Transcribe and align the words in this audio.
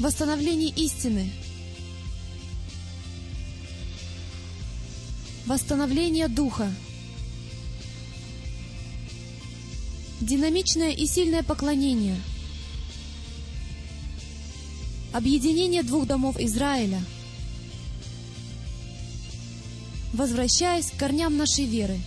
Восстановление 0.00 0.70
истины. 0.70 1.30
Восстановление 5.46 6.26
духа. 6.26 6.72
Динамичное 10.20 10.90
и 10.90 11.06
сильное 11.06 11.44
поклонение. 11.44 12.20
Объединение 15.12 15.84
двух 15.84 16.08
домов 16.08 16.40
Израиля. 16.40 17.00
Возвращаясь 20.12 20.90
к 20.90 20.96
корням 20.96 21.36
нашей 21.36 21.66
веры. 21.66 22.00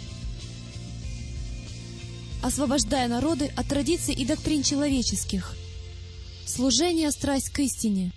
Освобождая 2.44 3.08
народы 3.08 3.50
от 3.56 3.66
традиций 3.68 4.14
и 4.14 4.26
доктрин 4.26 4.62
человеческих. 4.62 5.56
Служение, 6.48 7.12
страсть 7.12 7.50
к 7.50 7.60
истине. 7.60 8.12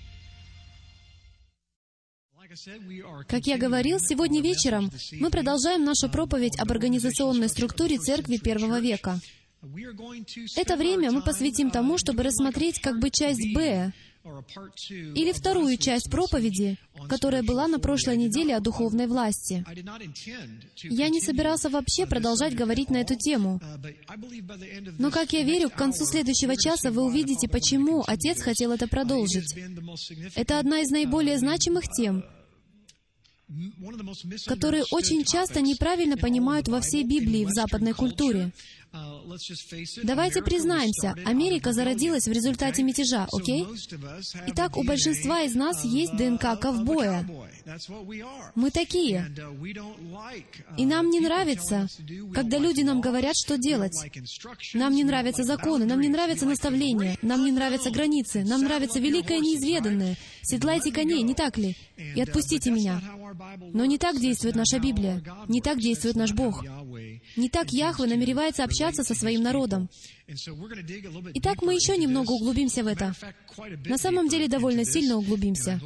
Как 3.26 3.46
я 3.46 3.58
говорил, 3.58 3.98
сегодня 3.98 4.40
вечером 4.40 4.90
мы 5.18 5.30
продолжаем 5.30 5.84
нашу 5.84 6.08
проповедь 6.08 6.58
об 6.58 6.70
организационной 6.70 7.48
структуре 7.48 7.98
церкви 7.98 8.36
первого 8.36 8.80
века. 8.80 9.20
Это 10.56 10.76
время 10.76 11.10
мы 11.10 11.22
посвятим 11.22 11.70
тому, 11.70 11.98
чтобы 11.98 12.22
рассмотреть 12.22 12.80
как 12.80 13.00
бы 13.00 13.10
часть 13.10 13.52
«Б» 13.52 13.92
или 14.22 15.32
вторую 15.32 15.76
часть 15.78 16.10
проповеди, 16.10 16.76
которая 17.08 17.42
была 17.42 17.68
на 17.68 17.78
прошлой 17.78 18.16
неделе 18.16 18.54
о 18.54 18.60
духовной 18.60 19.06
власти. 19.06 19.64
Я 20.82 21.08
не 21.08 21.20
собирался 21.20 21.70
вообще 21.70 22.06
продолжать 22.06 22.54
говорить 22.54 22.90
на 22.90 22.98
эту 22.98 23.16
тему. 23.16 23.60
Но, 24.98 25.10
как 25.10 25.32
я 25.32 25.42
верю, 25.42 25.70
к 25.70 25.74
концу 25.74 26.04
следующего 26.04 26.56
часа 26.56 26.90
вы 26.90 27.02
увидите, 27.02 27.48
почему 27.48 28.04
Отец 28.06 28.42
хотел 28.42 28.72
это 28.72 28.86
продолжить. 28.88 29.54
Это 30.34 30.58
одна 30.58 30.80
из 30.80 30.90
наиболее 30.90 31.38
значимых 31.38 31.84
тем, 31.84 32.22
которые 34.46 34.84
очень 34.90 35.24
часто 35.24 35.60
неправильно 35.60 36.16
понимают 36.16 36.68
во 36.68 36.80
всей 36.80 37.04
Библии 37.04 37.44
в 37.44 37.50
западной 37.50 37.94
культуре. 37.94 38.52
Давайте 40.02 40.42
признаемся, 40.42 41.14
Америка 41.24 41.72
зародилась 41.72 42.26
в 42.26 42.32
результате 42.32 42.82
мятежа, 42.82 43.28
окей? 43.32 43.66
Итак, 44.48 44.76
у 44.76 44.82
большинства 44.82 45.42
из 45.42 45.54
нас 45.54 45.84
есть 45.84 46.16
ДНК 46.16 46.58
ковбоя. 46.60 47.24
Мы 48.56 48.70
такие. 48.70 49.30
И 50.76 50.86
нам 50.86 51.10
не 51.10 51.20
нравится, 51.20 51.86
когда 52.34 52.58
люди 52.58 52.82
нам 52.82 53.00
говорят, 53.00 53.36
что 53.36 53.58
делать. 53.58 53.96
Нам 54.74 54.92
не 54.94 55.04
нравятся 55.04 55.44
законы, 55.44 55.84
нам 55.84 56.00
не 56.00 56.08
нравятся 56.08 56.46
наставления, 56.46 57.16
нам 57.22 57.44
не 57.44 57.52
нравятся 57.52 57.90
границы, 57.90 58.42
нам 58.44 58.62
нравится 58.62 58.98
великое 58.98 59.38
неизведанное. 59.38 60.16
Седлайте 60.42 60.90
коней, 60.90 61.22
не 61.22 61.34
так 61.34 61.58
ли? 61.58 61.76
И 61.96 62.20
отпустите 62.20 62.70
меня. 62.72 63.00
Но 63.72 63.84
не 63.84 63.98
так 63.98 64.18
действует 64.18 64.56
наша 64.56 64.80
Библия, 64.80 65.22
не 65.46 65.60
так 65.60 65.78
действует 65.78 66.16
наш 66.16 66.32
Бог. 66.32 66.64
Не 67.36 67.48
так 67.48 67.70
Яхве 67.70 68.06
намеревается 68.06 68.64
общаться 68.64 68.79
со 69.04 69.14
своим 69.14 69.42
народом. 69.42 69.88
Итак, 71.34 71.62
мы 71.62 71.74
еще 71.74 71.96
немного 71.96 72.32
углубимся 72.32 72.82
в 72.82 72.86
это. 72.86 73.14
На 73.86 73.98
самом 73.98 74.28
деле, 74.28 74.48
довольно 74.48 74.84
сильно 74.84 75.16
углубимся. 75.16 75.80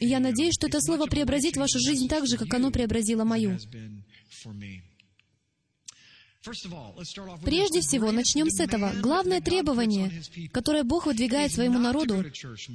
И 0.00 0.06
я 0.06 0.20
надеюсь, 0.20 0.54
что 0.54 0.66
это 0.66 0.80
слово 0.80 1.06
преобразит 1.06 1.56
вашу 1.56 1.78
жизнь 1.78 2.08
так 2.08 2.26
же, 2.26 2.36
как 2.36 2.52
оно 2.54 2.70
преобразило 2.70 3.24
мою. 3.24 3.58
Прежде 7.44 7.80
всего, 7.80 8.10
начнем 8.10 8.50
с 8.50 8.58
этого. 8.58 8.92
Главное 9.00 9.40
требование, 9.40 10.22
которое 10.52 10.82
Бог 10.82 11.06
выдвигает 11.06 11.52
своему 11.52 11.78
народу, 11.78 12.24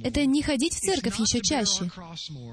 это 0.02 0.24
не 0.24 0.42
ходить 0.42 0.74
в 0.74 0.80
церковь 0.80 1.18
еще 1.18 1.40
чаще, 1.42 1.90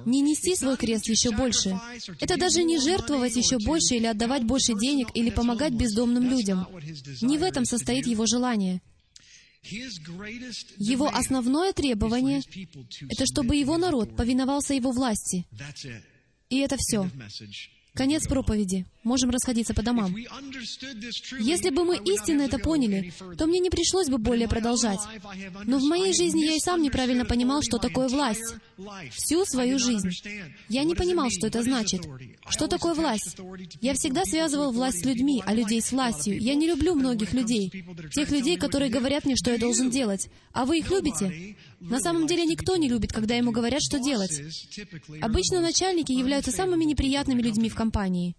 не 0.06 0.22
нести 0.22 0.56
свой 0.56 0.76
крест 0.76 1.08
еще 1.08 1.32
больше. 1.32 1.80
Это 2.20 2.38
даже 2.38 2.64
не 2.64 2.80
жертвовать 2.80 3.36
еще 3.36 3.60
больше 3.60 3.96
или 3.96 4.08
отдавать 4.08 4.44
больше 4.44 4.74
денег 4.74 5.08
или 5.14 5.30
помогать 5.30 5.74
бездомным 5.74 6.30
людям. 6.30 6.68
Не 7.22 7.38
в 7.38 7.44
этом 7.44 7.64
состоит 7.64 8.08
Его 8.08 8.26
желание. 8.26 8.82
Его 9.64 11.08
основное 11.08 11.72
требование— 11.74 12.42
это 13.10 13.26
чтобы 13.26 13.56
Его 13.56 13.78
народ 13.78 14.16
повиновался 14.16 14.74
Его 14.74 14.92
власти. 14.92 15.46
И 16.50 16.58
это 16.58 16.76
все. 16.78 17.10
Конец 17.94 18.28
проповеди. 18.28 18.86
Можем 19.06 19.30
расходиться 19.30 19.76
по 19.76 19.84
домам. 19.84 20.16
Если 21.40 21.70
бы 21.70 21.86
мы 21.86 21.96
истинно 21.98 22.42
это 22.42 22.58
поняли, 22.58 23.14
то 23.38 23.46
мне 23.46 23.60
не 23.60 23.70
пришлось 23.70 24.10
бы 24.10 24.18
более 24.18 24.48
продолжать. 24.48 25.00
Но 25.64 25.78
в 25.78 25.84
моей 25.84 26.12
жизни 26.12 26.44
я 26.44 26.56
и 26.56 26.60
сам 26.60 26.82
неправильно 26.82 27.24
понимал, 27.24 27.62
что 27.62 27.78
такое 27.78 28.10
власть. 28.10 28.56
Всю 29.12 29.46
свою 29.46 29.78
жизнь. 29.78 30.10
Я 30.70 30.84
не 30.84 30.96
понимал, 30.96 31.30
что 31.30 31.46
это 31.46 31.62
значит. 31.62 32.02
Что 32.50 32.68
такое 32.68 32.96
власть? 32.96 33.38
Я 33.80 33.94
всегда 33.94 34.26
связывал 34.26 34.72
власть 34.72 35.02
с 35.02 35.06
людьми, 35.06 35.44
а 35.46 35.54
людей 35.54 35.84
с 35.84 35.92
властью. 35.92 36.40
Я 36.42 36.56
не 36.56 36.68
люблю 36.68 36.96
многих 36.96 37.32
людей. 37.34 37.72
Тех 38.12 38.32
людей, 38.32 38.58
которые 38.58 38.90
говорят 38.90 39.26
мне, 39.26 39.36
что 39.36 39.52
я 39.52 39.60
должен 39.60 39.92
делать. 39.92 40.30
А 40.52 40.66
вы 40.66 40.80
их 40.80 40.90
любите? 40.90 41.56
На 41.80 42.00
самом 42.00 42.26
деле 42.26 42.44
никто 42.46 42.76
не 42.76 42.90
любит, 42.90 43.14
когда 43.14 43.36
ему 43.36 43.52
говорят, 43.52 43.84
что 43.84 44.00
делать. 44.00 44.42
Обычно 45.22 45.62
начальники 45.62 46.12
являются 46.12 46.50
самыми 46.50 46.86
неприятными 46.86 47.44
людьми 47.44 47.70
в 47.70 47.76
компании. 47.76 48.36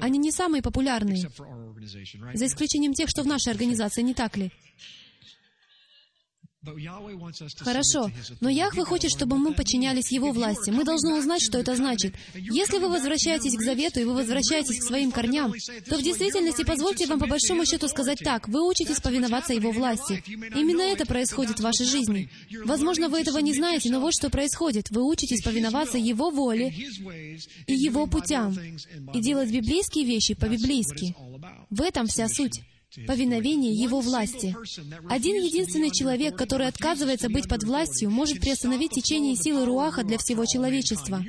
Они 0.00 0.18
не 0.18 0.30
самые 0.30 0.62
популярные, 0.62 1.16
за 2.34 2.46
исключением 2.46 2.94
тех, 2.94 3.08
что 3.08 3.22
в 3.22 3.26
нашей 3.26 3.52
организации, 3.52 4.02
не 4.02 4.14
так 4.14 4.36
ли? 4.36 4.50
Хорошо, 7.60 8.10
но 8.40 8.50
Яхве 8.50 8.84
хочет, 8.84 9.10
чтобы 9.10 9.38
мы 9.38 9.54
подчинялись 9.54 10.12
Его 10.12 10.30
власти. 10.30 10.68
Мы 10.68 10.84
должны 10.84 11.14
узнать, 11.14 11.40
что 11.40 11.56
это 11.56 11.74
значит. 11.74 12.14
Если 12.34 12.76
вы 12.76 12.90
возвращаетесь 12.90 13.56
к 13.56 13.62
завету 13.62 14.00
и 14.00 14.04
вы 14.04 14.12
возвращаетесь 14.12 14.78
к 14.78 14.82
своим 14.82 15.10
корням, 15.10 15.54
то 15.88 15.96
в 15.96 16.02
действительности 16.02 16.62
позвольте 16.62 17.06
вам 17.06 17.18
по 17.18 17.26
большому 17.26 17.64
счету 17.64 17.88
сказать 17.88 18.18
так, 18.18 18.46
вы 18.48 18.68
учитесь 18.68 19.00
повиноваться 19.00 19.54
Его 19.54 19.70
власти. 19.70 20.22
Именно 20.26 20.82
это 20.82 21.06
происходит 21.06 21.60
в 21.60 21.62
вашей 21.62 21.86
жизни. 21.86 22.28
Возможно, 22.66 23.08
вы 23.08 23.20
этого 23.20 23.38
не 23.38 23.54
знаете, 23.54 23.90
но 23.90 24.00
вот 24.00 24.12
что 24.12 24.28
происходит. 24.28 24.90
Вы 24.90 25.02
учитесь 25.02 25.42
повиноваться 25.42 25.96
Его 25.96 26.30
воле 26.30 26.74
и 27.66 27.72
Его 27.72 28.06
путям, 28.06 28.54
и 29.14 29.20
делать 29.22 29.50
библейские 29.50 30.04
вещи 30.04 30.34
по-библейски. 30.34 31.16
В 31.70 31.80
этом 31.80 32.06
вся 32.06 32.28
суть 32.28 32.60
повиновение 33.06 33.72
Его 33.72 34.00
власти. 34.00 34.56
Один 35.08 35.36
единственный 35.36 35.90
человек, 35.90 36.36
который 36.36 36.66
отказывается 36.66 37.28
быть 37.28 37.48
под 37.48 37.62
властью, 37.64 38.10
может 38.10 38.40
приостановить 38.40 38.92
течение 38.92 39.36
силы 39.36 39.64
Руаха 39.64 40.02
для 40.02 40.18
всего 40.18 40.44
человечества. 40.44 41.24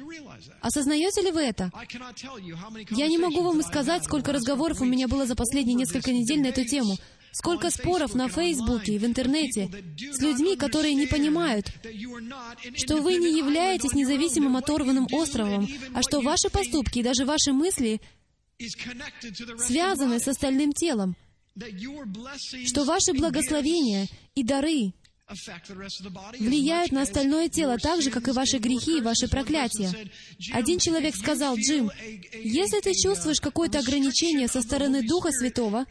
Осознаете 0.62 1.22
ли 1.22 1.32
вы 1.32 1.42
это? 1.42 1.72
Я 2.92 3.08
не 3.08 3.18
могу 3.18 3.42
вам 3.42 3.62
сказать, 3.62 4.04
сколько 4.04 4.32
разговоров 4.32 4.82
у 4.82 4.86
меня 4.86 5.08
было 5.08 5.26
за 5.26 5.36
последние 5.36 5.76
несколько 5.76 6.12
недель 6.12 6.42
на 6.42 6.48
эту 6.48 6.66
тему. 6.66 6.96
Сколько 7.34 7.70
споров 7.70 8.14
на 8.14 8.28
Фейсбуке 8.28 8.96
и 8.96 8.98
в 9.00 9.06
интернете 9.06 9.70
с 9.98 10.20
людьми, 10.20 10.58
которые 10.58 10.96
не 10.96 11.08
понимают, 11.08 11.72
что 12.76 12.98
вы 12.98 13.16
не 13.16 13.38
являетесь 13.38 13.94
независимым 13.94 14.58
оторванным 14.58 15.08
островом, 15.14 15.66
а 15.94 16.02
что 16.02 16.20
ваши 16.20 16.50
поступки 16.50 17.00
и 17.00 17.04
даже 17.04 17.24
ваши 17.24 17.54
мысли 17.54 18.02
связаны 19.60 20.20
с 20.20 20.28
остальным 20.28 20.74
телом 20.74 21.16
что 22.66 22.86
ваши 22.86 23.14
благословения 23.14 24.08
и 24.36 24.44
дары 24.44 24.94
влияют 26.40 26.92
на 26.92 27.04
остальное 27.04 27.50
тело 27.50 27.78
так 27.78 28.02
же, 28.02 28.10
как 28.10 28.28
и 28.28 28.32
ваши 28.32 28.58
грехи 28.58 28.98
и 28.98 29.02
ваши 29.02 29.28
проклятия. 29.28 29.92
Один 30.52 30.80
человек 30.80 31.16
сказал, 31.16 31.56
Джим, 31.58 31.90
если 32.34 32.82
ты 32.82 32.94
чувствуешь 32.94 33.40
какое-то 33.40 33.80
ограничение 33.80 34.48
со 34.48 34.62
стороны 34.62 35.06
Духа 35.08 35.32
Святого, 35.32 35.86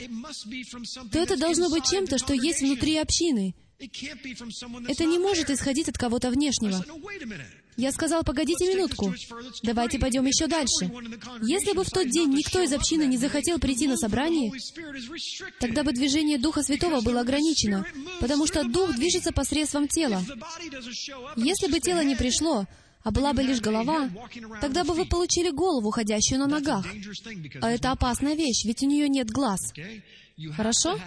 то 1.12 1.19
это 1.19 1.37
должно 1.37 1.71
быть 1.71 1.87
чем-то, 1.87 2.19
что 2.19 2.34
есть 2.34 2.60
внутри 2.60 2.97
общины. 2.98 3.54
Это 4.88 5.04
не 5.06 5.19
может 5.19 5.48
исходить 5.51 5.89
от 5.89 5.97
кого-то 5.97 6.30
внешнего. 6.30 6.84
Я 7.80 7.92
сказал, 7.92 8.22
погодите 8.24 8.66
минутку, 8.66 9.15
давайте 9.62 9.98
пойдем 9.98 10.27
еще 10.27 10.47
дальше. 10.47 10.92
Если 11.42 11.72
бы 11.72 11.82
в 11.82 11.88
тот 11.88 12.10
день 12.10 12.28
никто 12.28 12.60
из 12.60 12.74
общины 12.74 13.06
не 13.06 13.16
захотел 13.16 13.59
прийти 13.59 13.88
на 13.88 13.97
собрание, 13.97 14.53
тогда 15.59 15.82
бы 15.82 15.92
движение 15.92 16.36
Духа 16.36 16.62
Святого 16.62 17.00
было 17.00 17.21
ограничено, 17.22 17.86
потому 18.21 18.47
что 18.47 18.65
Дух 18.65 18.94
движется 18.94 19.32
посредством 19.32 19.88
тела. 19.88 20.22
Если 21.36 21.71
бы 21.71 21.80
тело 21.80 22.04
не 22.04 22.16
пришло, 22.16 22.66
а 23.03 23.10
была 23.10 23.32
бы 23.32 23.42
лишь 23.42 23.62
голова, 23.62 24.10
тогда 24.60 24.84
бы 24.84 24.92
вы 24.92 25.06
получили 25.06 25.48
голову, 25.50 25.91
ходящую 25.91 26.38
на 26.38 26.48
ногах. 26.48 26.84
А 27.62 27.71
это 27.71 27.92
опасная 27.92 28.34
вещь, 28.34 28.66
ведь 28.66 28.82
у 28.82 28.86
нее 28.86 29.09
нет 29.09 29.30
глаз. 29.30 29.72
Хорошо? 30.54 30.98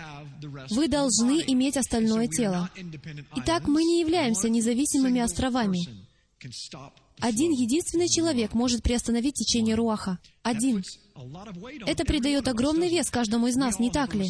Вы 0.72 0.88
должны 0.88 1.44
иметь 1.48 1.78
остальное 1.78 2.28
тело. 2.28 2.72
Итак, 3.36 3.68
мы 3.68 3.84
не 3.84 4.02
являемся 4.02 4.50
независимыми 4.50 5.22
островами. 5.22 6.03
Один 7.20 7.52
единственный 7.52 8.10
человек 8.10 8.54
может 8.54 8.84
приостановить 8.84 9.36
течение 9.36 9.76
Руаха. 9.76 10.20
Один. 10.42 10.84
Это 11.86 12.06
придает 12.06 12.48
огромный 12.48 12.90
вес 12.90 13.10
каждому 13.10 13.48
из 13.48 13.56
нас, 13.56 13.80
не 13.80 13.92
так 13.92 14.16
ли? 14.16 14.28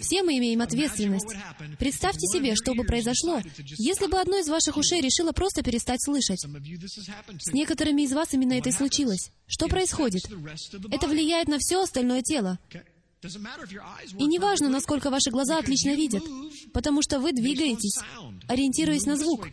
Все 0.00 0.22
мы 0.22 0.38
имеем 0.38 0.60
ответственность. 0.60 1.28
Представьте 1.78 2.26
себе, 2.26 2.54
что 2.56 2.74
бы 2.74 2.84
произошло, 2.84 3.40
если 3.78 4.06
бы 4.08 4.18
одно 4.18 4.38
из 4.38 4.48
ваших 4.48 4.76
ушей 4.76 5.00
решило 5.00 5.32
просто 5.32 5.62
перестать 5.62 6.02
слышать. 6.02 6.44
С 7.40 7.52
некоторыми 7.52 8.02
из 8.02 8.12
вас 8.12 8.34
именно 8.34 8.54
это 8.54 8.70
и 8.70 8.72
случилось. 8.72 9.30
Что 9.46 9.68
происходит? 9.68 10.22
Это 10.90 11.06
влияет 11.06 11.48
на 11.48 11.58
все 11.58 11.82
остальное 11.82 12.22
тело. 12.22 12.58
И 14.18 14.26
не 14.26 14.38
важно, 14.38 14.68
насколько 14.68 15.10
ваши 15.10 15.30
глаза 15.30 15.58
отлично 15.58 15.90
видят, 15.90 16.22
потому 16.72 17.02
что 17.02 17.18
вы 17.18 17.32
двигаетесь, 17.32 17.98
ориентируясь 18.46 19.06
на 19.06 19.16
звук. 19.16 19.48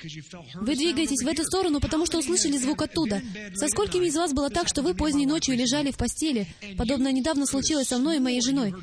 Вы 0.55 0.75
двигаетесь 0.75 1.23
в 1.23 1.27
эту 1.27 1.43
сторону, 1.43 1.79
потому 1.79 2.05
что 2.05 2.19
услышали 2.19 2.57
звук 2.57 2.83
оттуда. 2.83 3.21
Со 3.55 3.67
сколькими 3.67 4.05
из 4.05 4.15
вас 4.15 4.33
было 4.33 4.51
так, 4.51 4.67
что 4.67 4.83
вы 4.83 4.93
поздней 4.93 5.25
ночью 5.25 5.55
лежали 5.55 5.91
в 5.91 5.97
постели, 5.97 6.47
подобное 6.77 7.11
недавно 7.11 7.47
случилось 7.47 7.87
со 7.87 7.97
мной 7.97 8.17
и 8.17 8.19
моей 8.19 8.41
женой, 8.41 8.73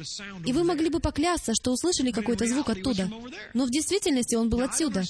и 0.45 0.53
вы 0.53 0.65
могли 0.65 0.89
бы 0.89 0.99
поклясться, 0.99 1.53
что 1.55 1.71
услышали 1.73 2.11
какой-то 2.11 2.47
звук 2.47 2.71
оттуда. 2.71 3.09
Но 3.55 3.67
в 3.67 3.71
действительности 3.71 4.35
он 4.35 4.49
был 4.49 4.63
отсюда. 4.63 5.05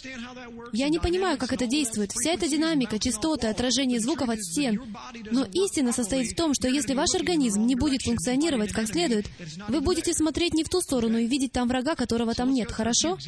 Я 0.72 0.90
не 0.90 0.98
понимаю, 0.98 1.38
как 1.38 1.52
это 1.52 1.66
действует. 1.66 2.12
Вся 2.12 2.32
эта 2.32 2.46
динамика, 2.46 2.98
частоты, 2.98 3.46
отражение 3.46 4.00
звуков 4.00 4.28
от 4.28 4.42
стен. 4.42 4.82
Но 5.30 5.44
истина 5.44 5.92
состоит 5.92 6.32
в 6.32 6.36
том, 6.36 6.52
что 6.52 6.68
если 6.68 6.92
ваш 6.92 7.14
организм 7.14 7.64
не 7.64 7.74
будет 7.74 8.02
функционировать 8.02 8.72
как 8.72 8.86
следует, 8.86 9.26
вы 9.68 9.80
будете 9.80 10.12
смотреть 10.12 10.54
не 10.54 10.64
в 10.64 10.68
ту 10.68 10.80
сторону 10.80 11.18
и 11.18 11.26
видеть 11.26 11.52
там 11.52 11.68
врага, 11.68 11.94
которого 11.94 12.34
там 12.34 12.52
нет, 12.52 12.70
хорошо? 12.70 13.18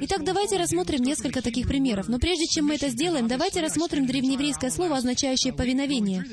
Итак, 0.00 0.24
давайте 0.24 0.56
рассмотрим 0.56 1.02
несколько 1.02 1.42
таких 1.42 1.68
примеров. 1.68 2.08
Но 2.08 2.18
прежде 2.18 2.46
чем 2.46 2.66
мы 2.66 2.74
это 2.74 2.88
сделаем, 2.88 3.28
давайте 3.28 3.60
рассмотрим 3.60 4.06
древнееврейское 4.06 4.70
слово, 4.70 4.96
означающее 4.96 5.52
«повиновение». 5.52 6.24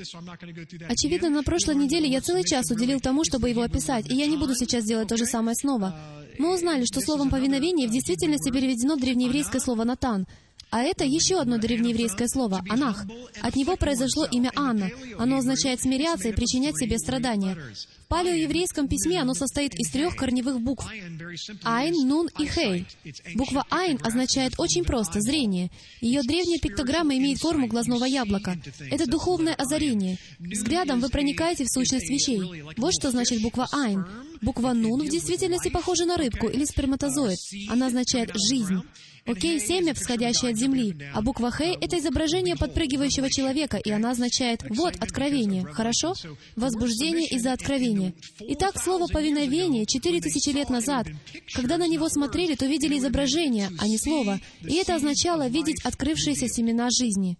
Очевидно, 0.89 1.29
на 1.29 1.43
прошлой 1.43 1.75
неделе 1.75 2.07
я 2.09 2.21
целый 2.21 2.43
час 2.43 2.69
уделил 2.71 2.99
тому, 2.99 3.23
чтобы 3.23 3.49
его 3.49 3.61
описать, 3.61 4.09
и 4.09 4.15
я 4.15 4.27
не 4.27 4.37
буду 4.37 4.55
сейчас 4.55 4.85
делать 4.85 5.07
то 5.07 5.17
же 5.17 5.25
самое 5.25 5.55
снова. 5.55 5.95
Мы 6.39 6.53
узнали, 6.53 6.85
что 6.85 7.01
словом 7.01 7.29
«повиновение» 7.29 7.87
в 7.87 7.91
действительности 7.91 8.51
переведено 8.51 8.95
древнееврейское 8.95 9.61
слово 9.61 9.83
«натан», 9.83 10.25
а 10.73 10.81
это 10.81 11.05
еще 11.05 11.39
одно 11.39 11.59
древнееврейское 11.59 12.27
слово— 12.27 12.63
«анах». 12.69 13.05
От 13.43 13.55
него 13.55 13.75
произошло 13.75 14.25
имя 14.25 14.51
Анна. 14.55 14.89
Оно 15.19 15.37
означает 15.37 15.79
«смиряться» 15.79 16.29
и 16.29 16.33
«причинять 16.33 16.79
себе 16.79 16.97
страдания». 16.97 17.55
В 17.55 18.07
палеоеврейском 18.07 18.87
письме 18.87 19.21
оно 19.21 19.35
состоит 19.35 19.75
из 19.75 19.91
трех 19.91 20.15
корневых 20.15 20.59
букв— 20.59 20.87
«айн», 21.63 22.07
«нун» 22.07 22.27
и 22.39 22.47
«хей». 22.47 22.87
Буква 23.35 23.67
«айн» 23.69 23.99
означает 24.03 24.55
очень 24.57 24.83
просто— 24.83 25.19
«зрение». 25.21 25.69
Ее 26.01 26.23
древняя 26.23 26.57
пиктограмма 26.59 27.17
имеет 27.17 27.37
форму 27.37 27.67
глазного 27.67 28.05
яблока. 28.05 28.57
Это 28.89 29.05
духовное 29.05 29.53
озарение. 29.53 30.17
Взглядом 30.39 31.01
вы 31.01 31.09
проникаете 31.09 31.65
в 31.65 31.69
сущность 31.69 32.09
вещей. 32.09 32.63
Вот 32.77 32.93
что 32.99 33.11
значит 33.11 33.43
буква 33.43 33.67
«айн». 33.71 34.07
Буква 34.41 34.73
«нун» 34.73 35.01
в 35.01 35.09
действительности 35.09 35.69
похожа 35.69 36.05
на 36.05 36.17
рыбку 36.17 36.47
или 36.47 36.65
сперматозоид. 36.65 37.37
Она 37.69 37.87
означает 37.87 38.31
«жизнь». 38.35 38.81
Окей, 39.25 39.59
семя, 39.59 39.93
всходящее 39.93 40.51
от 40.51 40.57
земли. 40.57 40.95
А 41.13 41.21
буква 41.21 41.49
«Хей»— 41.51 41.77
это 41.81 41.97
изображение 41.97 42.57
подпрыгивающего 42.57 43.29
человека, 43.29 43.77
и 43.77 43.89
она 43.89 44.11
означает 44.11 44.63
«вот, 44.69 44.95
откровение». 44.99 45.63
Хорошо? 45.65 46.13
Возбуждение 46.57 47.27
из-за 47.29 47.53
откровения. 47.53 48.13
Итак, 48.39 48.81
слово 48.81 49.07
«повиновение» 49.07 49.85
четыре 49.85 50.19
тысячи 50.19 50.49
лет 50.49 50.69
назад, 50.69 51.07
когда 51.53 51.77
на 51.77 51.87
него 51.87 52.09
смотрели, 52.09 52.55
то 52.55 52.65
видели 52.65 52.97
изображение, 52.97 53.69
а 53.79 53.87
не 53.87 53.97
слово. 53.97 54.39
И 54.61 54.75
это 54.75 54.95
означало 54.95 55.47
видеть 55.47 55.83
открывшиеся 55.85 56.47
семена 56.49 56.89
жизни. 56.89 57.37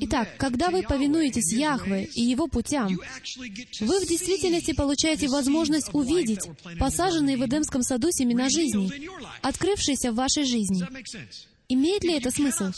Итак, 0.00 0.36
когда 0.38 0.70
вы 0.70 0.82
повинуетесь 0.82 1.52
Яхве 1.52 2.04
и 2.14 2.22
Его 2.22 2.46
путям, 2.46 2.88
вы 3.80 4.00
в 4.00 4.08
действительности 4.08 4.72
получаете 4.72 5.28
возможность 5.28 5.90
увидеть 5.92 6.40
посаженные 6.78 7.36
в 7.36 7.44
Эдемском 7.44 7.82
саду 7.82 8.10
семена 8.10 8.48
жизни, 8.48 8.90
открывшиеся 9.42 10.12
в 10.12 10.16
вашей 10.16 10.44
жизни. 10.44 10.84
Имеет 11.68 12.04
ли 12.04 12.14
это 12.14 12.30
смысл? 12.30 12.72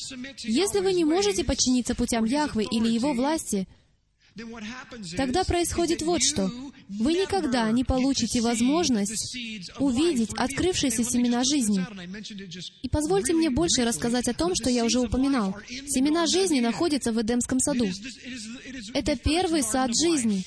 Если 0.45 0.81
вы 0.81 0.93
не 0.93 1.05
можете 1.05 1.45
подчиниться 1.45 1.95
путям 1.95 2.25
Яхвы 2.25 2.65
или 2.65 2.89
Его 2.89 3.13
власти, 3.13 3.67
Тогда 5.17 5.45
происходит 5.45 6.03
вот 6.03 6.23
что. 6.23 6.51
Вы 6.89 7.15
никогда 7.15 7.71
не 7.73 7.85
получите 7.85 8.41
возможность 8.41 9.37
увидеть 9.79 10.31
открывшиеся 10.37 11.05
семена 11.05 11.43
жизни. 11.43 11.85
И 12.83 12.89
позвольте 12.89 13.33
мне 13.33 13.51
больше 13.51 13.85
рассказать 13.85 14.29
о 14.29 14.35
том, 14.35 14.55
что 14.55 14.71
я 14.71 14.85
уже 14.85 15.01
упоминал. 15.01 15.57
Семена 15.69 16.27
жизни 16.27 16.61
находятся 16.61 17.13
в 17.13 17.21
Эдемском 17.21 17.61
саду. 17.61 17.87
Это 18.95 19.17
первый 19.17 19.63
сад 19.63 19.91
жизни. 19.99 20.45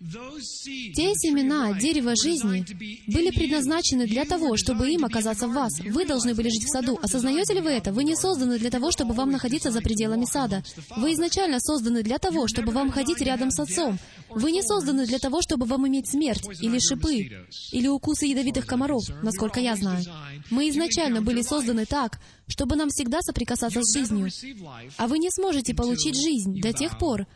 Те 0.00 1.14
семена 1.14 1.78
дерева 1.78 2.14
жизни 2.16 2.64
были 3.06 3.30
предназначены 3.30 4.06
для 4.06 4.24
того, 4.24 4.56
чтобы 4.56 4.90
им 4.90 5.04
оказаться 5.04 5.48
в 5.48 5.52
вас. 5.52 5.80
Вы 5.80 6.04
должны 6.04 6.34
были 6.34 6.48
жить 6.48 6.64
в 6.64 6.68
саду. 6.68 6.98
Осознаете 7.02 7.54
ли 7.54 7.60
вы 7.60 7.70
это? 7.70 7.92
Вы 7.92 8.04
не 8.04 8.16
созданы 8.16 8.58
для 8.58 8.70
того, 8.70 8.90
чтобы 8.90 9.14
вам 9.14 9.30
находиться 9.30 9.70
за 9.70 9.80
пределами 9.80 10.24
сада. 10.24 10.62
Вы 10.96 11.12
изначально 11.12 11.60
созданы 11.60 12.02
для 12.02 12.18
того, 12.18 12.48
чтобы 12.48 12.72
вам 12.72 12.90
ходить 12.90 13.20
рядом 13.20 13.50
с 13.50 13.60
Отцом. 13.60 13.98
Вы 14.30 14.50
не 14.50 14.62
созданы 14.62 15.06
для 15.06 15.18
того, 15.18 15.42
чтобы 15.42 15.66
вам 15.66 15.86
иметь 15.86 16.10
смерть, 16.10 16.44
или 16.60 16.78
шипы, 16.78 17.30
или 17.72 17.86
укусы 17.86 18.26
ядовитых 18.26 18.66
комаров, 18.66 19.04
насколько 19.22 19.60
я 19.60 19.76
знаю. 19.76 20.04
Мы 20.50 20.68
изначально 20.70 21.22
были 21.22 21.42
созданы 21.42 21.86
так, 21.86 22.18
чтобы 22.46 22.76
нам 22.76 22.88
всегда 22.90 23.20
соприкасаться 23.22 23.82
с 23.82 23.92
жизнью. 23.92 24.28
А 24.96 25.06
вы 25.06 25.18
не 25.18 25.30
сможете 25.30 25.74
получить 25.74 26.16
жизнь 26.16 26.60
до 26.60 26.72
тех 26.72 26.98
пор, 26.98 27.26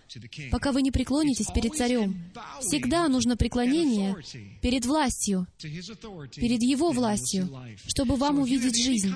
пока 0.50 0.72
вы 0.72 0.82
не 0.82 0.90
преклонитесь 0.90 1.50
перед 1.55 1.75
царем. 1.75 2.32
Всегда 2.60 3.08
нужно 3.08 3.37
преклонение 3.37 4.16
перед 4.60 4.84
властью, 4.87 5.46
перед 5.60 6.62
Его 6.62 6.90
властью, 6.90 7.49
чтобы 7.87 8.16
вам 8.16 8.40
увидеть 8.40 8.82
жизнь. 8.82 9.14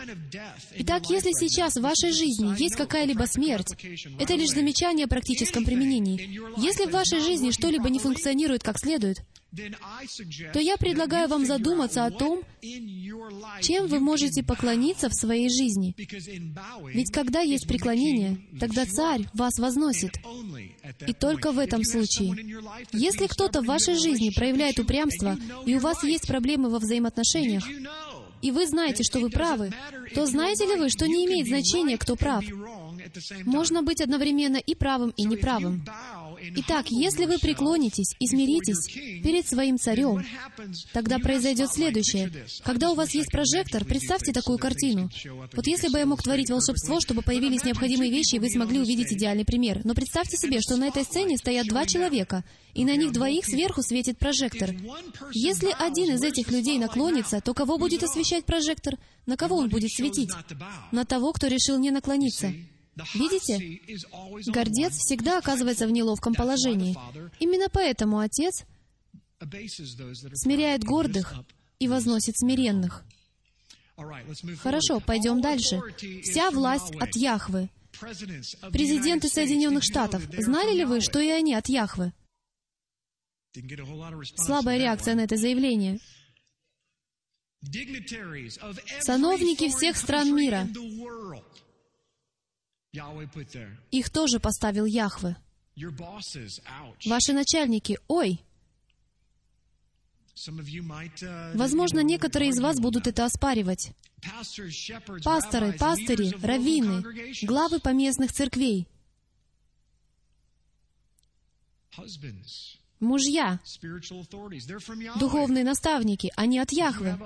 Итак, 0.77 1.11
если 1.11 1.33
сейчас 1.33 1.75
в 1.75 1.83
вашей 1.83 2.13
жизни 2.13 2.61
есть 2.61 2.77
какая-либо 2.77 3.25
смерть, 3.25 3.75
это 4.19 4.35
лишь 4.35 4.51
замечание 4.51 5.07
о 5.07 5.09
практическом 5.09 5.65
применении. 5.65 6.41
Если 6.57 6.87
в 6.87 6.91
вашей 6.91 7.21
жизни 7.21 7.51
что-либо 7.51 7.89
не 7.91 7.99
функционирует 7.99 8.63
как 8.63 8.79
следует, 8.79 9.19
то 10.53 10.59
я 10.59 10.77
предлагаю 10.79 11.29
вам 11.29 11.45
задуматься 11.45 12.07
о 12.07 12.11
том, 12.11 12.43
чем 13.61 13.87
вы 13.87 14.01
можете 14.01 14.43
поклониться 14.43 15.09
в 15.11 15.15
своей 15.15 15.51
жизни. 15.51 15.95
Ведь 16.93 17.13
когда 17.13 17.41
есть 17.41 17.69
преклонение, 17.69 18.39
тогда 18.59 18.87
Царь 18.87 19.29
вас 19.35 19.59
возносит. 19.59 20.13
И 21.07 21.13
только 21.13 21.53
в 21.53 21.59
этом 21.59 21.85
случае. 21.85 22.35
Если 22.93 23.27
кто-то 23.27 23.61
в 23.61 23.67
вашей 23.67 23.95
жизни 23.95 24.31
проявляет 24.31 24.79
упрямство, 24.79 25.37
и 25.67 25.75
у 25.77 25.81
вас 25.81 26.03
есть 26.03 26.27
проблемы 26.27 26.71
во 26.71 26.79
взаимоотношениях, 26.79 27.65
и 28.41 28.51
вы 28.51 28.67
знаете, 28.67 29.05
что 29.05 29.21
вы 29.21 29.31
правы, 29.31 29.73
то 30.15 30.27
знаете 30.27 30.67
ли 30.67 30.77
вы, 30.77 30.89
что 30.89 31.07
не 31.07 31.27
имеет 31.27 31.47
значения, 31.47 31.97
кто 31.97 32.17
прав? 32.17 32.45
Можно 33.45 33.83
быть 33.83 34.01
одновременно 34.01 34.57
и 34.57 34.75
правым, 34.75 35.11
и 35.17 35.25
неправым. 35.25 35.85
Итак, 36.57 36.87
если 36.91 37.27
вы 37.27 37.39
преклонитесь 37.39 38.15
и 38.19 38.27
перед 39.23 39.47
своим 39.47 39.79
царем, 39.79 40.25
тогда 40.93 41.19
произойдет 41.19 41.71
следующее. 41.71 42.33
Когда 42.65 42.91
у 42.91 42.95
вас 42.95 43.15
есть 43.15 43.31
прожектор, 43.31 43.85
представьте 43.85 44.33
такую 44.33 44.59
картину. 44.59 45.11
Вот 45.53 45.67
если 45.67 45.89
бы 45.89 45.99
я 45.99 46.07
мог 46.07 46.23
творить 46.23 46.51
волшебство, 46.51 47.01
чтобы 47.01 47.23
появились 47.23 47.65
необходимые 47.65 48.11
вещи, 48.11 48.37
и 48.37 48.39
вы 48.39 48.51
смогли 48.51 48.81
увидеть 48.81 49.13
идеальный 49.13 49.45
пример. 49.45 49.81
Но 49.85 49.95
представьте 49.95 50.37
себе, 50.37 50.61
что 50.61 50.77
на 50.77 50.89
этой 50.89 51.05
сцене 51.05 51.37
стоят 51.37 51.67
два 51.67 51.87
человека, 51.87 52.45
и 52.75 52.85
на 52.85 52.97
них 52.97 53.13
двоих 53.13 53.45
сверху 53.45 53.83
светит 53.83 54.19
прожектор. 54.19 54.71
Если 55.33 55.75
один 55.79 56.15
из 56.15 56.23
этих 56.23 56.51
людей 56.51 56.79
наклонится, 56.79 57.41
то 57.41 57.55
кого 57.55 57.79
будет 57.79 58.03
освещать 58.03 58.45
прожектор? 58.45 58.99
На 59.27 59.37
кого 59.37 59.57
он 59.57 59.69
будет 59.69 59.91
светить? 59.93 60.31
На 60.91 61.05
того, 61.05 61.33
кто 61.33 61.47
решил 61.47 61.79
не 61.79 61.91
наклониться. 61.91 62.53
Видите? 63.15 63.81
Гордец 64.51 64.97
всегда 64.97 65.39
оказывается 65.39 65.87
в 65.87 65.91
неловком 65.91 66.35
положении. 66.35 66.97
Именно 67.39 67.69
поэтому 67.73 68.19
Отец 68.19 68.65
смиряет 69.41 70.85
гордых 70.85 71.35
и 71.79 71.89
возносит 71.89 72.39
смиренных. 72.39 73.05
Хорошо, 74.59 75.01
пойдем 75.01 75.41
дальше. 75.41 75.81
Вся 76.23 76.51
власть 76.51 76.95
от 76.97 77.17
Яхвы. 77.17 77.71
Президенты 78.73 79.29
Соединенных 79.29 79.83
Штатов, 79.83 80.23
знали 80.39 80.77
ли 80.77 80.85
вы, 80.85 81.01
что 81.01 81.21
и 81.21 81.29
они 81.29 81.55
от 81.55 81.69
Яхвы? 81.69 82.13
Слабая 84.37 84.79
реакция 84.79 85.15
на 85.15 85.21
это 85.21 85.37
заявление. 85.37 85.99
Сановники 89.01 89.69
всех 89.69 89.97
стран 89.97 90.35
мира, 90.35 90.67
их 93.91 94.11
тоже 94.11 94.39
поставил 94.39 94.85
Яхве. 94.85 95.37
Ваши 97.07 97.33
начальники, 97.33 97.99
ой! 98.09 98.41
Возможно, 101.55 102.01
некоторые 102.01 102.51
из 102.51 102.61
вас 102.61 102.81
будут 102.81 103.07
это 103.07 103.25
оспаривать. 103.25 103.93
Пасторы, 105.25 105.73
пастыри, 105.73 106.35
раввины, 106.45 107.03
главы 107.43 107.81
поместных 107.81 108.33
церквей. 108.33 108.89
Мужья, 113.01 113.61
духовные 115.19 115.65
наставники, 115.65 116.33
они 116.37 116.59
от 116.59 116.73
Яхвы. 116.73 117.19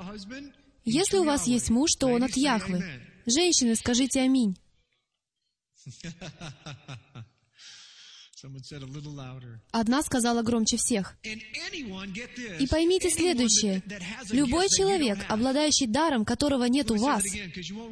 Если 0.85 1.19
у 1.19 1.25
вас 1.25 1.47
есть 1.47 1.71
муж, 1.71 1.91
то 1.99 2.07
он 2.07 2.23
от 2.23 2.37
Яхвы. 2.37 2.85
Женщины, 3.27 3.75
скажите 3.75 4.21
аминь. 4.21 4.57
Одна 9.73 10.03
сказала 10.03 10.43
громче 10.43 10.77
всех. 10.77 11.17
И 11.23 12.67
поймите 12.67 13.11
следующее. 13.11 13.83
Любой 14.31 14.69
человек, 14.69 15.19
обладающий 15.29 15.87
даром, 15.87 16.25
которого 16.25 16.65
нет 16.65 16.91
у 16.91 16.97
вас, 16.97 17.25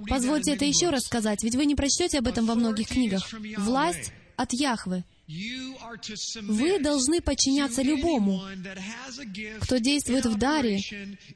позвольте 0.08 0.52
это 0.54 0.64
еще 0.64 0.90
раз 0.90 1.04
сказать, 1.04 1.42
ведь 1.42 1.56
вы 1.56 1.64
не 1.64 1.74
прочтете 1.74 2.18
об 2.18 2.26
этом 2.26 2.46
во 2.46 2.54
многих 2.54 2.88
книгах. 2.88 3.32
Власть 3.56 4.12
от 4.36 4.52
Яхвы. 4.52 5.04
Вы 5.26 6.78
должны 6.80 7.22
подчиняться 7.22 7.82
любому, 7.82 8.42
кто 9.60 9.78
действует 9.78 10.26
в 10.26 10.36
даре 10.36 10.78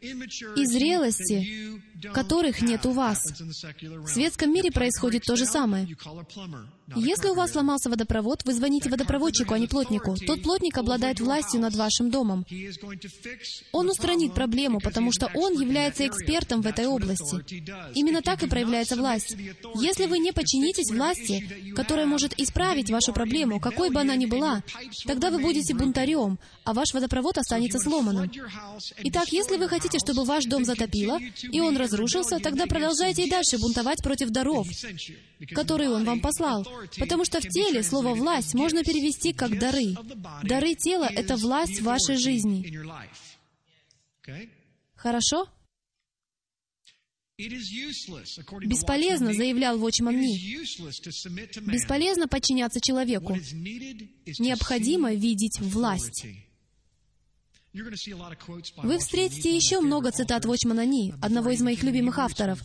и 0.00 0.66
зрелости, 0.66 1.80
которых 2.12 2.60
нет 2.60 2.84
у 2.84 2.90
вас. 2.92 3.18
В 3.40 4.08
светском 4.08 4.52
мире 4.52 4.70
происходит 4.70 5.22
то 5.24 5.36
же 5.36 5.46
самое. 5.46 5.88
Если 6.96 7.28
у 7.28 7.34
вас 7.34 7.52
сломался 7.52 7.90
водопровод, 7.90 8.44
вы 8.44 8.54
звоните 8.54 8.88
водопроводчику, 8.88 9.54
а 9.54 9.58
не 9.58 9.66
плотнику. 9.66 10.16
Тот 10.26 10.42
плотник 10.42 10.78
обладает 10.78 11.20
властью 11.20 11.60
над 11.60 11.74
вашим 11.74 12.10
домом. 12.10 12.46
Он 13.72 13.90
устранит 13.90 14.34
проблему, 14.34 14.80
потому 14.80 15.12
что 15.12 15.30
он 15.34 15.52
является 15.52 16.06
экспертом 16.06 16.62
в 16.62 16.66
этой 16.66 16.86
области. 16.86 17.62
Именно 17.94 18.22
так 18.22 18.42
и 18.42 18.48
проявляется 18.48 18.96
власть. 18.96 19.36
Если 19.74 20.06
вы 20.06 20.18
не 20.18 20.32
подчинитесь 20.32 20.90
власти, 20.90 21.72
которая 21.74 22.06
может 22.06 22.38
исправить 22.38 22.90
вашу 22.90 23.12
проблему, 23.12 23.60
какой 23.60 23.90
бы 23.90 24.00
она 24.00 24.16
ни 24.16 24.26
была, 24.26 24.62
тогда 25.06 25.30
вы 25.30 25.40
будете 25.40 25.74
бунтарем, 25.74 26.38
а 26.68 26.74
ваш 26.74 26.92
водопровод 26.92 27.38
останется 27.38 27.78
сломанным. 27.78 28.30
Итак, 28.98 29.28
если 29.32 29.56
вы 29.56 29.70
хотите, 29.70 29.98
чтобы 29.98 30.24
ваш 30.24 30.44
дом 30.44 30.66
затопило, 30.66 31.18
и 31.50 31.60
он 31.60 31.78
разрушился, 31.78 32.40
тогда 32.40 32.66
продолжайте 32.66 33.24
и 33.24 33.30
дальше 33.30 33.56
бунтовать 33.56 34.02
против 34.02 34.28
даров, 34.28 34.68
которые 35.54 35.88
Он 35.88 36.04
вам 36.04 36.20
послал. 36.20 36.68
Потому 36.98 37.24
что 37.24 37.40
в 37.40 37.48
теле 37.48 37.82
слово 37.82 38.12
«власть» 38.12 38.52
можно 38.52 38.84
перевести 38.84 39.32
как 39.32 39.58
«дары». 39.58 39.94
Дары 40.42 40.74
тела— 40.74 41.08
это 41.10 41.36
власть 41.36 41.80
в 41.80 41.84
вашей 41.84 42.16
жизни. 42.16 42.70
Хорошо? 44.94 45.48
Бесполезно, 47.38 49.32
заявлял 49.32 49.78
Вочман 49.78 50.20
Ни. 50.20 50.36
Бесполезно 51.70 52.28
подчиняться 52.28 52.78
человеку. 52.82 53.38
Необходимо 54.38 55.14
видеть 55.14 55.60
власть. 55.60 56.26
Вы 57.74 58.98
встретите 58.98 59.54
еще 59.54 59.80
много 59.80 60.10
цитат 60.10 60.46
Вочмана 60.46 60.86
Ни, 60.86 61.14
одного 61.20 61.50
из 61.50 61.60
моих 61.60 61.82
любимых 61.82 62.18
авторов. 62.18 62.60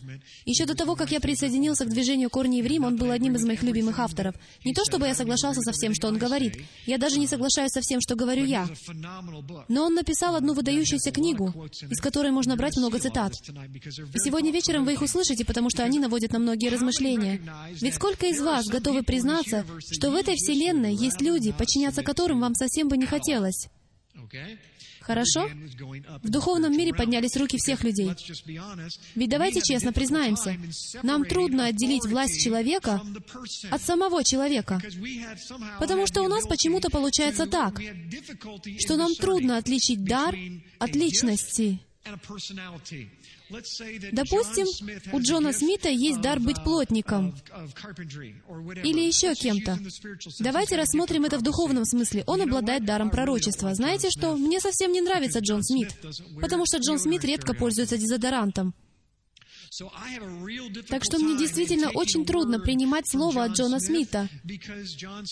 Еще 0.46 0.64
до 0.64 0.74
того, 0.74 0.96
как 0.96 1.10
я 1.12 1.20
присоединился 1.20 1.84
к 1.84 1.90
движению 1.90 2.30
«Корни 2.30 2.62
в 2.62 2.66
Рим», 2.66 2.84
он 2.84 2.96
был 2.96 3.10
одним 3.10 3.36
из 3.36 3.44
моих 3.44 3.62
любимых 3.62 3.98
авторов. 3.98 4.34
Не 4.64 4.72
то 4.72 4.82
чтобы 4.84 5.06
я 5.06 5.14
соглашался 5.14 5.60
со 5.60 5.72
всем, 5.72 5.94
что 5.94 6.08
он 6.08 6.16
говорит. 6.16 6.56
Я 6.86 6.96
даже 6.96 7.18
не 7.18 7.26
соглашаюсь 7.26 7.72
со 7.72 7.82
всем, 7.82 8.00
что 8.00 8.16
говорю 8.16 8.44
я. 8.46 8.66
Но 9.68 9.84
он 9.84 9.94
написал 9.94 10.36
одну 10.36 10.54
выдающуюся 10.54 11.12
книгу, 11.12 11.52
из 11.90 12.00
которой 12.00 12.30
можно 12.30 12.56
брать 12.56 12.76
много 12.78 12.98
цитат. 12.98 13.34
И 13.34 14.18
сегодня 14.18 14.52
вечером 14.52 14.86
вы 14.86 14.94
их 14.94 15.02
услышите, 15.02 15.44
потому 15.44 15.68
что 15.68 15.84
они 15.84 16.00
наводят 16.00 16.32
на 16.32 16.38
многие 16.38 16.68
размышления. 16.70 17.42
Ведь 17.80 17.94
сколько 17.94 18.26
из 18.26 18.40
вас 18.40 18.66
готовы 18.66 19.02
признаться, 19.02 19.66
что 19.90 20.10
в 20.10 20.14
этой 20.14 20.34
вселенной 20.34 20.94
есть 20.94 21.20
люди, 21.20 21.52
подчиняться 21.52 22.02
которым 22.02 22.40
вам 22.40 22.54
совсем 22.54 22.88
бы 22.88 22.96
не 22.96 23.06
хотелось? 23.06 23.68
Хорошо? 25.06 25.50
В 26.22 26.30
духовном 26.30 26.72
мире 26.72 26.94
поднялись 26.94 27.36
руки 27.36 27.58
всех 27.58 27.84
людей. 27.84 28.10
Ведь 29.14 29.28
давайте 29.28 29.60
честно 29.60 29.92
признаемся, 29.92 30.56
нам 31.02 31.24
трудно 31.26 31.66
отделить 31.66 32.06
власть 32.06 32.42
человека 32.42 33.02
от 33.70 33.82
самого 33.82 34.24
человека, 34.24 34.80
потому 35.78 36.06
что 36.06 36.22
у 36.22 36.28
нас 36.28 36.46
почему-то 36.46 36.88
получается 36.88 37.46
так, 37.46 37.80
что 38.78 38.96
нам 38.96 39.14
трудно 39.14 39.58
отличить 39.58 40.02
дар 40.04 40.34
от 40.78 40.96
личности. 40.96 41.80
Допустим, 44.12 44.66
у 45.12 45.20
Джона 45.20 45.52
Смита 45.52 45.88
есть 45.88 46.20
дар 46.20 46.40
быть 46.40 46.62
плотником 46.62 47.34
или 48.82 49.00
еще 49.00 49.34
кем-то. 49.34 49.78
Давайте 50.40 50.76
рассмотрим 50.76 51.24
это 51.24 51.38
в 51.38 51.42
духовном 51.42 51.84
смысле. 51.84 52.24
Он 52.26 52.42
обладает 52.42 52.84
даром 52.84 53.10
пророчества. 53.10 53.74
Знаете 53.74 54.10
что? 54.10 54.36
Мне 54.36 54.60
совсем 54.60 54.92
не 54.92 55.00
нравится 55.00 55.40
Джон 55.40 55.62
Смит, 55.62 55.94
потому 56.40 56.66
что 56.66 56.78
Джон 56.78 56.98
Смит 56.98 57.24
редко 57.24 57.54
пользуется 57.54 57.96
дезодорантом. 57.96 58.74
Так 60.88 61.04
что 61.04 61.18
мне 61.18 61.36
действительно 61.36 61.90
очень 61.90 62.24
трудно 62.24 62.60
принимать 62.60 63.08
слово 63.08 63.44
от 63.44 63.52
Джона 63.52 63.80
Смита, 63.80 64.28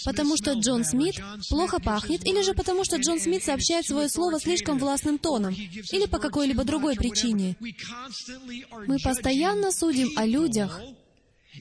потому 0.05 0.37
что 0.37 0.55
Джон 0.55 0.85
Смит 0.85 1.21
плохо 1.49 1.79
пахнет, 1.81 2.27
или 2.27 2.43
же 2.43 2.55
потому 2.55 2.85
что 2.85 2.97
Джон 2.97 3.21
Смит 3.21 3.45
сообщает 3.45 3.87
свое 3.87 4.09
слово 4.09 4.41
слишком 4.41 4.79
властным 4.79 5.19
тоном, 5.19 5.55
или 5.55 6.07
по 6.07 6.19
какой-либо 6.19 6.65
другой 6.65 6.97
причине. 6.97 7.57
Мы 7.61 8.99
постоянно 8.99 9.71
судим 9.71 10.11
о 10.17 10.27
людях, 10.27 10.81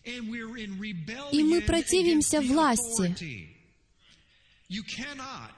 и 0.03 1.43
мы 1.43 1.61
противимся 1.61 2.41
власти. 2.41 3.50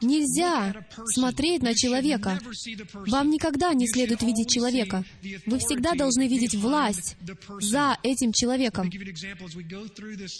Нельзя 0.02 0.74
смотреть 1.06 1.62
на 1.62 1.76
человека. 1.76 2.40
Вам 2.94 3.30
никогда 3.30 3.74
не 3.74 3.88
следует 3.88 4.24
видеть 4.24 4.50
человека. 4.50 5.04
Вы 5.46 5.60
всегда 5.60 5.94
должны 5.94 6.28
видеть 6.28 6.56
власть 6.56 7.16
за 7.60 7.98
этим 8.02 8.32
человеком. 8.32 8.90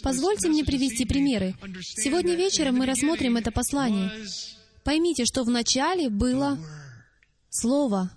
Позвольте 0.02 0.48
мне 0.48 0.64
привести 0.64 1.04
примеры. 1.04 1.54
Сегодня 1.82 2.34
вечером 2.34 2.76
мы 2.76 2.86
рассмотрим 2.86 3.36
это 3.36 3.52
послание. 3.52 4.10
Поймите, 4.82 5.24
что 5.24 5.44
вначале 5.44 6.10
было 6.10 6.58
Слово. 7.50 8.10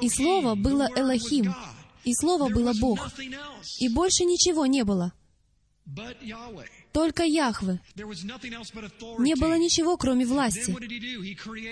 И 0.00 0.08
Слово 0.08 0.54
было 0.54 0.88
Элохим. 0.94 1.52
И 2.04 2.14
Слово 2.14 2.48
было 2.48 2.72
Бог. 2.80 3.00
И 3.80 3.88
больше 3.88 4.24
ничего 4.24 4.66
не 4.66 4.84
было. 4.84 5.12
Только 6.92 7.22
Яхвы. 7.24 7.80
Не 7.94 9.36
было 9.36 9.56
ничего, 9.56 9.96
кроме 9.96 10.26
власти. 10.26 10.74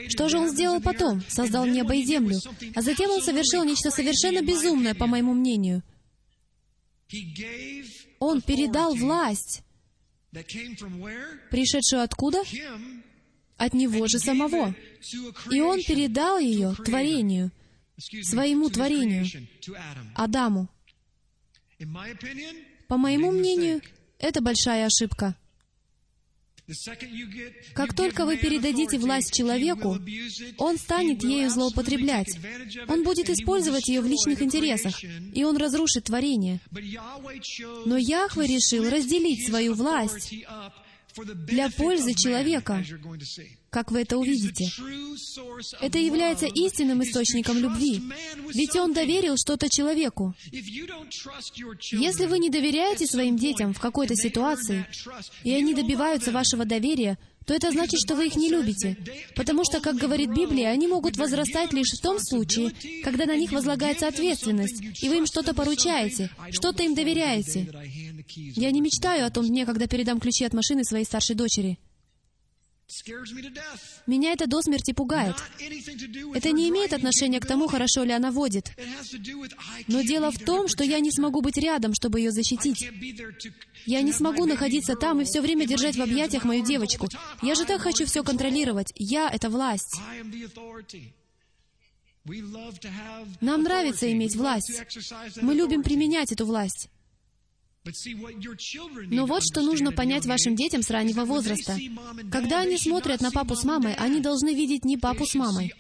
Что 0.09 0.29
же 0.29 0.39
Он 0.39 0.49
сделал 0.51 0.81
потом? 0.81 1.23
Создал 1.29 1.67
небо 1.67 1.95
и 1.95 2.05
землю. 2.05 2.39
А 2.75 2.83
затем 2.83 3.11
Он 3.11 3.23
совершил 3.23 3.65
нечто 3.65 3.91
совершенно 3.91 4.43
безумное, 4.43 4.95
по 4.95 5.07
моему 5.07 5.35
мнению. 5.35 5.83
Он 8.19 8.41
передал 8.41 8.95
власть, 8.95 9.63
пришедшую 11.51 12.03
откуда? 12.03 12.43
От 13.57 13.73
Него 13.75 14.07
же 14.07 14.19
самого. 14.19 14.75
И 15.51 15.61
Он 15.61 15.81
передал 15.83 16.39
ее 16.39 16.75
творению, 16.85 17.51
своему 18.23 18.69
творению, 18.69 19.27
Адаму. 20.15 20.69
По 22.89 22.97
моему 22.97 23.31
мнению, 23.31 23.81
это 24.19 24.41
большая 24.41 24.87
ошибка. 24.87 25.37
Как 27.75 27.95
только 27.95 28.25
вы 28.25 28.39
передадите 28.39 28.99
власть 28.99 29.35
человеку, 29.35 29.99
он 30.57 30.79
станет 30.79 31.23
ею 31.23 31.51
злоупотреблять. 31.51 32.39
Он 32.89 33.03
будет 33.03 33.29
использовать 33.29 33.89
ее 33.89 34.01
в 34.01 34.07
личных 34.07 34.41
интересах, 34.41 35.03
и 35.05 35.45
он 35.45 35.59
разрушит 35.59 36.05
творение. 36.05 36.61
Но 37.85 37.99
Яхве 37.99 38.47
решил 38.47 38.89
разделить 38.89 39.47
свою 39.47 39.75
власть 39.75 40.35
для 41.17 41.71
пользы 41.71 42.15
человека, 42.15 42.85
как 43.71 43.91
вы 43.91 44.03
это 44.03 44.19
увидите. 44.19 44.67
Это 45.81 45.99
является 45.99 46.47
истинным 46.47 47.03
источником 47.03 47.59
любви, 47.59 48.03
ведь 48.53 48.77
Он 48.77 48.93
доверил 48.93 49.37
что-то 49.37 49.69
человеку. 49.69 50.35
Если 50.53 52.27
вы 52.27 52.39
не 52.39 52.51
доверяете 52.51 53.07
своим 53.07 53.37
детям 53.37 53.73
в 53.75 53.81
какой-то 53.81 54.15
ситуации, 54.17 54.87
и 55.43 55.53
они 55.53 55.75
добиваются 55.75 56.33
вашего 56.33 56.65
доверия, 56.65 57.19
то 57.47 57.55
это 57.55 57.71
значит, 57.71 58.01
что 58.01 58.15
вы 58.15 58.27
их 58.27 58.37
не 58.37 58.49
любите. 58.49 58.97
Потому 59.35 59.65
что, 59.65 59.81
как 59.81 59.97
говорит 59.97 60.31
Библия, 60.31 60.71
они 60.71 60.87
могут 60.87 61.17
возрастать 61.17 61.73
лишь 61.73 61.93
в 61.99 62.03
том 62.03 62.19
случае, 62.19 62.73
когда 63.03 63.27
на 63.27 63.37
них 63.37 63.53
возлагается 63.53 64.09
ответственность, 64.09 65.03
и 65.03 65.09
вы 65.09 65.19
им 65.19 65.27
что-то 65.27 65.55
поручаете, 65.55 66.31
что-то 66.51 66.83
им 66.83 66.95
доверяете. 66.95 67.69
Я 68.37 68.71
не 68.71 68.81
мечтаю 68.81 69.27
о 69.27 69.31
том 69.31 69.47
дне, 69.47 69.67
когда 69.67 69.87
передам 69.87 70.21
ключи 70.21 70.45
от 70.45 70.55
машины 70.55 70.85
своей 70.85 71.05
старшей 71.05 71.37
дочери. 71.37 71.79
Меня 74.07 74.33
это 74.33 74.47
до 74.47 74.63
смерти 74.63 74.93
пугает. 74.93 75.37
Это 76.35 76.51
не 76.53 76.69
имеет 76.69 76.93
отношения 76.93 77.41
к 77.41 77.47
тому, 77.47 77.67
хорошо 77.67 78.05
ли 78.05 78.13
она 78.13 78.31
водит. 78.31 78.73
Но 79.89 80.03
дело 80.03 80.31
в 80.31 80.39
том, 80.39 80.69
что 80.69 80.85
я 80.85 81.01
не 81.01 81.11
смогу 81.11 81.41
быть 81.41 81.57
рядом, 81.57 81.93
чтобы 81.95 82.21
ее 82.21 82.31
защитить. 82.31 82.89
Я 83.87 84.03
не 84.03 84.13
смогу 84.13 84.45
находиться 84.45 84.95
там 84.97 85.21
и 85.21 85.25
все 85.25 85.41
время 85.41 85.67
держать 85.67 85.97
в 85.97 86.03
объятиях 86.03 86.45
мою 86.45 86.65
девочку. 86.65 87.09
Я 87.43 87.55
же 87.55 87.65
так 87.65 87.81
хочу 87.81 88.07
все 88.07 88.23
контролировать. 88.23 88.93
Я— 88.97 89.31
это 89.33 89.51
власть. 89.51 89.99
Нам 93.41 93.63
нравится 93.63 94.11
иметь 94.13 94.37
власть. 94.37 94.83
Мы 95.43 95.55
любим 95.55 95.83
применять 95.83 96.33
эту 96.33 96.47
власть. 96.47 96.89
Но 99.11 99.27
вот 99.27 99.43
что 99.45 99.61
нужно 99.61 99.93
понять 99.93 100.25
вашим 100.25 100.57
детям 100.57 100.81
с 100.81 100.89
раннего 100.89 101.27
возраста. 101.27 101.77
Когда 102.33 102.61
они 102.63 102.79
смотрят 102.79 103.21
на 103.21 103.31
папу 103.31 103.55
с 103.55 103.65
мамой, 103.65 103.93
они 103.95 104.21
должны 104.21 104.55
видеть 104.55 104.87
не 104.87 104.97
папу 104.97 105.27
с 105.27 105.35
мамой. 105.35 105.75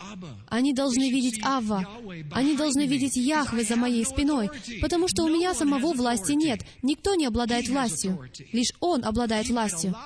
Они 0.48 0.74
должны 0.74 1.10
видеть 1.10 1.40
Авва. 1.42 1.88
Они 2.30 2.56
должны 2.56 2.86
видеть 2.86 3.16
Яхве 3.16 3.64
за 3.64 3.76
моей 3.76 4.04
спиной, 4.04 4.50
потому 4.82 5.08
что 5.08 5.24
у 5.24 5.28
меня 5.28 5.54
самого 5.54 5.94
власти 5.94 6.32
нет. 6.32 6.60
Никто 6.82 7.14
не 7.14 7.24
обладает 7.24 7.68
властью. 7.68 8.28
Лишь 8.52 8.74
Он 8.80 9.02
обладает 9.02 9.48
властью. 9.48 9.96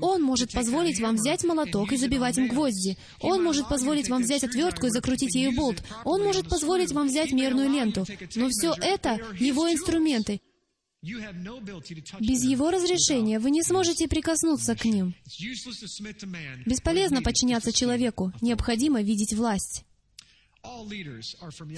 Он 0.00 0.22
может 0.22 0.52
позволить 0.52 1.00
вам 1.00 1.16
взять 1.16 1.44
молоток 1.44 1.92
и 1.92 1.98
забивать 1.98 2.38
им 2.38 2.48
гвозди. 2.48 2.96
Он 3.20 3.44
может 3.44 3.68
позволить 3.68 4.08
вам 4.08 4.22
взять 4.22 4.42
отвертку 4.42 4.86
и 4.86 4.90
закрутить 4.90 5.34
ею 5.34 5.52
болт. 5.52 5.84
Он 6.04 6.22
может 6.22 6.48
позволить 6.48 6.92
вам 6.92 7.08
взять 7.08 7.32
мерную 7.32 7.68
ленту. 7.68 8.06
Но 8.36 8.48
все 8.48 8.74
это 8.80 9.18
Его 9.38 9.70
инструменты. 9.70 10.40
Без 11.02 12.44
Его 12.44 12.70
разрешения 12.70 13.40
вы 13.40 13.50
не 13.50 13.62
сможете 13.62 14.06
прикоснуться 14.06 14.76
к 14.76 14.84
ним. 14.84 15.14
Бесполезно 16.64 17.22
подчиняться 17.22 17.72
человеку. 17.72 18.32
Необходимо 18.40 19.02
видеть 19.02 19.32
власть. 19.34 19.84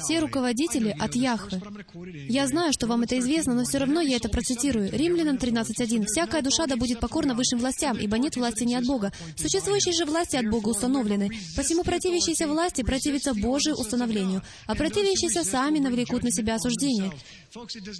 Все 0.02 0.18
руководители 0.20 0.90
от 0.98 1.16
it 1.16 2.26
Я 2.28 2.46
знаю, 2.46 2.72
что 2.72 2.86
вам 2.86 3.02
это 3.02 3.18
известно, 3.18 3.54
но 3.54 3.64
все 3.64 3.78
равно 3.78 4.00
я 4.00 4.16
это 4.16 4.28
процитирую. 4.28 4.90
Римлянам 4.90 5.36
every 5.36 5.52
authority, 5.52 5.54
13.1. 5.54 5.64
for 5.64 6.00
there's 6.00 6.06
«Всякая 6.06 6.42
душа 6.42 6.66
да 6.66 6.76
будет 6.76 7.00
покорна 7.00 7.34
высшим 7.34 7.58
властям, 7.60 7.96
ибо 7.98 8.18
нет 8.18 8.36
власти 8.36 8.64
не 8.64 8.74
от 8.74 8.84
Бога. 8.84 9.12
Существующие 9.36 9.94
же 9.94 10.04
власти 10.04 10.36
от 10.36 10.50
Бога 10.50 10.68
установлены. 10.68 11.30
Посему 11.56 11.82
противящиеся 11.82 12.46
власти 12.46 12.82
противятся 12.82 13.32
Божию 13.34 13.76
установлению, 13.76 14.42
а 14.66 14.74
противящиеся 14.74 15.44
сами 15.44 15.78
навлекут 15.78 16.22
на 16.22 16.30
себя 16.30 16.56
осуждение. 16.56 17.12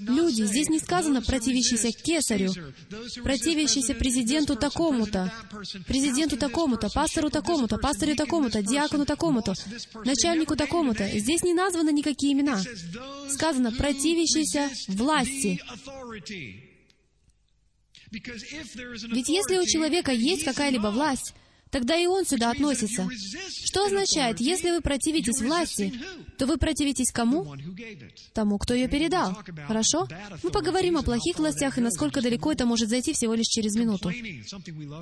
Люди, 0.00 0.42
здесь 0.42 0.68
не 0.68 0.80
сказано 0.80 1.22
противящийся 1.22 1.92
кесарю, 1.92 2.52
противящийся 3.22 3.94
президенту 3.94 4.56
такому-то, 4.56 5.32
президенту 5.86 6.36
такому-то, 6.36 6.90
пастору 6.90 7.30
такому-то, 7.30 7.76
deacon 7.76 8.16
такому-то, 8.16 8.62
диакону 8.62 9.06
такому-то, 9.06 9.54
начальнику 10.04 10.54
never 10.54 10.58
такому-то. 10.74 11.18
Здесь 11.18 11.42
не 11.42 11.54
названы 11.54 11.92
никакие 11.92 12.32
имена. 12.32 12.60
Сказано, 13.30 13.70
resist 13.70 14.68
власти. 14.88 15.60
Ведь 18.10 19.28
если 19.28 19.58
у 19.58 19.66
человека 19.66 20.12
есть 20.12 20.44
какая-либо 20.44 20.88
власть, 20.88 21.34
тогда 21.74 21.96
и 21.96 22.06
он 22.06 22.24
сюда 22.24 22.52
относится. 22.52 23.08
Что 23.64 23.86
означает, 23.86 24.38
если 24.38 24.70
вы 24.70 24.80
противитесь 24.80 25.42
власти, 25.42 25.92
то 26.38 26.46
вы 26.46 26.56
противитесь 26.56 27.10
кому? 27.10 27.52
Тому, 28.32 28.58
кто 28.58 28.74
ее 28.74 28.86
передал. 28.86 29.36
Хорошо? 29.66 30.06
Мы 30.44 30.50
поговорим 30.50 30.98
о 30.98 31.02
плохих 31.02 31.36
властях 31.36 31.76
и 31.76 31.80
насколько 31.80 32.22
далеко 32.22 32.52
это 32.52 32.64
может 32.64 32.88
зайти 32.90 33.12
всего 33.12 33.34
лишь 33.34 33.48
через 33.48 33.74
минуту. 33.74 34.12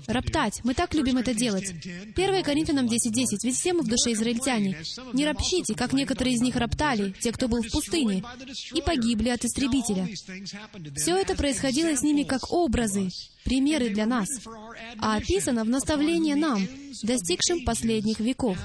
Роптать. 0.07 0.63
Мы 0.65 0.73
так 0.73 0.95
любим 0.95 1.19
это 1.19 1.35
делать. 1.35 1.69
1 2.17 2.43
Коринфянам 2.43 2.87
10.10. 2.87 3.41
Ведь 3.45 3.55
все 3.55 3.75
мы 3.75 3.83
в 3.83 3.89
душе 3.89 4.13
израильтяне. 4.13 4.79
Не 5.13 5.27
ропщите, 5.27 5.75
как 5.75 5.93
некоторые 5.93 6.37
из 6.37 6.41
них 6.41 6.57
роптали, 6.57 7.15
те, 7.21 7.33
кто 7.33 7.49
был 7.49 7.61
в 7.61 7.71
пустыне, 7.71 8.25
и 8.73 8.81
погибли 8.81 9.29
от 9.29 9.45
истребителя. 9.45 10.09
Все 10.97 11.19
это 11.19 11.35
происходило 11.35 11.95
с 11.95 12.01
ними 12.01 12.23
как 12.23 12.51
образы, 12.51 13.11
примеры 13.45 13.91
для 13.91 14.07
нас, 14.07 14.29
а 14.99 15.17
описано 15.17 15.65
в 15.65 15.69
наставлении 15.69 16.35
нам, 16.35 16.67
достигшим 17.03 17.65
последних 17.65 18.21
веков. 18.21 18.59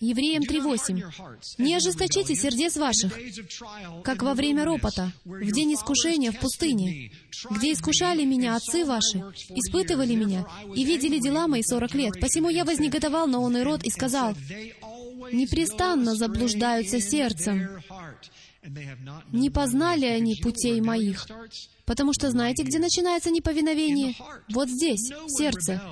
Евреям 0.00 0.44
3.8. 0.44 1.58
«Не 1.58 1.74
ожесточите 1.74 2.36
сердец 2.36 2.76
ваших, 2.76 3.18
как 4.04 4.22
во 4.22 4.34
время 4.34 4.64
ропота, 4.64 5.12
в 5.24 5.50
день 5.50 5.74
искушения 5.74 6.30
в 6.30 6.38
пустыне, 6.38 7.10
где 7.50 7.72
искушали 7.72 8.24
меня 8.24 8.54
отцы 8.54 8.84
ваши, 8.84 9.18
испытывали 9.50 10.14
меня 10.14 10.46
и 10.72 10.84
видели 10.84 11.18
дела 11.18 11.48
мои 11.48 11.62
сорок 11.62 11.94
лет. 11.94 12.20
Посему 12.20 12.48
я 12.48 12.64
вознегодовал 12.64 13.26
на 13.26 13.40
он 13.40 13.56
и 13.56 13.62
род 13.62 13.82
и 13.82 13.90
сказал, 13.90 14.34
непрестанно 15.32 16.14
заблуждаются 16.14 17.00
сердцем, 17.00 17.82
не 19.32 19.50
познали 19.50 20.06
они 20.06 20.36
путей 20.36 20.80
моих. 20.80 21.26
Потому 21.84 22.12
что 22.12 22.30
знаете, 22.30 22.64
где 22.64 22.78
начинается 22.78 23.30
неповиновение? 23.30 24.14
Вот 24.50 24.68
здесь, 24.68 25.10
в 25.10 25.30
сердце. 25.30 25.82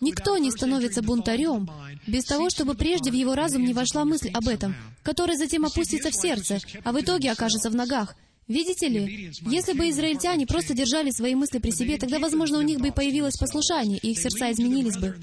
Никто 0.00 0.38
не 0.38 0.50
становится 0.50 1.02
бунтарем 1.02 1.70
без 2.06 2.24
того, 2.24 2.50
чтобы 2.50 2.74
прежде 2.74 3.10
в 3.10 3.14
его 3.14 3.34
разум 3.34 3.64
не 3.64 3.74
вошла 3.74 4.04
мысль 4.04 4.30
об 4.32 4.48
этом, 4.48 4.74
которая 5.02 5.36
затем 5.36 5.64
опустится 5.64 6.10
в 6.10 6.14
сердце, 6.14 6.58
а 6.84 6.92
в 6.92 7.00
итоге 7.00 7.30
окажется 7.30 7.70
в 7.70 7.74
ногах. 7.74 8.16
Видите 8.48 8.86
ли, 8.86 9.32
если 9.46 9.72
бы 9.72 9.90
израильтяне 9.90 10.46
просто 10.46 10.72
держали 10.72 11.10
свои 11.10 11.34
мысли 11.34 11.58
при 11.58 11.70
себе, 11.72 11.98
тогда, 11.98 12.20
возможно, 12.20 12.58
у 12.58 12.62
них 12.62 12.78
бы 12.78 12.88
и 12.88 12.92
появилось 12.92 13.36
послушание, 13.36 13.98
и 13.98 14.12
их 14.12 14.20
сердца 14.20 14.52
изменились 14.52 14.96
бы. 14.96 15.16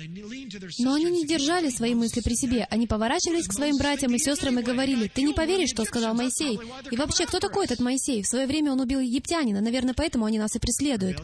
Но 0.79 0.95
они 0.95 1.05
не 1.05 1.25
держали 1.25 1.69
свои 1.69 1.95
мысли 1.95 2.19
при 2.19 2.35
себе. 2.35 2.67
Они 2.69 2.85
поворачивались 2.85 3.47
к 3.47 3.53
своим 3.53 3.77
братьям 3.77 4.13
и 4.13 4.19
сестрам 4.19 4.59
и 4.59 4.63
говорили, 4.63 5.07
«Ты 5.07 5.21
не 5.21 5.33
поверишь, 5.33 5.69
что 5.69 5.85
сказал 5.85 6.13
Моисей. 6.13 6.59
И 6.91 6.97
вообще, 6.97 7.25
кто 7.25 7.39
такой 7.39 7.63
этот 7.65 7.79
Моисей? 7.79 8.23
В 8.23 8.27
свое 8.27 8.45
время 8.45 8.73
он 8.73 8.81
убил 8.81 8.99
египтянина. 8.99 9.61
Наверное, 9.61 9.93
поэтому 9.93 10.25
они 10.25 10.37
нас 10.37 10.55
и 10.55 10.59
преследуют». 10.59 11.21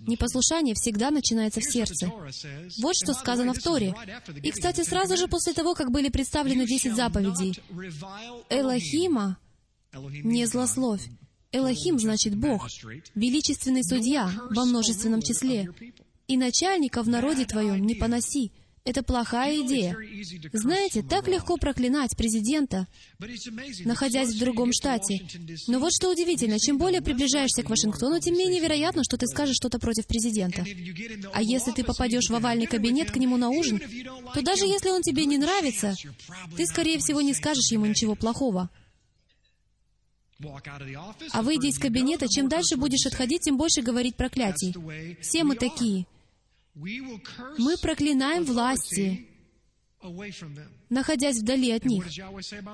Непослушание 0.00 0.74
всегда 0.74 1.12
начинается 1.12 1.60
в 1.60 1.64
сердце. 1.64 2.10
Вот 2.80 2.96
что 2.96 3.14
сказано 3.14 3.54
в 3.54 3.62
Торе. 3.62 3.94
И, 4.42 4.50
кстати, 4.50 4.82
сразу 4.82 5.16
же 5.16 5.28
после 5.28 5.52
того, 5.52 5.74
как 5.74 5.92
были 5.92 6.08
представлены 6.08 6.66
десять 6.66 6.96
заповедей, 6.96 7.56
Элохима 8.48 9.38
не 10.24 10.46
злословь. 10.46 11.02
Элохим 11.52 11.98
значит 11.98 12.36
Бог, 12.36 12.68
величественный 13.14 13.82
судья 13.84 14.30
во 14.50 14.64
множественном 14.64 15.20
числе. 15.20 15.68
И 16.28 16.36
начальника 16.36 17.02
в 17.02 17.08
народе 17.08 17.44
твоем 17.44 17.84
не 17.84 17.96
поноси. 17.96 18.52
Это 18.84 19.02
плохая 19.02 19.60
идея. 19.60 19.94
Знаете, 20.52 21.02
так 21.02 21.28
легко 21.28 21.58
проклинать 21.58 22.16
президента, 22.16 22.86
находясь 23.84 24.32
в 24.32 24.38
другом 24.38 24.72
штате. 24.72 25.20
Но 25.66 25.78
вот 25.80 25.92
что 25.92 26.10
удивительно, 26.10 26.58
чем 26.58 26.78
более 26.78 27.02
приближаешься 27.02 27.62
к 27.62 27.68
Вашингтону, 27.68 28.20
тем 28.20 28.38
менее 28.38 28.60
вероятно, 28.60 29.04
что 29.04 29.18
ты 29.18 29.26
скажешь 29.26 29.56
что-то 29.56 29.78
против 29.78 30.06
президента. 30.06 30.64
А 31.34 31.42
если 31.42 31.72
ты 31.72 31.84
попадешь 31.84 32.30
в 32.30 32.34
овальный 32.34 32.66
кабинет 32.66 33.10
к 33.10 33.16
нему 33.16 33.36
на 33.36 33.50
ужин, 33.50 33.80
то 34.34 34.40
даже 34.40 34.64
если 34.64 34.90
он 34.90 35.02
тебе 35.02 35.26
не 35.26 35.36
нравится, 35.36 35.94
ты, 36.56 36.64
скорее 36.66 36.98
всего, 36.98 37.20
не 37.20 37.34
скажешь 37.34 37.70
ему 37.70 37.84
ничего 37.86 38.14
плохого. 38.14 38.70
А 41.32 41.42
выйдя 41.42 41.68
из 41.68 41.78
кабинета, 41.78 42.28
чем 42.28 42.48
дальше 42.48 42.76
будешь 42.76 43.06
отходить, 43.06 43.42
тем 43.42 43.56
больше 43.56 43.82
говорить 43.82 44.16
проклятий. 44.16 44.74
Все 45.20 45.44
мы 45.44 45.56
такие. 45.56 46.06
Мы 46.74 47.76
проклинаем 47.82 48.44
власти, 48.44 49.26
находясь 50.88 51.38
вдали 51.38 51.72
от 51.72 51.84
них. 51.84 52.06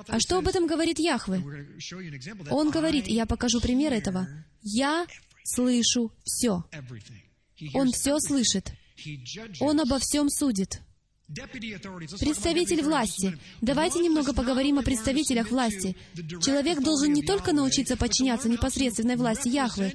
А 0.09 0.21
что 0.21 0.39
об 0.39 0.49
этом 0.49 0.67
говорит 0.67 0.99
Яхве? 0.99 1.43
Он 2.51 2.71
говорит, 2.71 3.09
и 3.09 3.15
я 3.15 3.27
покажу 3.27 3.61
пример 3.61 3.93
этого. 3.93 4.29
«Я 4.69 5.07
слышу 5.45 6.13
все». 6.25 6.65
Он 7.73 7.93
все 7.93 8.19
слышит. 8.19 8.73
Он 9.61 9.81
обо 9.81 9.99
всем 9.99 10.29
судит. 10.29 10.81
Представитель 11.29 12.83
власти. 12.83 13.37
Давайте 13.61 13.99
немного 13.99 14.33
поговорим 14.33 14.79
о 14.79 14.83
представителях 14.83 15.51
власти. 15.51 15.97
Человек 16.41 16.81
должен 16.81 17.13
не 17.13 17.23
только 17.23 17.53
научиться 17.53 17.97
подчиняться 17.97 18.49
непосредственной 18.49 19.17
власти 19.17 19.49
Яхвы, 19.49 19.93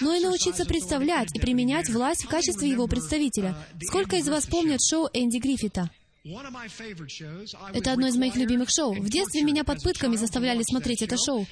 но 0.00 0.14
и 0.14 0.20
научиться 0.20 0.66
представлять 0.66 1.34
и 1.34 1.40
применять 1.40 1.88
власть 1.88 2.24
в 2.24 2.28
качестве 2.28 2.68
его 2.68 2.86
представителя. 2.86 3.56
Сколько 3.82 4.16
из 4.16 4.28
вас 4.28 4.46
помнят 4.46 4.80
шоу 4.82 5.08
Энди 5.14 5.38
Гриффита? 5.38 5.90
Это 6.24 7.92
одно 7.92 8.06
из 8.06 8.16
моих 8.16 8.34
любимых 8.36 8.70
шоу. 8.74 8.94
В 8.94 9.10
детстве 9.10 9.42
меня 9.42 9.62
под 9.62 9.82
пытками 9.82 10.16
заставляли 10.16 10.62
смотреть 10.62 11.02
это 11.02 11.16
шоу. 11.18 11.46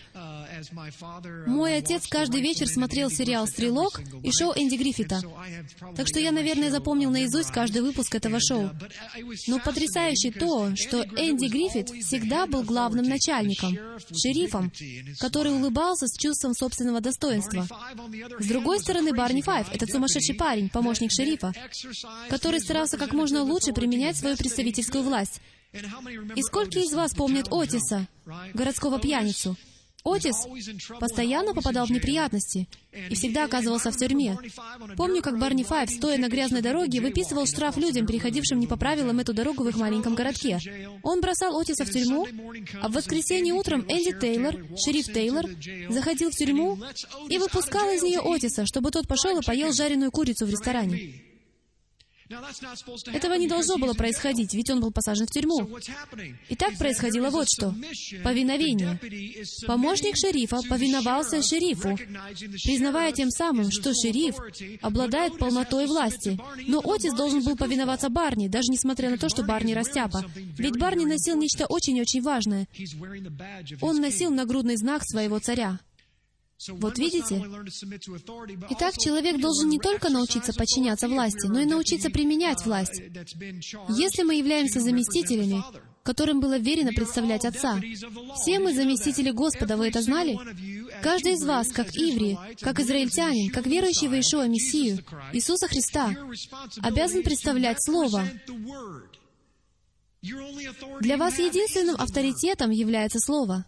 Мой 1.46 1.76
отец 1.76 2.06
каждый 2.08 2.40
вечер 2.40 2.66
смотрел 2.66 3.10
сериал 3.10 3.46
«Стрелок» 3.46 4.00
и 4.22 4.30
шоу 4.32 4.52
Энди 4.56 4.76
Гриффита. 4.76 5.20
Так 5.94 6.08
что 6.08 6.20
я, 6.20 6.32
наверное, 6.32 6.70
запомнил 6.70 7.10
наизусть 7.10 7.50
каждый 7.50 7.82
выпуск 7.82 8.14
этого 8.14 8.38
шоу. 8.40 8.70
Но 9.46 9.58
потрясающе 9.58 10.30
то, 10.30 10.74
что 10.74 11.02
Энди 11.02 11.48
Гриффит 11.48 11.90
всегда 11.90 12.46
был 12.46 12.62
главным 12.62 13.04
начальником, 13.04 13.76
шерифом, 14.10 14.72
который 15.18 15.52
улыбался 15.52 16.06
с 16.06 16.16
чувством 16.16 16.54
собственного 16.54 17.02
достоинства. 17.02 17.66
С 18.38 18.46
другой 18.46 18.80
стороны, 18.80 19.12
Барни 19.12 19.42
Файв— 19.42 19.68
это 19.72 19.86
сумасшедший 19.86 20.34
парень, 20.34 20.70
помощник 20.70 21.12
шерифа, 21.12 21.52
который 22.30 22.60
старался 22.60 22.96
как 22.96 23.12
можно 23.12 23.42
лучше 23.42 23.74
применять 23.74 24.16
свою 24.16 24.36
представительскую 24.62 25.02
власть. 25.02 25.40
И 26.36 26.42
сколько 26.42 26.78
из 26.78 26.92
вас 26.92 27.14
помнят 27.14 27.48
Отиса, 27.50 28.06
городского 28.54 29.00
пьяницу? 29.00 29.56
Отис 30.04 30.34
постоянно 30.98 31.54
попадал 31.54 31.86
в 31.86 31.90
неприятности 31.90 32.66
и 33.08 33.14
всегда 33.14 33.44
оказывался 33.44 33.92
в 33.92 33.96
тюрьме. 33.96 34.36
Помню, 34.96 35.22
как 35.22 35.38
Барни 35.38 35.62
Файв, 35.62 35.90
стоя 35.90 36.18
на 36.18 36.28
грязной 36.28 36.60
дороге, 36.60 37.00
выписывал 37.00 37.46
штраф 37.46 37.76
людям, 37.76 38.04
переходившим 38.04 38.58
не 38.58 38.66
по 38.66 38.76
правилам 38.76 39.20
эту 39.20 39.32
дорогу 39.32 39.62
в 39.62 39.68
их 39.68 39.76
маленьком 39.76 40.16
городке. 40.16 40.58
Он 41.04 41.20
бросал 41.20 41.56
Отиса 41.56 41.84
в 41.84 41.90
тюрьму, 41.90 42.26
а 42.80 42.88
в 42.88 42.92
воскресенье 42.92 43.54
утром 43.54 43.82
Энди 43.82 44.12
Тейлор, 44.12 44.56
шериф 44.76 45.06
Тейлор, 45.06 45.46
заходил 45.88 46.30
в 46.30 46.34
тюрьму 46.34 46.78
и 47.28 47.38
выпускал 47.38 47.88
из 47.92 48.02
нее 48.02 48.20
Отиса, 48.20 48.66
чтобы 48.66 48.90
тот 48.90 49.06
пошел 49.06 49.38
и 49.38 49.44
поел 49.44 49.72
жареную 49.72 50.10
курицу 50.10 50.46
в 50.46 50.50
ресторане. 50.50 51.31
Этого 53.12 53.34
не 53.34 53.48
должно 53.48 53.78
было 53.78 53.94
происходить, 53.94 54.54
ведь 54.54 54.70
он 54.70 54.80
был 54.80 54.90
посажен 54.90 55.26
в 55.26 55.30
тюрьму. 55.30 55.68
И 56.48 56.56
так 56.56 56.76
происходило 56.78 57.30
вот 57.30 57.46
что. 57.48 57.74
Повиновение. 58.22 58.98
Помощник 59.66 60.16
шерифа 60.16 60.60
повиновался 60.68 61.42
шерифу, 61.42 61.96
признавая 62.64 63.12
тем 63.12 63.30
самым, 63.30 63.70
что 63.70 63.92
шериф 63.94 64.36
обладает 64.80 65.38
полнотой 65.38 65.86
власти. 65.86 66.38
Но 66.66 66.80
Отис 66.84 67.14
должен 67.14 67.42
был 67.42 67.56
повиноваться 67.56 68.08
Барни, 68.08 68.48
даже 68.48 68.70
несмотря 68.70 69.10
на 69.10 69.18
то, 69.18 69.28
что 69.28 69.42
Барни 69.42 69.72
растяпа. 69.72 70.24
Ведь 70.58 70.78
Барни 70.78 71.04
носил 71.04 71.36
нечто 71.36 71.66
очень-очень 71.66 72.22
важное. 72.22 72.68
Он 73.80 74.00
носил 74.00 74.30
нагрудный 74.30 74.76
знак 74.76 75.02
своего 75.04 75.38
царя. 75.38 75.78
Вот 76.68 76.98
видите? 76.98 77.44
Итак, 78.70 78.94
человек 78.98 79.40
должен 79.40 79.68
не 79.68 79.78
только 79.78 80.08
научиться 80.08 80.52
подчиняться 80.52 81.08
власти, 81.08 81.46
но 81.46 81.60
и 81.60 81.64
научиться 81.64 82.10
применять 82.10 82.64
власть. 82.64 83.00
Если 83.88 84.22
мы 84.22 84.36
являемся 84.36 84.80
заместителями, 84.80 85.62
которым 86.02 86.40
было 86.40 86.58
верено 86.58 86.92
представлять 86.92 87.44
Отца. 87.44 87.80
Все 88.36 88.58
мы 88.58 88.74
заместители 88.74 89.30
Господа, 89.30 89.76
вы 89.76 89.88
это 89.88 90.02
знали? 90.02 90.38
Каждый 91.02 91.34
из 91.34 91.44
вас, 91.44 91.68
как 91.68 91.88
иври, 91.94 92.38
как 92.60 92.80
израильтянин, 92.80 93.52
как 93.52 93.66
верующий 93.66 94.08
в 94.08 94.12
Иешуа 94.12 94.46
Мессию, 94.46 95.04
Иисуса 95.32 95.68
Христа, 95.68 96.14
обязан 96.82 97.22
представлять 97.22 97.82
Слово. 97.82 98.28
Для 101.00 101.16
вас 101.16 101.38
единственным 101.38 101.96
авторитетом 101.96 102.70
является 102.70 103.18
Слово. 103.18 103.64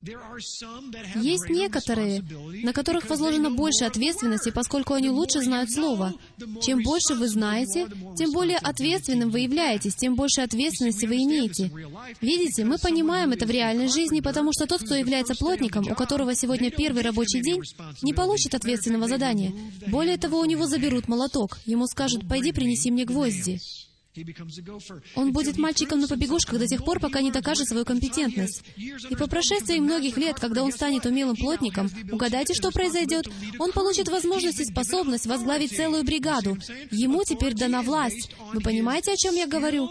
Есть 0.00 1.48
некоторые, 1.48 2.22
на 2.62 2.72
которых 2.72 3.10
возложена 3.10 3.50
больше 3.50 3.84
ответственности, 3.84 4.50
поскольку 4.50 4.94
они 4.94 5.10
лучше 5.10 5.42
знают 5.42 5.72
Слово. 5.72 6.14
Чем 6.62 6.82
больше 6.84 7.14
вы 7.14 7.26
знаете, 7.26 7.88
тем 8.16 8.30
более 8.30 8.58
ответственным 8.58 9.30
вы 9.30 9.40
являетесь, 9.40 9.96
тем 9.96 10.14
больше 10.14 10.42
ответственности 10.42 11.04
вы 11.04 11.16
имеете. 11.24 11.72
Видите, 12.20 12.64
мы 12.64 12.78
понимаем 12.78 13.32
это 13.32 13.44
в 13.44 13.50
реальной 13.50 13.88
жизни, 13.88 14.20
потому 14.20 14.52
что 14.52 14.66
тот, 14.66 14.84
кто 14.84 14.94
является 14.94 15.34
плотником, 15.34 15.90
у 15.90 15.94
которого 15.96 16.32
сегодня 16.36 16.70
первый 16.70 17.02
рабочий 17.02 17.40
день, 17.40 17.60
не 18.02 18.14
получит 18.14 18.54
ответственного 18.54 19.08
задания. 19.08 19.52
Более 19.88 20.16
того, 20.16 20.38
у 20.38 20.44
него 20.44 20.66
заберут 20.66 21.08
молоток. 21.08 21.58
Ему 21.66 21.86
скажут, 21.88 22.28
«Пойди 22.28 22.52
принеси 22.52 22.92
мне 22.92 23.04
гвозди». 23.04 23.60
Он 25.14 25.32
будет 25.32 25.58
мальчиком 25.58 26.00
на 26.00 26.08
побегушках 26.08 26.58
до 26.58 26.66
тех 26.66 26.84
пор, 26.84 27.00
пока 27.00 27.20
не 27.20 27.30
докажет 27.30 27.68
свою 27.68 27.84
компетентность. 27.84 28.62
И 28.76 29.16
по 29.16 29.26
прошествии 29.26 29.78
многих 29.78 30.16
лет, 30.16 30.36
когда 30.38 30.62
он 30.62 30.72
станет 30.72 31.06
умелым 31.06 31.36
плотником, 31.36 31.90
угадайте, 32.10 32.54
что 32.54 32.70
произойдет? 32.70 33.28
Он 33.58 33.72
получит 33.72 34.08
возможность 34.08 34.60
и 34.60 34.64
способность 34.64 35.26
возглавить 35.26 35.76
целую 35.76 36.04
бригаду. 36.04 36.56
Ему 36.90 37.24
теперь 37.24 37.54
дана 37.54 37.82
власть. 37.82 38.30
Вы 38.52 38.60
понимаете, 38.60 39.12
о 39.12 39.16
чем 39.16 39.34
я 39.34 39.46
говорю? 39.46 39.90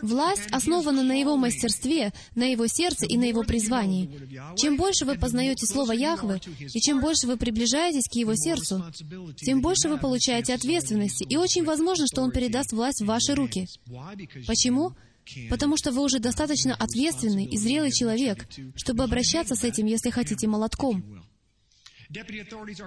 Власть 0.00 0.48
основана 0.50 1.02
на 1.02 1.18
его 1.18 1.36
мастерстве, 1.36 2.12
на 2.34 2.44
его 2.44 2.66
сердце 2.66 3.06
и 3.06 3.16
на 3.16 3.24
его 3.24 3.42
призвании. 3.42 4.10
Чем 4.56 4.76
больше 4.76 5.04
вы 5.04 5.16
познаете 5.16 5.66
Слово 5.66 5.92
Яхвы, 5.92 6.40
и 6.58 6.80
чем 6.80 7.00
больше 7.00 7.26
вы 7.26 7.36
приближаетесь 7.36 8.08
к 8.10 8.14
его 8.14 8.34
сердцу, 8.34 8.84
тем 9.36 9.60
больше 9.60 9.88
вы 9.88 9.98
получаете 9.98 10.54
ответственности, 10.54 11.24
и 11.24 11.36
очень 11.36 11.64
возможно, 11.64 12.06
что 12.06 12.22
он 12.22 12.30
передаст 12.30 12.72
власть 12.72 13.01
в 13.02 13.06
ваши 13.06 13.34
руки. 13.34 13.66
Почему? 14.46 14.94
Потому 15.50 15.76
что 15.76 15.92
вы 15.92 16.02
уже 16.02 16.18
достаточно 16.18 16.74
ответственный 16.74 17.44
и 17.44 17.56
зрелый 17.56 17.92
человек, 17.92 18.46
чтобы 18.76 19.04
обращаться 19.04 19.54
с 19.54 19.64
этим, 19.64 19.86
если 19.86 20.10
хотите, 20.10 20.46
молотком. 20.48 21.22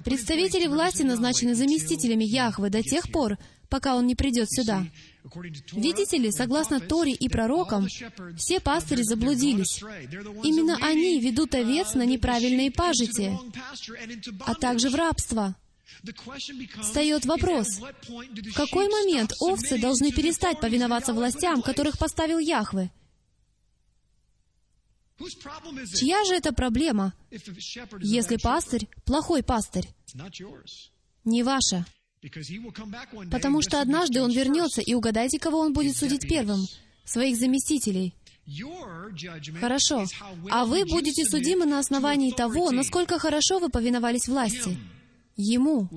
Представители 0.04 0.68
власти 0.68 1.04
назначены 1.04 1.56
заместителями 1.56 2.26
Яхвы 2.26 2.70
до 2.70 2.84
тех 2.84 3.10
пор, 3.12 3.38
пока 3.70 3.96
он 3.96 4.06
не 4.06 4.16
придет 4.16 4.52
сюда. 4.52 4.86
Видите 5.74 6.18
ли, 6.18 6.32
согласно 6.32 6.80
Торе 6.80 7.14
и 7.14 7.28
пророкам, 7.28 7.88
все 8.38 8.60
пастыри 8.60 9.02
заблудились. 9.02 9.82
Именно 10.44 10.78
они 10.82 11.20
ведут 11.20 11.56
овец 11.56 11.96
на 11.96 12.06
неправильные 12.06 12.70
пажити, 12.70 13.34
а 14.46 14.54
также 14.54 14.90
в 14.90 14.96
рабство. 14.96 15.56
Встает 16.82 17.26
вопрос, 17.26 17.80
в 17.80 18.54
какой 18.54 18.90
момент 18.90 19.34
овцы 19.40 19.80
должны 19.80 20.12
перестать 20.12 20.60
повиноваться 20.60 21.14
властям, 21.14 21.62
которых 21.62 21.98
поставил 21.98 22.40
Яхве? 22.40 22.92
Чья 25.96 26.24
же 26.26 26.36
это 26.36 26.52
проблема, 26.54 27.14
если 28.02 28.38
пастырь— 28.38 28.88
плохой 29.06 29.44
пастырь? 29.44 29.88
Не 31.24 31.44
ваша. 31.44 31.86
Потому 33.32 33.62
что 33.62 33.82
однажды 33.82 34.22
он 34.22 34.32
вернется, 34.32 34.82
и 34.82 34.94
угадайте, 34.94 35.40
кого 35.40 35.60
он 35.60 35.74
будет 35.74 35.96
судить 35.96 36.28
первым? 36.28 36.66
Своих 37.06 37.38
заместителей. 37.38 38.16
Хорошо. 39.60 40.06
А 40.50 40.66
вы 40.66 40.86
будете 40.86 41.26
судимы 41.26 41.66
на 41.66 41.80
основании 41.80 42.32
того, 42.32 42.72
насколько 42.72 43.20
хорошо 43.20 43.60
вы 43.60 43.70
повиновались 43.70 44.28
власти. 44.28 44.78
Ему. 45.38 45.90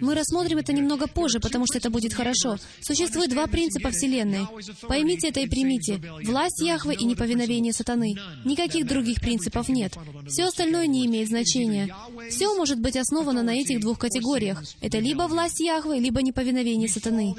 Мы 0.00 0.14
рассмотрим 0.14 0.58
это 0.58 0.74
немного 0.74 1.06
позже, 1.06 1.40
потому 1.40 1.64
что 1.66 1.78
это 1.78 1.88
будет 1.88 2.12
хорошо. 2.12 2.58
Существует 2.80 3.30
два 3.30 3.46
принципа 3.46 3.90
Вселенной. 3.90 4.46
Поймите 4.86 5.28
это 5.28 5.40
и 5.40 5.48
примите. 5.48 6.00
Власть 6.24 6.60
Яхвы 6.60 6.94
и 6.94 7.04
неповиновение 7.04 7.72
сатаны. 7.72 8.16
Никаких 8.44 8.86
других 8.86 9.20
принципов 9.20 9.70
нет. 9.70 9.96
Все 10.26 10.44
остальное 10.44 10.86
не 10.86 11.06
имеет 11.06 11.28
значения. 11.28 11.94
Все 12.30 12.54
может 12.54 12.80
быть 12.80 12.96
основано 12.96 13.42
на 13.42 13.54
этих 13.54 13.80
двух 13.80 13.98
категориях. 13.98 14.62
Это 14.82 14.98
либо 14.98 15.22
власть 15.22 15.60
Яхвы, 15.60 15.98
либо 15.98 16.20
неповиновение 16.22 16.88
сатаны. 16.88 17.34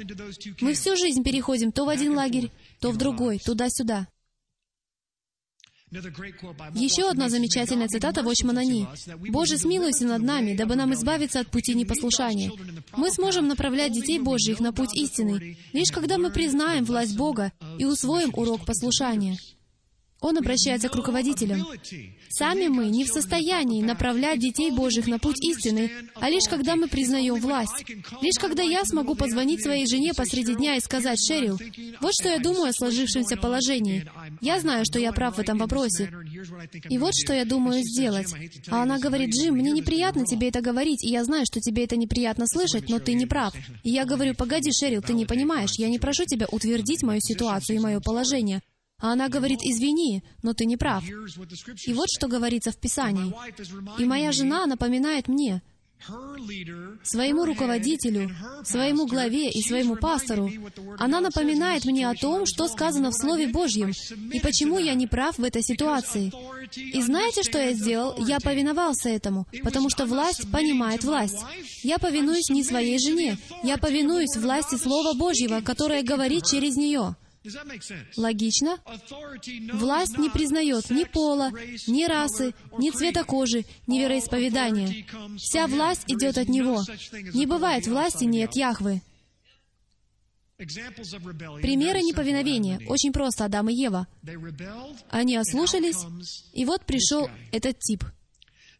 Мы 0.60 0.74
всю 0.74 0.96
жизнь 0.96 1.22
переходим 1.22 1.70
то 1.70 1.84
в 1.84 1.88
один 1.88 2.16
лагерь, 2.16 2.50
то 2.80 2.90
в 2.90 2.96
другой, 2.96 3.38
туда-сюда. 3.38 4.08
Еще 5.92 7.10
одна 7.10 7.28
замечательная 7.28 7.88
цитата 7.88 8.22
Вочмана 8.22 8.64
Ни. 8.64 8.86
«Боже, 9.30 9.58
смилуйся 9.58 10.04
над 10.04 10.22
нами, 10.22 10.54
дабы 10.54 10.76
нам 10.76 10.94
избавиться 10.94 11.40
от 11.40 11.48
пути 11.48 11.74
непослушания. 11.74 12.52
Мы 12.96 13.10
сможем 13.10 13.48
направлять 13.48 13.92
детей 13.92 14.20
Божьих 14.20 14.60
на 14.60 14.72
путь 14.72 14.94
истины, 14.94 15.56
лишь 15.72 15.90
когда 15.90 16.16
мы 16.16 16.30
признаем 16.30 16.84
власть 16.84 17.16
Бога 17.16 17.52
и 17.78 17.84
усвоим 17.84 18.30
урок 18.34 18.64
послушания». 18.64 19.36
Он 20.20 20.36
обращается 20.36 20.88
к 20.88 20.94
руководителям. 20.94 21.66
Сами 22.28 22.68
мы 22.68 22.88
не 22.88 23.04
в 23.04 23.08
состоянии 23.08 23.82
направлять 23.82 24.38
детей 24.38 24.70
Божьих 24.70 25.06
на 25.06 25.18
путь 25.18 25.42
истины, 25.42 25.90
а 26.14 26.28
лишь 26.28 26.44
когда 26.44 26.76
мы 26.76 26.88
признаем 26.88 27.36
власть. 27.36 27.84
Лишь 28.20 28.38
когда 28.38 28.62
я 28.62 28.84
смогу 28.84 29.14
позвонить 29.14 29.62
своей 29.62 29.86
жене 29.86 30.12
посреди 30.14 30.54
дня 30.54 30.76
и 30.76 30.80
сказать, 30.80 31.18
«Шерил, 31.26 31.58
вот 32.00 32.12
что 32.12 32.28
я 32.28 32.38
думаю 32.38 32.70
о 32.70 32.72
сложившемся 32.72 33.36
положении. 33.36 34.06
Я 34.40 34.60
знаю, 34.60 34.84
что 34.84 34.98
я 34.98 35.12
прав 35.12 35.36
в 35.36 35.40
этом 35.40 35.58
вопросе. 35.58 36.12
И 36.88 36.98
вот 36.98 37.14
что 37.14 37.32
я 37.32 37.44
думаю 37.44 37.82
сделать». 37.82 38.28
А 38.68 38.82
она 38.82 38.98
говорит, 38.98 39.30
«Джим, 39.30 39.54
мне 39.54 39.72
неприятно 39.72 40.26
тебе 40.26 40.48
это 40.48 40.60
говорить, 40.60 41.02
и 41.02 41.10
я 41.10 41.24
знаю, 41.24 41.46
что 41.46 41.60
тебе 41.60 41.84
это 41.84 41.96
неприятно 41.96 42.46
слышать, 42.46 42.88
но 42.88 42.98
ты 42.98 43.14
не 43.14 43.26
прав». 43.26 43.54
И 43.82 43.90
я 43.90 44.04
говорю, 44.04 44.34
«Погоди, 44.34 44.70
Шерил, 44.72 45.02
ты 45.02 45.14
не 45.14 45.24
понимаешь, 45.24 45.72
я 45.78 45.88
не 45.88 45.98
прошу 45.98 46.24
тебя 46.26 46.46
утвердить 46.50 47.02
мою 47.02 47.20
ситуацию 47.20 47.76
и 47.76 47.80
мое 47.80 48.00
положение. 48.00 48.60
А 49.00 49.12
она 49.12 49.28
говорит, 49.28 49.60
извини, 49.62 50.22
но 50.42 50.52
ты 50.52 50.66
не 50.66 50.76
прав. 50.76 51.04
И 51.86 51.92
вот 51.92 52.08
что 52.10 52.28
говорится 52.28 52.70
в 52.70 52.76
Писании. 52.76 53.32
И 53.98 54.04
моя 54.04 54.32
жена 54.32 54.66
напоминает 54.66 55.28
мне, 55.28 55.62
своему 57.02 57.44
руководителю, 57.44 58.30
своему 58.64 59.06
главе 59.06 59.50
и 59.50 59.62
своему 59.62 59.96
пастору, 59.96 60.50
она 60.98 61.20
напоминает 61.20 61.84
мне 61.84 62.08
о 62.08 62.14
том, 62.14 62.46
что 62.46 62.68
сказано 62.68 63.10
в 63.10 63.14
Слове 63.14 63.48
Божьем, 63.48 63.92
и 64.32 64.40
почему 64.40 64.78
я 64.78 64.94
не 64.94 65.06
прав 65.06 65.38
в 65.38 65.44
этой 65.44 65.62
ситуации. 65.62 66.32
И 66.76 67.02
знаете, 67.02 67.42
что 67.42 67.58
я 67.58 67.74
сделал? 67.74 68.14
Я 68.26 68.40
повиновался 68.40 69.10
этому, 69.10 69.46
потому 69.62 69.90
что 69.90 70.06
власть 70.06 70.50
понимает 70.50 71.04
власть. 71.04 71.38
Я 71.82 71.98
повинуюсь 71.98 72.48
не 72.48 72.64
своей 72.64 72.98
жене, 72.98 73.36
я 73.62 73.76
повинуюсь 73.76 74.36
власти 74.36 74.76
Слова 74.76 75.14
Божьего, 75.14 75.60
которое 75.60 76.02
говорит 76.02 76.46
через 76.46 76.76
нее. 76.76 77.16
Логично? 78.16 78.78
Власть 79.72 80.18
не 80.18 80.28
признает 80.28 80.90
ни 80.90 81.04
пола, 81.04 81.50
ни 81.86 82.04
расы, 82.04 82.54
ни 82.78 82.90
цвета 82.90 83.24
кожи, 83.24 83.64
ни 83.86 83.98
вероисповедания. 83.98 85.06
Вся 85.38 85.66
власть 85.66 86.04
идет 86.06 86.36
от 86.36 86.48
Него. 86.48 86.82
Не 87.32 87.46
бывает 87.46 87.86
власти 87.86 88.24
не 88.24 88.44
от 88.44 88.54
Яхвы. 88.56 89.00
Примеры 90.58 92.02
неповиновения. 92.02 92.80
Очень 92.86 93.12
просто. 93.12 93.46
Адам 93.46 93.70
и 93.70 93.74
Ева. 93.74 94.06
Они 95.08 95.36
ослушались, 95.36 96.04
и 96.52 96.66
вот 96.66 96.84
пришел 96.84 97.30
этот 97.52 97.78
тип. 97.78 98.04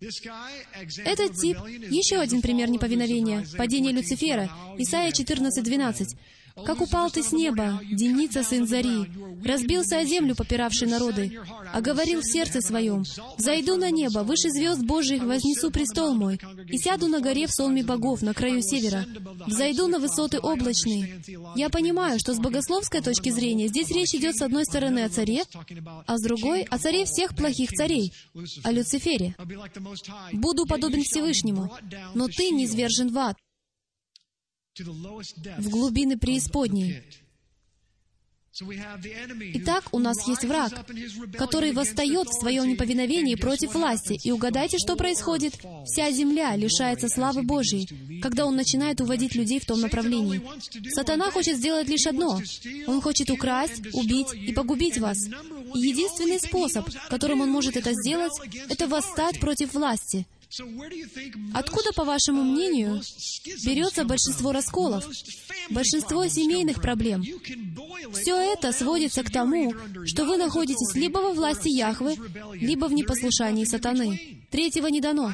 Этот 0.00 1.34
тип— 1.36 1.58
еще 1.90 2.18
один 2.18 2.40
пример 2.40 2.70
неповиновения, 2.70 3.46
падение 3.56 3.92
Люцифера, 3.92 4.50
Исайя 4.78 5.10
14.12. 5.10 6.16
Как 6.64 6.80
упал 6.80 7.10
ты 7.10 7.22
с 7.22 7.32
неба, 7.32 7.80
Деница, 7.90 8.42
сын 8.42 8.66
Зари, 8.66 9.06
разбился 9.44 9.98
о 9.98 10.04
землю, 10.04 10.34
попиравший 10.34 10.88
народы, 10.88 11.38
а 11.72 11.80
говорил 11.80 12.20
в 12.20 12.26
сердце 12.26 12.60
своем, 12.60 13.04
«Зайду 13.38 13.76
на 13.76 13.90
небо, 13.90 14.20
выше 14.20 14.50
звезд 14.50 14.82
Божьих 14.82 15.22
вознесу 15.22 15.70
престол 15.70 16.14
мой, 16.14 16.38
и 16.68 16.78
сяду 16.78 17.08
на 17.08 17.20
горе 17.20 17.46
в 17.46 17.52
сонме 17.52 17.82
богов 17.82 18.22
на 18.22 18.34
краю 18.34 18.62
севера, 18.62 19.06
взойду 19.46 19.88
на 19.88 19.98
высоты 19.98 20.38
облачные». 20.38 21.22
Я 21.56 21.68
понимаю, 21.68 22.18
что 22.18 22.34
с 22.34 22.38
богословской 22.38 23.00
точки 23.00 23.30
зрения 23.30 23.68
здесь 23.68 23.90
речь 23.90 24.14
идет 24.14 24.36
с 24.36 24.42
одной 24.42 24.64
стороны 24.64 25.00
о 25.00 25.08
царе, 25.08 25.44
а 26.06 26.18
с 26.18 26.22
другой— 26.22 26.62
о 26.70 26.78
царе 26.78 27.04
всех 27.04 27.34
плохих 27.34 27.70
царей, 27.70 28.12
о 28.64 28.72
Люцифере. 28.72 29.34
«Буду 30.32 30.66
подобен 30.66 31.02
Всевышнему, 31.02 31.70
но 32.14 32.28
ты 32.28 32.50
не 32.50 32.66
свержен 32.66 33.12
в 33.12 33.18
ад, 33.18 33.36
в 34.84 35.68
глубины 35.68 36.18
преисподней. 36.18 37.02
Итак, 39.54 39.84
у 39.92 39.98
нас 39.98 40.26
есть 40.26 40.44
враг, 40.44 40.72
который 41.38 41.72
восстает 41.72 42.28
в 42.28 42.40
своем 42.40 42.68
неповиновении 42.68 43.36
против 43.36 43.74
власти. 43.74 44.18
И 44.24 44.32
угадайте, 44.32 44.76
что 44.78 44.96
происходит? 44.96 45.54
Вся 45.86 46.10
земля 46.10 46.56
лишается 46.56 47.08
славы 47.08 47.42
Божьей, 47.42 47.88
когда 48.20 48.46
он 48.46 48.56
начинает 48.56 49.00
уводить 49.00 49.36
людей 49.36 49.60
в 49.60 49.66
том 49.66 49.80
направлении. 49.80 50.42
Сатана 50.90 51.30
хочет 51.30 51.56
сделать 51.56 51.88
лишь 51.88 52.06
одно. 52.06 52.40
Он 52.88 53.00
хочет 53.00 53.30
украсть, 53.30 53.82
убить 53.94 54.34
и 54.34 54.52
погубить 54.52 54.98
вас. 54.98 55.18
И 55.74 55.78
единственный 55.78 56.40
способ, 56.40 56.90
которым 57.08 57.42
он 57.42 57.50
может 57.50 57.76
это 57.76 57.92
сделать, 57.92 58.32
это 58.68 58.88
восстать 58.88 59.38
против 59.38 59.74
власти— 59.74 60.26
Откуда, 61.54 61.92
по 61.94 62.04
вашему 62.04 62.42
мнению, 62.42 63.00
берется 63.64 64.04
большинство 64.04 64.52
расколов, 64.52 65.06
большинство 65.70 66.26
семейных 66.26 66.80
проблем? 66.80 67.22
Все 68.12 68.36
это 68.36 68.72
сводится 68.72 69.22
к 69.22 69.30
тому, 69.30 69.72
что 70.06 70.24
вы 70.24 70.36
находитесь 70.38 70.94
либо 70.94 71.18
во 71.18 71.32
власти 71.32 71.68
Яхвы, 71.68 72.16
либо 72.54 72.86
в 72.86 72.92
непослушании 72.92 73.64
сатаны. 73.64 74.40
Третьего 74.50 74.88
не 74.88 75.00
дано. 75.00 75.32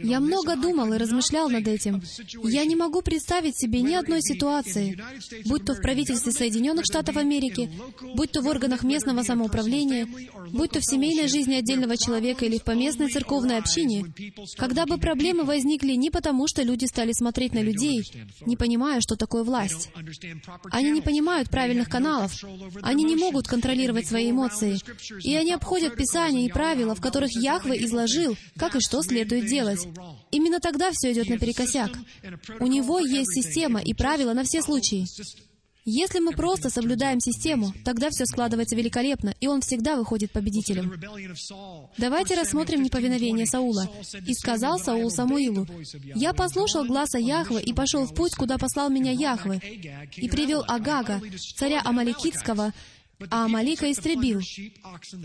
Я 0.00 0.18
много 0.18 0.56
думал 0.56 0.92
и 0.92 0.98
размышлял 0.98 1.48
над 1.48 1.68
этим. 1.68 2.02
Я 2.42 2.64
не 2.64 2.74
могу 2.74 3.02
представить 3.02 3.56
себе 3.56 3.82
ни 3.82 3.94
одной 3.94 4.20
ситуации, 4.20 5.00
будь 5.46 5.64
то 5.64 5.74
в 5.74 5.80
правительстве 5.80 6.32
Соединенных 6.32 6.84
Штатов 6.84 7.16
Америки, 7.16 7.70
будь 8.16 8.32
то 8.32 8.42
в 8.42 8.48
органах 8.48 8.82
местного 8.82 9.22
самоуправления, 9.22 10.08
будь 10.50 10.72
то 10.72 10.80
в 10.80 10.84
семейной 10.84 11.28
жизни 11.28 11.54
отдельного 11.54 11.96
человека 11.96 12.44
или 12.44 12.58
в 12.58 12.64
поместной 12.64 13.10
церковной 13.10 13.51
общине, 13.58 14.12
когда 14.56 14.86
бы 14.86 14.98
проблемы 14.98 15.44
возникли 15.44 15.92
не 15.92 16.10
потому, 16.10 16.46
что 16.48 16.62
люди 16.62 16.86
стали 16.86 17.12
смотреть 17.12 17.54
на 17.54 17.62
людей, 17.62 18.02
не 18.46 18.56
понимая, 18.56 19.00
что 19.00 19.16
такое 19.16 19.44
власть. 19.44 19.90
Они 20.70 20.90
не 20.90 21.00
понимают 21.00 21.50
правильных 21.50 21.88
каналов, 21.88 22.32
они 22.82 23.04
не 23.04 23.16
могут 23.16 23.46
контролировать 23.48 24.06
свои 24.06 24.30
эмоции, 24.30 24.78
и 25.22 25.34
они 25.34 25.52
обходят 25.52 25.96
Писания 25.96 26.46
и 26.46 26.52
правила, 26.52 26.94
в 26.94 27.00
которых 27.00 27.30
Яхве 27.32 27.84
изложил, 27.84 28.36
как 28.56 28.76
и 28.76 28.80
что 28.80 29.02
следует 29.02 29.46
делать. 29.46 29.86
Именно 30.30 30.60
тогда 30.60 30.90
все 30.92 31.12
идет 31.12 31.28
наперекосяк. 31.28 31.90
У 32.60 32.66
него 32.66 32.98
есть 32.98 33.34
система 33.34 33.80
и 33.80 33.94
правила 33.94 34.32
на 34.32 34.44
все 34.44 34.62
случаи. 34.62 35.06
Если 35.84 36.20
мы 36.20 36.32
просто 36.32 36.70
соблюдаем 36.70 37.18
систему, 37.18 37.72
тогда 37.84 38.08
все 38.10 38.24
складывается 38.24 38.76
великолепно, 38.76 39.34
и 39.40 39.48
он 39.48 39.60
всегда 39.62 39.96
выходит 39.96 40.30
победителем. 40.30 40.92
Давайте 41.98 42.34
рассмотрим 42.34 42.82
неповиновение 42.82 43.46
Саула. 43.46 43.90
«И 44.26 44.34
сказал 44.34 44.78
Саул 44.78 45.10
Самуилу, 45.10 45.66
«Я 46.14 46.34
послушал 46.34 46.84
гласа 46.84 47.18
Яхвы 47.18 47.60
и 47.60 47.72
пошел 47.72 48.04
в 48.04 48.14
путь, 48.14 48.34
куда 48.34 48.58
послал 48.58 48.90
меня 48.90 49.10
Яхвы, 49.10 49.60
и 50.16 50.28
привел 50.28 50.64
Агага, 50.68 51.20
царя 51.56 51.82
Амаликитского, 51.84 52.72
а 53.30 53.44
Амалика 53.44 53.90
истребил. 53.90 54.40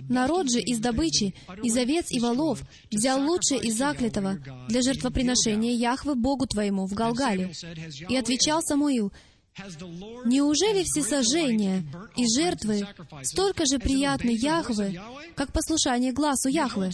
Народ 0.10 0.52
же 0.52 0.60
из 0.60 0.80
добычи, 0.80 1.34
из 1.64 1.76
овец 1.78 2.12
и 2.12 2.20
волов, 2.20 2.62
взял 2.92 3.22
лучшее 3.22 3.62
из 3.62 3.78
заклятого 3.78 4.38
для 4.70 4.82
жертвоприношения 4.82 5.74
Яхвы 5.74 6.16
Богу 6.16 6.46
твоему 6.46 6.86
в 6.86 6.94
Галгале. 6.94 7.52
И 8.10 8.16
отвечал 8.16 8.62
Самуил, 8.62 9.12
Неужели 10.26 10.84
все 10.84 11.02
сожжения 11.02 11.84
и 12.16 12.26
жертвы 12.28 12.88
столько 13.24 13.66
же 13.66 13.80
приятны 13.80 14.30
Яхве, 14.30 15.02
как 15.36 15.52
послушание 15.52 16.12
глазу 16.12 16.48
Яхвы? 16.48 16.92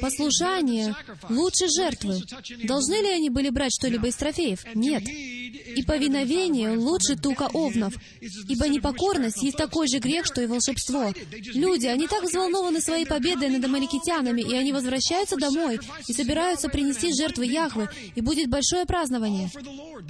Послушание 0.00 0.96
лучше 1.28 1.68
жертвы. 1.68 2.20
Должны 2.64 2.94
ли 2.94 3.08
они 3.10 3.30
были 3.30 3.50
брать 3.50 3.72
что-либо 3.72 4.08
из 4.08 4.16
трофеев? 4.16 4.64
Нет. 4.74 5.04
И 5.08 5.82
повиновение 5.84 6.76
лучше 6.76 7.16
тука 7.16 7.48
овнов, 7.52 7.94
ибо 8.20 8.68
непокорность 8.68 9.42
есть 9.42 9.56
такой 9.56 9.86
же 9.88 9.98
грех, 9.98 10.26
что 10.26 10.42
и 10.42 10.46
волшебство. 10.46 11.12
Люди, 11.54 11.86
они 11.86 12.08
так 12.08 12.24
взволнованы 12.24 12.80
своей 12.80 13.06
победой 13.06 13.50
над 13.50 13.64
амаликитянами, 13.64 14.40
и 14.40 14.54
они 14.54 14.72
возвращаются 14.72 15.36
домой 15.36 15.78
и 16.08 16.12
собираются 16.12 16.68
принести 16.68 17.12
жертвы 17.14 17.46
Яхвы, 17.46 17.88
и 18.14 18.20
будет 18.20 18.48
большое 18.48 18.84
празднование. 18.84 19.50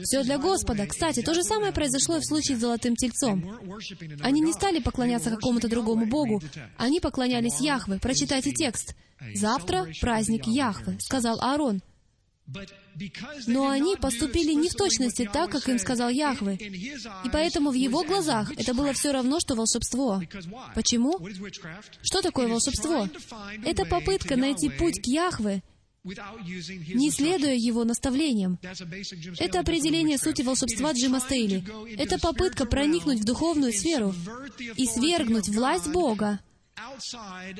Все 0.02 0.22
для 0.22 0.38
Господа. 0.38 0.86
Кстати, 0.86 1.22
то 1.22 1.34
же 1.34 1.42
самое 1.42 1.73
произошло 1.74 2.16
и 2.16 2.20
в 2.20 2.24
случае 2.24 2.56
с 2.56 2.60
Золотым 2.60 2.96
Тельцом. 2.96 3.58
Они 4.20 4.40
не 4.40 4.52
стали 4.52 4.80
поклоняться 4.80 5.30
какому-то 5.30 5.68
другому 5.68 6.06
Богу, 6.06 6.42
они 6.78 7.00
поклонялись 7.00 7.60
Яхве. 7.60 7.98
Прочитайте 7.98 8.52
текст. 8.52 8.94
«Завтра 9.34 9.86
праздник 10.00 10.46
Яхвы»,— 10.46 10.96
сказал 11.00 11.40
Аарон. 11.40 11.82
Но 13.46 13.68
они 13.68 13.96
поступили 13.96 14.52
не 14.52 14.68
в 14.68 14.74
точности 14.74 15.28
так, 15.32 15.50
как 15.50 15.68
им 15.68 15.78
сказал 15.78 16.10
Яхве. 16.10 16.56
И 17.24 17.30
поэтому 17.32 17.70
в 17.70 17.74
его 17.74 18.04
глазах 18.04 18.52
это 18.58 18.74
было 18.74 18.92
все 18.92 19.12
равно, 19.12 19.40
что 19.40 19.54
волшебство. 19.54 20.22
Почему? 20.74 21.18
Что 22.02 22.20
такое 22.20 22.48
волшебство? 22.48 23.08
Это 23.64 23.86
попытка 23.86 24.36
найти 24.36 24.68
путь 24.68 25.00
к 25.02 25.06
Яхве, 25.06 25.62
не 26.04 27.10
следуя 27.10 27.54
его 27.54 27.84
наставлениям. 27.84 28.58
Это 29.38 29.60
определение 29.60 30.18
сути 30.18 30.42
волшебства 30.42 30.92
Джима 30.92 31.20
Стейли. 31.20 31.64
Это 31.96 32.18
попытка 32.18 32.66
проникнуть 32.66 33.20
в 33.20 33.24
духовную 33.24 33.72
сферу 33.72 34.14
и 34.76 34.86
свергнуть 34.86 35.48
власть 35.48 35.90
Бога 35.90 36.40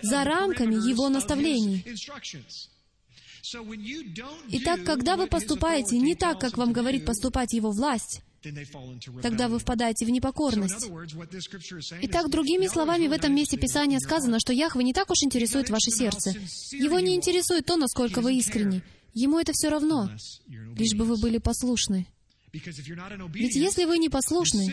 за 0.02 0.24
рамками 0.24 0.74
его 0.74 1.08
наставлений. 1.08 1.84
Итак, 4.48 4.84
когда 4.84 5.16
вы 5.16 5.26
поступаете 5.26 5.98
не 5.98 6.14
так, 6.14 6.38
как 6.40 6.58
вам 6.58 6.72
говорит 6.72 7.04
поступать 7.04 7.52
его 7.52 7.70
власть, 7.70 8.22
тогда 9.22 9.48
вы 9.48 9.58
впадаете 9.58 10.06
в 10.06 10.10
непокорность. 10.10 10.88
Итак, 12.02 12.30
другими 12.30 12.66
словами, 12.66 13.06
в 13.06 13.12
этом 13.12 13.34
месте 13.34 13.56
Писания 13.56 13.98
сказано, 13.98 14.40
что 14.40 14.52
Яхве 14.52 14.84
не 14.84 14.92
так 14.92 15.10
уж 15.10 15.22
интересует 15.22 15.70
ваше 15.70 15.90
сердце. 15.90 16.30
Его 16.72 17.00
не 17.00 17.14
интересует 17.14 17.66
то, 17.66 17.76
насколько 17.76 18.20
вы 18.20 18.36
искренни. 18.36 18.82
Ему 19.12 19.38
это 19.38 19.52
все 19.52 19.68
равно, 19.68 20.10
лишь 20.48 20.94
бы 20.94 21.04
вы 21.04 21.16
были 21.16 21.38
послушны. 21.38 22.06
Ведь 22.52 23.56
если 23.56 23.84
вы 23.84 23.98
не 23.98 24.08
послушны, 24.08 24.72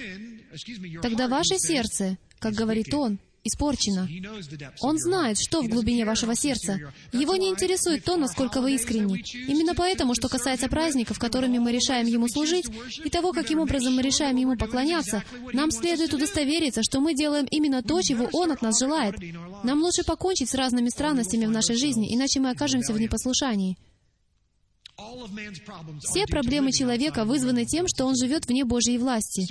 тогда 1.02 1.28
ваше 1.28 1.58
сердце, 1.58 2.18
как 2.40 2.54
говорит 2.54 2.94
Он, 2.94 3.20
испорчено. 3.44 4.08
Он 4.82 4.98
знает, 4.98 5.38
что 5.40 5.62
в 5.62 5.68
глубине 5.68 6.06
вашего 6.06 6.36
сердца. 6.36 6.80
Его 7.12 7.36
не 7.36 7.50
интересует 7.50 8.04
то, 8.04 8.18
насколько 8.18 8.62
вы 8.62 8.76
искренни. 8.76 9.24
Именно 9.48 9.76
поэтому, 9.76 10.16
что 10.16 10.30
касается 10.30 10.68
праздников, 10.68 11.20
которыми 11.20 11.58
мы 11.58 11.72
решаем 11.72 12.08
Ему 12.08 12.28
служить, 12.28 12.66
и 13.04 13.10
того, 13.10 13.32
каким 13.34 13.60
образом 13.60 13.96
мы 13.96 14.02
решаем 14.02 14.36
Ему 14.38 14.58
поклоняться, 14.58 15.24
нам 15.54 15.72
следует 15.72 16.14
удостовериться, 16.14 16.82
что 16.84 17.00
мы 17.00 17.14
делаем 17.14 17.46
именно 17.50 17.82
то, 17.82 18.02
чего 18.02 18.30
Он 18.34 18.52
от 18.52 18.62
нас 18.62 18.80
желает. 18.80 19.16
Нам 19.64 19.82
лучше 19.82 20.04
покончить 20.04 20.50
с 20.50 20.56
разными 20.56 20.90
странностями 20.90 21.46
в 21.46 21.52
нашей 21.52 21.76
жизни, 21.76 22.14
иначе 22.14 22.40
мы 22.40 22.52
окажемся 22.52 22.94
в 22.94 23.00
непослушании. 23.00 23.78
Все 26.04 26.26
проблемы 26.26 26.72
человека 26.72 27.26
вызваны 27.26 27.66
тем, 27.66 27.88
что 27.88 28.06
он 28.06 28.16
живет 28.16 28.48
вне 28.48 28.66
Божьей 28.66 28.98
власти. 28.98 29.48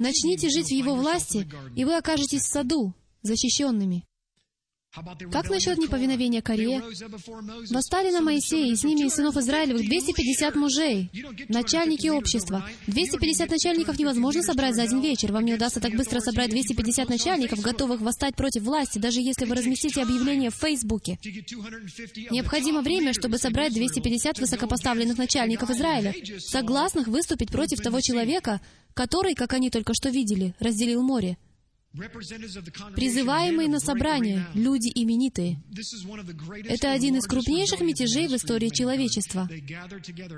Начните 0.00 0.48
жить 0.50 0.68
в 0.68 0.74
Его 0.74 0.94
власти, 0.94 1.48
и 1.76 1.84
вы 1.84 1.96
окажетесь 1.96 2.42
в 2.42 2.52
саду, 2.52 2.94
защищенными. 3.22 4.04
Как 5.30 5.48
насчет 5.48 5.78
неповиновения 5.78 6.42
Корея? 6.42 6.82
Восстали 7.70 8.10
на 8.10 8.22
Моисея, 8.22 8.72
и 8.72 8.74
с 8.74 8.82
ними 8.82 9.06
из 9.06 9.14
сынов 9.14 9.36
Израилевых 9.36 9.86
250 9.86 10.56
мужей, 10.56 11.10
начальники 11.48 12.08
общества. 12.08 12.68
250 12.88 13.50
начальников 13.50 14.00
невозможно 14.00 14.42
собрать 14.42 14.74
за 14.74 14.82
один 14.82 15.00
вечер. 15.00 15.32
Вам 15.32 15.44
не 15.44 15.54
удастся 15.54 15.78
так 15.78 15.94
быстро 15.94 16.18
собрать 16.18 16.50
250 16.50 17.08
начальников, 17.08 17.60
готовых 17.60 18.00
восстать 18.00 18.34
против 18.34 18.62
власти, 18.62 18.98
даже 18.98 19.20
если 19.20 19.44
вы 19.44 19.54
разместите 19.54 20.02
объявление 20.02 20.50
в 20.50 20.56
Фейсбуке. 20.56 21.20
Необходимо 22.30 22.82
время, 22.82 23.12
чтобы 23.12 23.38
собрать 23.38 23.72
250 23.72 24.40
высокопоставленных 24.40 25.16
начальников 25.18 25.70
Израиля, 25.70 26.12
согласных 26.40 27.06
выступить 27.06 27.52
против 27.52 27.80
того 27.80 28.00
человека, 28.00 28.60
который, 28.94 29.34
как 29.34 29.52
они 29.52 29.70
только 29.70 29.94
что 29.94 30.08
видели, 30.08 30.52
разделил 30.58 31.02
море. 31.02 31.38
Призываемые 32.94 33.68
на 33.68 33.80
собрание, 33.80 34.46
люди 34.54 34.92
именитые. 34.94 35.60
Это 36.68 36.92
один 36.92 37.16
из 37.16 37.26
крупнейших 37.26 37.80
мятежей 37.80 38.28
в 38.28 38.36
истории 38.36 38.68
человечества. 38.68 39.48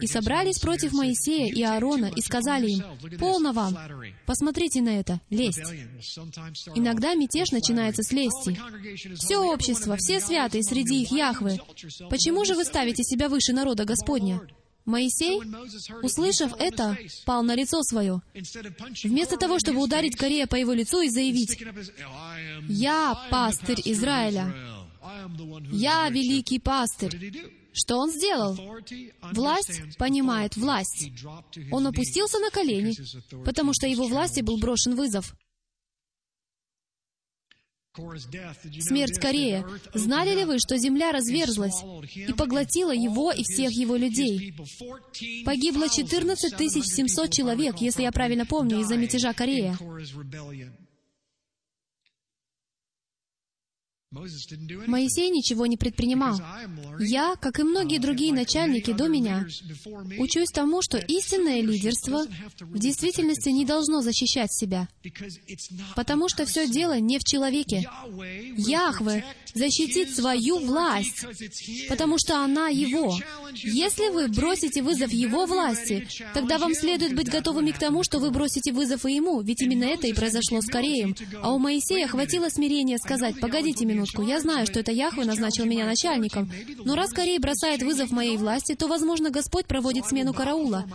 И 0.00 0.06
собрались 0.06 0.58
против 0.58 0.92
Моисея 0.92 1.52
и 1.52 1.62
Аарона 1.62 2.10
и 2.16 2.22
сказали 2.22 2.70
им, 2.70 3.18
«Полно 3.18 3.52
вам! 3.52 3.76
Посмотрите 4.24 4.80
на 4.80 4.98
это! 4.98 5.20
Лесть!» 5.28 5.60
Иногда 6.74 7.14
мятеж 7.14 7.50
начинается 7.50 8.02
с 8.02 8.12
лести. 8.12 8.58
Все 9.16 9.36
общество, 9.36 9.96
все 9.98 10.20
святые, 10.20 10.62
среди 10.62 11.02
их 11.02 11.12
Яхвы. 11.12 11.58
Почему 12.08 12.46
же 12.46 12.54
вы 12.54 12.64
ставите 12.64 13.02
себя 13.02 13.28
выше 13.28 13.52
народа 13.52 13.84
Господня? 13.84 14.40
Моисей, 14.84 15.40
услышав 16.02 16.52
это, 16.58 16.96
пал 17.24 17.42
на 17.42 17.54
лицо 17.54 17.82
свое. 17.82 18.20
Вместо 19.04 19.36
того, 19.36 19.58
чтобы 19.58 19.80
ударить 19.80 20.16
Корея 20.16 20.46
по 20.46 20.56
его 20.56 20.72
лицу 20.72 21.00
и 21.00 21.08
заявить, 21.08 21.58
«Я 22.68 23.28
пастырь 23.30 23.80
Израиля, 23.84 24.54
я 25.70 26.08
великий 26.08 26.58
пастырь», 26.58 27.52
что 27.72 27.96
он 27.96 28.10
сделал? 28.10 28.58
Власть 29.32 29.96
понимает 29.96 30.56
власть. 30.56 31.10
Он 31.70 31.86
опустился 31.86 32.38
на 32.38 32.50
колени, 32.50 32.94
потому 33.44 33.72
что 33.72 33.86
его 33.86 34.06
власти 34.06 34.42
был 34.42 34.58
брошен 34.58 34.94
вызов. 34.94 35.34
Смерть 37.94 39.20
Корея. 39.20 39.66
Знали 39.92 40.34
ли 40.34 40.44
вы, 40.46 40.58
что 40.58 40.78
земля 40.78 41.12
разверзлась 41.12 41.82
и 42.14 42.32
поглотила 42.32 42.92
его 42.92 43.32
и 43.32 43.42
всех 43.42 43.70
его 43.72 43.96
людей? 43.96 44.54
Погибло 45.44 45.90
14 45.90 46.54
700 46.58 47.30
человек, 47.30 47.76
если 47.78 48.02
я 48.02 48.12
правильно 48.12 48.46
помню, 48.46 48.80
из-за 48.80 48.96
мятежа 48.96 49.34
Корея. 49.34 49.76
Моисей 54.12 55.30
ничего 55.30 55.64
не 55.64 55.78
предпринимал. 55.78 56.38
Я, 57.00 57.34
как 57.36 57.58
и 57.58 57.62
многие 57.62 57.98
другие 57.98 58.32
начальники 58.32 58.92
до 58.92 59.08
меня, 59.08 59.46
учусь 60.18 60.50
тому, 60.50 60.82
что 60.82 60.98
истинное 60.98 61.62
лидерство 61.62 62.26
в 62.60 62.78
действительности 62.78 63.48
не 63.48 63.64
должно 63.64 64.02
защищать 64.02 64.52
себя, 64.52 64.86
потому 65.96 66.28
что 66.28 66.44
все 66.44 66.68
дело 66.68 66.98
не 66.98 67.18
в 67.18 67.24
человеке. 67.24 67.88
Яхве 68.58 69.24
защитит 69.54 70.14
свою 70.14 70.58
власть, 70.58 71.24
потому 71.88 72.18
что 72.18 72.44
она 72.44 72.68
Его. 72.68 73.16
Если 73.54 74.10
вы 74.10 74.28
бросите 74.28 74.82
вызов 74.82 75.10
Его 75.10 75.46
власти, 75.46 76.06
тогда 76.34 76.58
вам 76.58 76.74
следует 76.74 77.14
быть 77.14 77.30
готовыми 77.30 77.70
к 77.70 77.78
тому, 77.78 78.02
что 78.02 78.18
вы 78.18 78.30
бросите 78.30 78.72
вызов 78.72 79.06
и 79.06 79.14
Ему, 79.14 79.40
ведь 79.40 79.62
именно 79.62 79.84
это 79.84 80.06
и 80.06 80.12
произошло 80.12 80.60
с 80.60 80.66
Кореем. 80.66 81.16
А 81.42 81.52
у 81.54 81.58
Моисея 81.58 82.06
хватило 82.06 82.50
смирения 82.50 82.98
сказать, 82.98 83.40
«Погодите 83.40 83.86
минуту, 83.86 84.01
минутку. 84.02 84.22
Я 84.22 84.40
знаю, 84.40 84.66
что 84.66 84.80
это 84.80 84.92
Яхве 84.92 85.24
назначил 85.24 85.64
меня 85.64 85.86
начальником. 85.86 86.50
Но 86.84 86.94
раз 86.94 87.12
Корей 87.12 87.38
бросает 87.38 87.82
вызов 87.82 88.10
моей 88.10 88.36
власти, 88.36 88.74
то, 88.74 88.88
возможно, 88.88 89.30
Господь 89.30 89.66
проводит 89.66 90.06
смену 90.06 90.34
караула. 90.34 90.86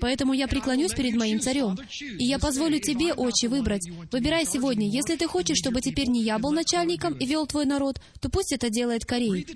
Поэтому 0.00 0.32
я 0.32 0.48
преклонюсь 0.48 0.92
перед 0.92 1.14
моим 1.14 1.40
царем. 1.40 1.78
И 2.00 2.24
я 2.24 2.38
позволю 2.38 2.80
тебе, 2.80 3.12
отче, 3.12 3.48
выбрать. 3.48 3.88
Выбирай 4.10 4.46
сегодня. 4.46 4.88
Если 4.88 5.16
ты 5.16 5.26
хочешь, 5.26 5.58
чтобы 5.58 5.80
теперь 5.80 6.08
не 6.08 6.22
я 6.22 6.38
был 6.38 6.52
начальником 6.52 7.14
и 7.14 7.26
вел 7.26 7.46
твой 7.46 7.66
народ, 7.66 8.00
то 8.20 8.28
пусть 8.28 8.52
это 8.52 8.70
делает 8.70 9.04
Корей. 9.04 9.46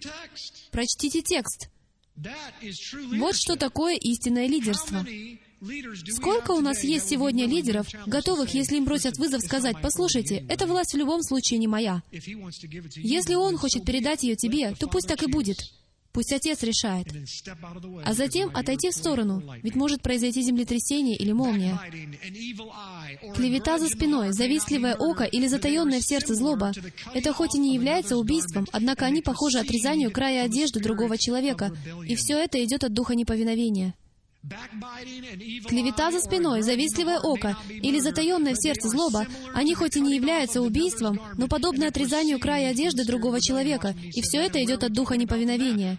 Прочтите 0.71 1.23
текст. 1.23 1.69
Вот 3.13 3.35
что 3.35 3.57
такое 3.57 3.97
истинное 3.97 4.47
лидерство. 4.47 5.05
Сколько 6.07 6.53
у 6.53 6.61
нас 6.61 6.83
есть 6.85 7.09
сегодня 7.09 7.47
лидеров, 7.47 7.87
готовых, 8.07 8.55
если 8.55 8.77
им 8.77 8.85
бросят 8.85 9.19
вызов, 9.19 9.43
сказать, 9.43 9.77
«Послушайте, 9.83 10.45
эта 10.49 10.67
власть 10.67 10.95
в 10.95 10.97
любом 10.97 11.23
случае 11.23 11.59
не 11.59 11.69
моя. 11.69 12.03
Если 12.11 13.35
он 13.35 13.59
хочет 13.59 13.85
передать 13.85 14.23
ее 14.23 14.37
тебе, 14.37 14.75
то 14.75 14.89
пусть 14.89 15.09
так 15.09 15.23
и 15.23 15.27
будет. 15.27 15.59
Пусть 16.13 16.33
Отец 16.33 16.63
решает. 16.65 17.07
А 18.05 18.15
затем 18.15 18.51
отойти 18.55 18.91
в 18.91 18.95
сторону, 18.95 19.43
ведь 19.63 19.77
может 19.77 20.03
произойти 20.03 20.43
землетрясение 20.43 21.17
или 21.17 21.31
молния. 21.31 21.79
Клевета 23.35 23.79
за 23.79 23.89
спиной, 23.89 24.33
завистливое 24.33 24.97
око 24.97 25.25
или 25.25 25.47
затаенное 25.47 26.01
в 26.01 26.05
сердце 26.05 26.35
злоба— 26.35 26.73
это 27.15 27.33
хоть 27.33 27.55
и 27.55 27.59
не 27.59 27.75
является 27.75 28.17
убийством, 28.17 28.67
однако 28.73 29.07
они 29.07 29.23
похожи 29.23 29.59
отрезанию 29.59 30.11
края 30.11 30.45
одежды 30.45 30.81
другого 30.81 31.17
человека, 31.17 31.73
и 32.09 32.17
все 32.17 32.39
это 32.39 32.63
идет 32.65 32.83
от 32.83 32.93
духа 32.93 33.15
неповиновения. 33.15 33.95
Клевета 35.69 36.11
за 36.11 36.19
спиной, 36.21 36.63
завистливое 36.63 37.21
око 37.21 37.57
или 37.69 37.99
затаенное 38.01 38.55
в 38.55 38.61
сердце 38.61 38.89
злоба, 38.89 39.27
они 39.55 39.75
хоть 39.75 39.97
и 39.97 40.01
не 40.01 40.17
являются 40.17 40.63
убийством, 40.63 41.21
но 41.37 41.47
подобны 41.47 41.85
отрезанию 41.85 42.41
края 42.41 42.71
одежды 42.71 43.05
другого 43.05 43.41
человека, 43.41 43.95
и 44.03 44.23
все 44.23 44.39
это 44.39 44.63
идет 44.65 44.83
от 44.83 44.93
духа 44.93 45.17
неповиновения. 45.17 45.99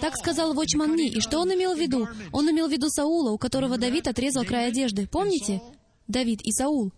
Так 0.00 0.16
сказал 0.16 0.52
Вочман 0.52 0.94
Ни, 0.94 1.08
и 1.08 1.20
что 1.20 1.40
он 1.40 1.52
имел 1.54 1.74
в 1.74 1.80
виду? 1.80 2.08
Он 2.32 2.50
имел 2.50 2.68
в 2.68 2.72
виду 2.72 2.88
Саула, 2.88 3.30
у 3.30 3.38
которого 3.38 3.78
Давид 3.78 4.06
отрезал 4.06 4.44
край 4.44 4.68
одежды. 4.68 5.06
Помните? 5.06 5.62
Давид 6.08 6.40
и 6.42 6.52
Саул. 6.52 6.92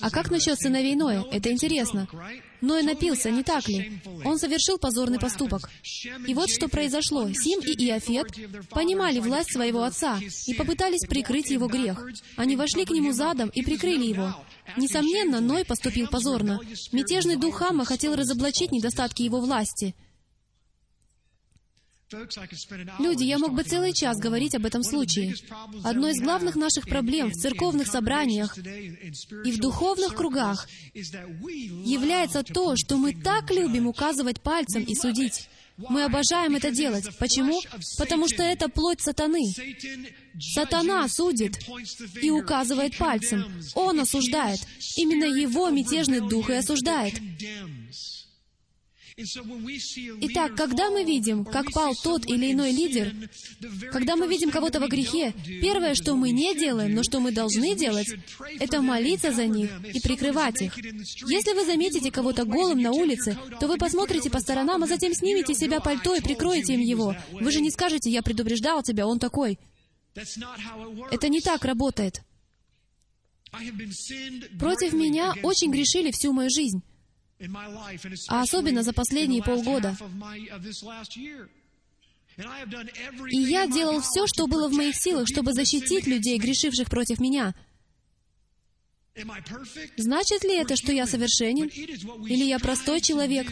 А 0.00 0.10
как 0.10 0.30
насчет 0.30 0.58
сыновей 0.58 0.96
Ноя? 0.96 1.24
Это 1.30 1.50
интересно. 1.50 2.08
Ной 2.60 2.82
напился, 2.82 3.30
не 3.30 3.42
так 3.42 3.68
ли? 3.68 4.00
Он 4.24 4.38
совершил 4.38 4.78
позорный 4.78 5.20
поступок. 5.20 5.70
И 6.26 6.34
вот 6.34 6.50
что 6.50 6.68
произошло. 6.68 7.30
Сим 7.32 7.60
и 7.60 7.72
Иофет 7.86 8.26
понимали 8.70 9.20
власть 9.20 9.52
своего 9.52 9.84
отца 9.84 10.18
и 10.46 10.54
попытались 10.54 11.06
прикрыть 11.06 11.50
его 11.50 11.68
грех. 11.68 12.04
Они 12.36 12.56
вошли 12.56 12.84
к 12.84 12.90
нему 12.90 13.12
задом 13.12 13.48
и 13.50 13.62
прикрыли 13.62 14.06
его. 14.06 14.34
Несомненно, 14.76 15.40
Ной 15.40 15.64
поступил 15.64 16.08
позорно. 16.08 16.60
Мятежный 16.92 17.36
дух 17.36 17.56
Хама 17.58 17.84
хотел 17.84 18.16
разоблачить 18.16 18.72
недостатки 18.72 19.22
его 19.22 19.40
власти. 19.40 19.94
Люди, 22.98 23.24
я 23.24 23.38
мог 23.38 23.54
бы 23.54 23.62
целый 23.62 23.92
час 23.92 24.18
говорить 24.18 24.54
об 24.54 24.66
этом 24.66 24.82
случае. 24.82 25.34
Одной 25.82 26.12
из 26.12 26.22
главных 26.22 26.54
наших 26.54 26.86
проблем 26.86 27.30
в 27.30 27.34
церковных 27.34 27.86
собраниях 27.86 28.56
и 28.58 29.50
в 29.52 29.58
духовных 29.58 30.14
кругах 30.14 30.68
является 30.94 32.42
то, 32.42 32.76
что 32.76 32.96
мы 32.96 33.14
так 33.14 33.50
любим 33.50 33.86
указывать 33.86 34.40
пальцем 34.40 34.84
и 34.84 34.94
судить. 34.94 35.48
Мы 35.76 36.04
обожаем 36.04 36.54
это 36.54 36.70
делать. 36.70 37.04
Почему? 37.18 37.60
Потому 37.98 38.28
что 38.28 38.44
это 38.44 38.68
плоть 38.68 39.00
сатаны. 39.00 39.42
Сатана 40.38 41.08
судит 41.08 41.58
и 42.22 42.30
указывает 42.30 42.96
пальцем. 42.96 43.44
Он 43.74 43.98
осуждает. 43.98 44.60
Именно 44.96 45.24
его 45.24 45.70
мятежный 45.70 46.20
дух 46.20 46.50
и 46.50 46.54
осуждает. 46.54 47.14
Итак, 49.16 50.56
когда 50.56 50.90
мы 50.90 51.04
видим, 51.04 51.44
как 51.44 51.70
пал 51.72 51.94
тот 52.02 52.26
или 52.26 52.50
иной 52.52 52.72
лидер, 52.72 53.14
когда 53.92 54.16
мы 54.16 54.26
видим 54.26 54.50
кого-то 54.50 54.80
во 54.80 54.88
грехе, 54.88 55.32
первое, 55.62 55.94
что 55.94 56.16
мы 56.16 56.32
не 56.32 56.54
делаем, 56.56 56.94
но 56.94 57.04
что 57.04 57.20
мы 57.20 57.30
должны 57.30 57.76
делать, 57.76 58.08
это 58.58 58.82
молиться 58.82 59.32
за 59.32 59.46
них 59.46 59.70
и 59.92 60.00
прикрывать 60.00 60.62
их. 60.62 60.76
Если 60.76 61.54
вы 61.54 61.64
заметите 61.64 62.10
кого-то 62.10 62.44
голым 62.44 62.82
на 62.82 62.90
улице, 62.90 63.38
то 63.60 63.68
вы 63.68 63.76
посмотрите 63.76 64.30
по 64.30 64.40
сторонам, 64.40 64.82
а 64.82 64.86
затем 64.88 65.14
снимете 65.14 65.54
себя 65.54 65.80
пальто 65.80 66.16
и 66.16 66.20
прикроете 66.20 66.74
им 66.74 66.80
его. 66.80 67.14
Вы 67.30 67.52
же 67.52 67.60
не 67.60 67.70
скажете, 67.70 68.10
я 68.10 68.22
предупреждал 68.22 68.82
тебя, 68.82 69.06
он 69.06 69.20
такой. 69.20 69.60
Это 71.12 71.28
не 71.28 71.40
так 71.40 71.64
работает. 71.64 72.22
Против 74.58 74.92
меня 74.92 75.34
очень 75.44 75.70
грешили 75.70 76.10
всю 76.10 76.32
мою 76.32 76.50
жизнь 76.50 76.82
а 78.28 78.42
особенно 78.42 78.82
за 78.82 78.92
последние 78.92 79.42
полгода. 79.42 79.96
И 83.30 83.38
я 83.38 83.66
делал 83.66 84.00
все, 84.00 84.26
что 84.26 84.46
было 84.46 84.68
в 84.68 84.72
моих 84.72 84.96
силах, 84.96 85.28
чтобы 85.28 85.52
защитить 85.52 86.06
людей, 86.06 86.38
грешивших 86.38 86.88
против 86.88 87.20
меня. 87.20 87.54
Значит 89.96 90.42
ли 90.42 90.56
это, 90.56 90.74
что 90.74 90.92
я 90.92 91.06
совершенен? 91.06 91.68
Или 92.26 92.44
я 92.44 92.58
простой 92.58 93.00
человек? 93.00 93.46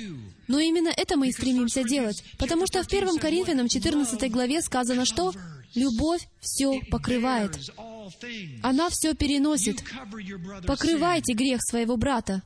Но 0.48 0.58
именно 0.58 0.88
это 0.88 1.16
мы 1.16 1.28
и 1.28 1.32
стремимся 1.32 1.84
делать, 1.84 2.24
потому 2.38 2.66
что 2.66 2.82
в 2.82 2.88
1 2.88 3.18
Коринфянам 3.18 3.68
14 3.68 4.30
главе 4.30 4.60
сказано, 4.60 5.04
что 5.04 5.32
«любовь 5.74 6.26
все 6.40 6.80
покрывает». 6.90 7.56
Она 8.62 8.90
все 8.90 9.14
переносит. 9.14 9.82
Покрывайте 10.66 11.34
грех 11.34 11.62
своего 11.62 11.96
брата. 11.96 12.42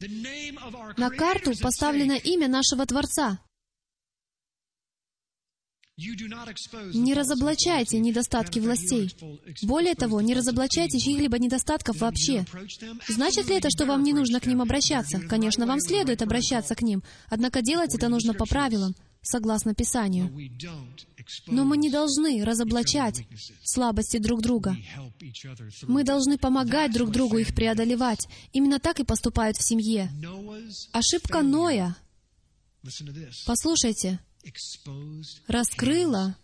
На 0.00 1.10
карту 1.10 1.52
поставлено 1.60 2.14
имя 2.14 2.48
нашего 2.48 2.86
Творца. 2.86 3.38
Не 5.98 7.12
разоблачайте 7.12 7.98
недостатки 7.98 8.58
властей. 8.58 9.14
Более 9.62 9.94
того, 9.94 10.22
не 10.22 10.32
разоблачайте 10.32 10.98
чьих-либо 10.98 11.38
недостатков 11.38 12.00
вообще. 12.00 12.46
Значит 13.08 13.50
ли 13.50 13.56
это, 13.56 13.68
что 13.68 13.84
вам 13.84 14.02
не 14.02 14.14
нужно 14.14 14.40
к 14.40 14.46
ним 14.46 14.62
обращаться? 14.62 15.20
Конечно, 15.20 15.66
вам 15.66 15.80
следует 15.80 16.22
обращаться 16.22 16.74
к 16.74 16.80
ним, 16.80 17.02
однако 17.28 17.60
делать 17.60 17.94
это 17.94 18.08
нужно 18.08 18.32
по 18.32 18.46
правилам, 18.46 18.94
согласно 19.22 19.74
Писанию. 19.74 20.30
Но 21.46 21.64
мы 21.64 21.76
не 21.76 21.90
должны 21.90 22.44
разоблачать 22.44 23.26
слабости 23.62 24.18
друг 24.18 24.42
друга. 24.42 24.76
Мы 25.82 26.04
должны 26.04 26.38
помогать 26.38 26.92
друг 26.92 27.10
другу 27.10 27.38
их 27.38 27.54
преодолевать. 27.54 28.28
Именно 28.52 28.78
так 28.78 29.00
и 29.00 29.04
поступают 29.04 29.56
в 29.56 29.66
семье. 29.66 30.10
Ошибка 30.92 31.42
Ноя, 31.42 31.96
послушайте, 33.46 34.20
раскрыла 35.46 36.36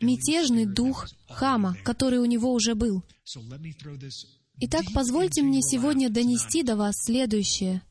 мятежный 0.00 0.66
дух 0.66 1.08
Хама, 1.28 1.76
который 1.84 2.18
у 2.18 2.24
него 2.24 2.52
уже 2.52 2.74
был. 2.74 3.02
Итак, 4.60 4.84
позвольте 4.94 5.42
мне 5.42 5.62
сегодня 5.62 6.10
донести 6.10 6.62
до 6.62 6.76
вас 6.76 6.94
следующее. 6.96 7.82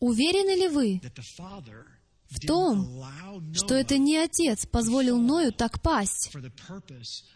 Уверены 0.00 0.58
ли 0.58 0.68
вы 0.68 1.00
в 2.30 2.40
том, 2.46 3.04
что 3.54 3.74
это 3.74 3.98
не 3.98 4.16
Отец 4.16 4.66
позволил 4.66 5.18
Ною 5.20 5.52
так 5.52 5.80
пасть 5.82 6.32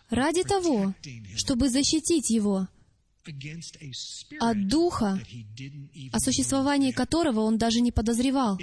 ради 0.08 0.42
того, 0.44 0.94
чтобы 1.36 1.68
защитить 1.68 2.30
его 2.30 2.68
от 4.40 4.68
духа, 4.68 5.20
о 6.12 6.20
существовании 6.20 6.90
которого 6.90 7.40
он 7.40 7.58
даже 7.58 7.80
не 7.80 7.92
подозревал. 7.92 8.58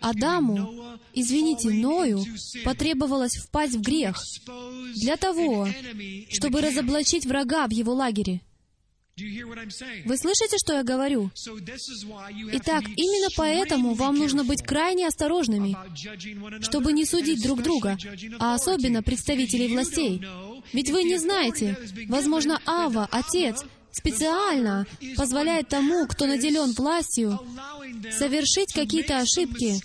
Адаму, 0.00 0.98
извините, 1.14 1.70
Ною, 1.70 2.24
потребовалось 2.64 3.36
впасть 3.36 3.76
в 3.76 3.80
грех 3.80 4.20
для 4.94 5.16
того, 5.16 5.68
чтобы 6.30 6.60
разоблачить 6.60 7.24
врага 7.24 7.66
в 7.66 7.70
его 7.70 7.94
лагере. 7.94 8.42
Вы 10.04 10.16
слышите, 10.16 10.56
что 10.58 10.74
я 10.74 10.82
говорю? 10.82 11.30
Итак, 12.52 12.84
именно 12.96 13.28
поэтому 13.36 13.94
вам 13.94 14.16
нужно 14.16 14.44
быть 14.44 14.62
крайне 14.62 15.06
осторожными, 15.06 15.76
чтобы 16.62 16.92
не 16.92 17.04
судить 17.04 17.42
друг 17.42 17.62
друга, 17.62 17.96
а 18.38 18.54
особенно 18.54 19.02
представителей 19.02 19.68
властей. 19.68 20.22
Ведь 20.72 20.90
вы 20.90 21.04
не 21.04 21.18
знаете, 21.18 21.76
возможно, 22.08 22.60
Ава, 22.66 23.08
Отец, 23.10 23.64
специально 23.90 24.86
позволяет 25.16 25.68
тому, 25.68 26.06
кто 26.06 26.26
наделен 26.26 26.72
властью, 26.72 27.40
совершить 28.16 28.72
какие-то 28.72 29.18
ошибки, 29.18 29.80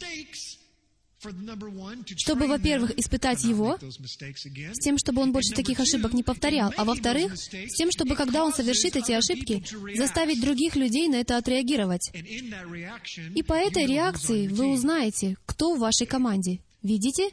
чтобы, 2.17 2.47
во-первых, 2.47 2.97
испытать 2.97 3.43
его, 3.43 3.77
с 3.79 4.79
тем, 4.79 4.97
чтобы 4.97 5.21
он 5.21 5.31
больше 5.31 5.53
таких 5.53 5.79
ошибок 5.79 6.13
не 6.13 6.23
повторял, 6.23 6.73
а 6.77 6.83
во-вторых, 6.83 7.35
с 7.37 7.75
тем, 7.75 7.91
чтобы, 7.91 8.15
когда 8.15 8.43
он 8.43 8.53
совершит 8.53 8.95
эти 8.95 9.11
ошибки, 9.11 9.63
заставить 9.95 10.41
других 10.41 10.75
людей 10.75 11.07
на 11.07 11.15
это 11.15 11.37
отреагировать. 11.37 12.11
И 12.13 13.43
по 13.43 13.53
этой 13.53 13.85
реакции 13.85 14.47
вы 14.47 14.67
узнаете, 14.67 15.37
кто 15.45 15.75
в 15.75 15.79
вашей 15.79 16.07
команде. 16.07 16.59
Видите? 16.83 17.29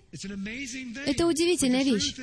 Это 1.07 1.27
удивительная 1.27 1.83
вещь. 1.83 2.15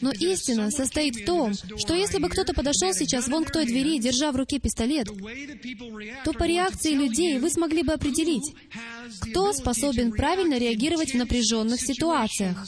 Но 0.00 0.10
истина 0.10 0.68
состоит 0.72 1.14
в 1.14 1.24
том, 1.24 1.54
что 1.54 1.94
если 1.94 2.18
бы 2.18 2.28
кто-то 2.28 2.54
подошел 2.54 2.92
сейчас 2.92 3.28
вон 3.28 3.44
к 3.44 3.52
той 3.52 3.66
двери, 3.66 4.00
держа 4.00 4.32
в 4.32 4.36
руке 4.36 4.58
пистолет, 4.58 5.06
то 6.24 6.32
по 6.32 6.42
реакции 6.42 6.92
людей 6.94 7.38
вы 7.38 7.50
смогли 7.50 7.84
бы 7.84 7.92
определить, 7.92 8.52
кто 9.20 9.52
способен 9.52 10.10
правильно 10.10 10.58
реагировать 10.58 11.12
в 11.12 11.16
напряженных 11.16 11.80
ситуациях. 11.80 12.66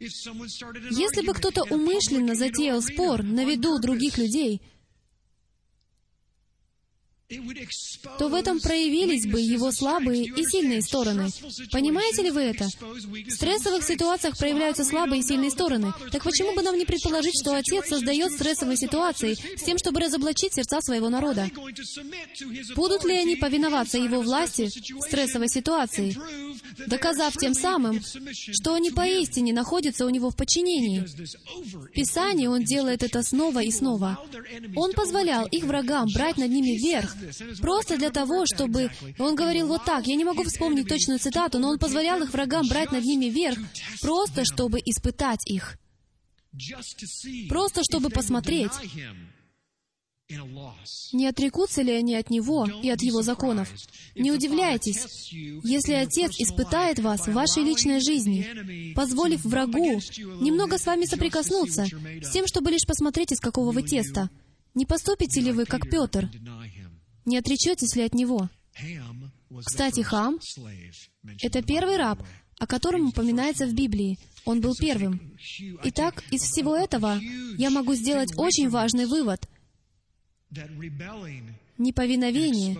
Если 0.00 1.26
бы 1.26 1.32
кто-то 1.32 1.62
умышленно 1.64 2.34
затеял 2.34 2.82
спор 2.82 3.22
на 3.22 3.44
виду 3.44 3.78
других 3.78 4.18
людей, 4.18 4.60
то 8.18 8.28
в 8.28 8.34
этом 8.34 8.60
проявились 8.60 9.26
бы 9.26 9.40
его 9.40 9.70
слабые 9.70 10.24
и 10.24 10.44
сильные 10.44 10.82
стороны. 10.82 11.28
Понимаете 11.70 12.22
ли 12.22 12.30
вы 12.30 12.40
это? 12.40 12.66
В 12.66 13.30
стрессовых 13.30 13.84
ситуациях 13.84 14.36
проявляются 14.36 14.84
слабые 14.84 15.20
и 15.20 15.22
сильные 15.22 15.50
стороны. 15.50 15.92
Так 16.10 16.24
почему 16.24 16.54
бы 16.54 16.62
нам 16.62 16.76
не 16.76 16.84
предположить, 16.84 17.40
что 17.40 17.54
Отец 17.54 17.88
создает 17.88 18.32
стрессовые 18.32 18.76
ситуации 18.76 19.34
с 19.34 19.62
тем, 19.62 19.78
чтобы 19.78 20.00
разоблачить 20.00 20.54
сердца 20.54 20.80
своего 20.80 21.08
народа? 21.08 21.48
Будут 22.74 23.04
ли 23.04 23.14
они 23.14 23.36
повиноваться 23.36 23.98
Его 23.98 24.22
власти 24.22 24.68
в 24.68 25.02
стрессовой 25.02 25.48
ситуации, 25.48 26.16
доказав 26.86 27.36
тем 27.36 27.54
самым, 27.54 28.00
что 28.34 28.74
они 28.74 28.90
поистине 28.90 29.52
находятся 29.52 30.04
у 30.04 30.10
Него 30.10 30.30
в 30.30 30.36
подчинении? 30.36 31.00
В 31.00 31.92
Писании 31.92 32.48
Он 32.48 32.64
делает 32.64 33.04
это 33.04 33.22
снова 33.22 33.62
и 33.62 33.70
снова. 33.70 34.18
Он 34.74 34.92
позволял 34.92 35.46
их 35.46 35.64
врагам 35.64 36.08
брать 36.12 36.36
над 36.36 36.50
ними 36.50 36.76
верх, 36.76 37.14
Просто 37.60 37.96
для 37.96 38.10
того, 38.10 38.44
чтобы... 38.46 38.90
Он 39.18 39.34
говорил 39.34 39.68
вот 39.68 39.84
так, 39.84 40.06
я 40.06 40.16
не 40.16 40.24
могу 40.24 40.44
вспомнить 40.44 40.88
точную 40.88 41.18
цитату, 41.18 41.58
но 41.58 41.68
он 41.70 41.78
позволял 41.78 42.22
их 42.22 42.32
врагам 42.32 42.66
брать 42.68 42.92
над 42.92 43.04
ними 43.04 43.26
верх, 43.26 43.58
просто 44.00 44.44
чтобы 44.44 44.78
испытать 44.80 45.40
их. 45.46 45.78
Просто 47.48 47.82
чтобы 47.84 48.10
посмотреть, 48.10 48.72
не 51.12 51.26
отрекутся 51.26 51.82
ли 51.82 51.92
они 51.92 52.14
от 52.14 52.30
Него 52.30 52.66
и 52.82 52.88
от 52.90 53.02
Его 53.02 53.22
законов? 53.22 53.68
Не 54.14 54.30
удивляйтесь, 54.30 55.32
если 55.64 55.94
Отец 55.94 56.32
испытает 56.38 57.00
вас 57.00 57.26
в 57.26 57.32
вашей 57.32 57.64
личной 57.64 58.00
жизни, 58.00 58.92
позволив 58.94 59.44
врагу 59.44 60.00
немного 60.40 60.78
с 60.78 60.86
вами 60.86 61.04
соприкоснуться, 61.04 61.86
с 62.22 62.30
тем, 62.30 62.46
чтобы 62.46 62.70
лишь 62.70 62.86
посмотреть, 62.86 63.32
из 63.32 63.40
какого 63.40 63.72
вы 63.72 63.82
теста. 63.82 64.30
Не 64.74 64.86
поступите 64.86 65.40
ли 65.40 65.50
вы, 65.50 65.64
как 65.64 65.90
Петр, 65.90 66.28
не 67.24 67.38
отречетесь 67.38 67.94
ли 67.96 68.02
от 68.02 68.14
него? 68.14 68.48
Кстати, 69.64 70.00
Хам— 70.02 70.38
это 71.42 71.62
первый 71.62 71.96
раб, 71.96 72.22
о 72.58 72.66
котором 72.66 73.08
упоминается 73.08 73.66
в 73.66 73.74
Библии. 73.74 74.18
Он 74.44 74.60
был 74.60 74.74
первым. 74.74 75.36
Итак, 75.84 76.22
из 76.30 76.42
всего 76.42 76.76
этого 76.76 77.18
я 77.58 77.70
могу 77.70 77.94
сделать 77.94 78.32
очень 78.36 78.68
важный 78.68 79.06
вывод. 79.06 79.48
Неповиновение 81.78 82.76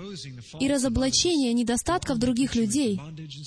и 0.60 0.68
разоблачение 0.68 1.52
недостатков 1.54 2.18
других 2.18 2.54
людей 2.54 3.00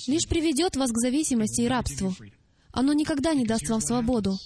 лишь 0.06 0.26
приведет 0.28 0.76
вас 0.76 0.90
к 0.90 0.98
зависимости 0.98 1.62
и 1.62 1.68
рабству. 1.68 2.14
Оно 2.72 2.92
никогда 2.92 3.34
не 3.34 3.44
даст 3.44 3.68
вам 3.68 3.80
свободу. 3.80 4.36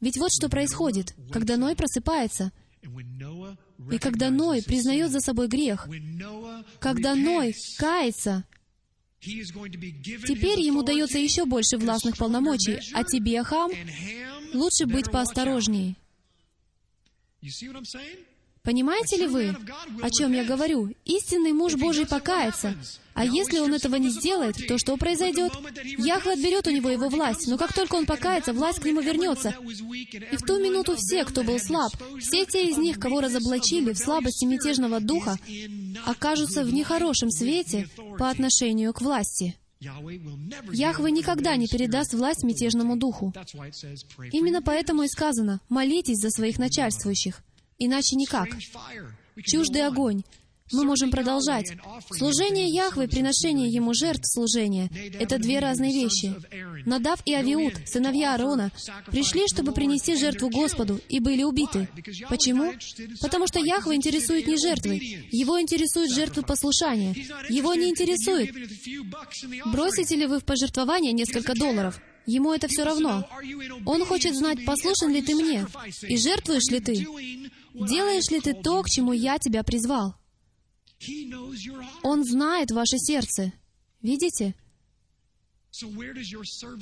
Ведь 0.00 0.16
вот 0.16 0.32
что 0.32 0.48
происходит, 0.48 1.14
когда 1.30 1.56
Ной 1.56 1.76
просыпается— 1.76 2.50
и 3.90 3.98
когда 3.98 4.30
Ной 4.30 4.62
признает 4.62 5.10
за 5.10 5.20
собой 5.20 5.48
грех, 5.48 5.88
когда 6.80 7.14
Ной 7.14 7.54
кается, 7.78 8.44
теперь 9.20 10.60
ему 10.60 10.82
дается 10.82 11.18
еще 11.18 11.44
больше 11.44 11.76
властных 11.78 12.16
полномочий, 12.16 12.80
а 12.92 13.04
тебе, 13.04 13.42
Хам, 13.42 13.70
лучше 14.52 14.86
быть 14.86 15.10
поосторожнее. 15.10 15.96
Понимаете 18.64 19.18
ли 19.18 19.26
вы, 19.26 19.54
о 20.00 20.08
чем 20.08 20.32
я 20.32 20.42
говорю? 20.42 20.88
Истинный 21.04 21.52
муж 21.52 21.74
Божий 21.74 22.06
покается. 22.06 22.74
А 23.12 23.24
если 23.26 23.58
он 23.58 23.74
этого 23.74 23.96
не 23.96 24.08
сделает, 24.08 24.56
то 24.66 24.78
что 24.78 24.96
произойдет? 24.96 25.52
Яхве 25.98 26.32
отберет 26.32 26.66
у 26.66 26.70
него 26.70 26.88
его 26.88 27.10
власть, 27.10 27.46
но 27.46 27.58
как 27.58 27.74
только 27.74 27.94
он 27.94 28.06
покается, 28.06 28.54
власть 28.54 28.80
к 28.80 28.86
нему 28.86 29.02
вернется. 29.02 29.50
И 29.50 30.36
в 30.36 30.40
ту 30.40 30.58
минуту 30.58 30.96
все, 30.96 31.26
кто 31.26 31.44
был 31.44 31.58
слаб, 31.58 31.92
все 32.18 32.46
те 32.46 32.70
из 32.70 32.78
них, 32.78 32.98
кого 32.98 33.20
разоблачили 33.20 33.92
в 33.92 33.98
слабости 33.98 34.46
мятежного 34.46 34.98
духа, 34.98 35.36
окажутся 36.06 36.64
в 36.64 36.72
нехорошем 36.72 37.30
свете 37.30 37.90
по 38.18 38.30
отношению 38.30 38.94
к 38.94 39.02
власти. 39.02 39.56
Яхве 39.78 41.10
никогда 41.10 41.56
не 41.56 41.68
передаст 41.68 42.14
власть 42.14 42.42
мятежному 42.44 42.96
духу. 42.96 43.34
Именно 44.32 44.62
поэтому 44.62 45.02
и 45.02 45.08
сказано, 45.08 45.60
молитесь 45.68 46.18
за 46.18 46.30
своих 46.30 46.58
начальствующих. 46.58 47.42
Иначе 47.78 48.16
никак. 48.16 48.48
Чуждый 49.42 49.86
огонь. 49.86 50.22
мы 50.72 50.84
можем 50.84 51.10
продолжать. 51.10 51.72
Служение 52.10 52.68
Яхве, 52.68 53.06
приношение 53.06 53.68
Ему 53.68 53.92
жертв 53.94 54.24
служения— 54.26 54.88
это 55.20 55.38
две 55.38 55.58
разные 55.58 55.92
вещи. 55.92 56.34
Надав 56.86 57.20
и 57.26 57.34
Авиуд, 57.34 57.74
сыновья 57.86 58.32
Аарона, 58.32 58.70
пришли, 59.10 59.46
чтобы 59.48 59.72
принести 59.72 60.16
жертву 60.16 60.48
Господу, 60.50 61.00
и 61.08 61.20
были 61.20 61.42
убиты. 61.42 61.88
Почему? 62.28 62.72
Потому 63.20 63.46
что 63.46 63.58
Яхве 63.58 63.96
интересует 63.96 64.46
не 64.46 64.56
жертвы, 64.56 64.96
его 65.30 65.60
интересует 65.60 66.10
жертвы 66.10 66.42
послушания. 66.42 67.14
Его 67.48 67.74
не 67.74 67.90
интересует, 67.90 68.54
бросите 69.66 70.16
ли 70.16 70.26
вы 70.26 70.40
в 70.40 70.44
пожертвование 70.44 71.12
несколько 71.12 71.54
долларов. 71.54 72.00
Ему 72.26 72.54
это 72.54 72.68
все 72.68 72.84
равно. 72.84 73.28
Он 73.84 74.04
хочет 74.06 74.34
знать, 74.34 74.64
послушен 74.64 75.12
ли 75.12 75.20
ты 75.20 75.34
мне, 75.34 75.66
и 76.02 76.16
жертвуешь 76.16 76.70
ли 76.70 76.80
ты, 76.80 77.06
делаешь 77.74 78.30
ли 78.30 78.40
ты 78.40 78.54
то, 78.54 78.82
к 78.82 78.88
чему 78.88 79.12
я 79.12 79.38
тебя 79.38 79.62
призвал. 79.62 80.14
Он 82.02 82.24
знает 82.24 82.70
ваше 82.70 82.98
сердце. 82.98 83.52
Видите? 84.00 84.54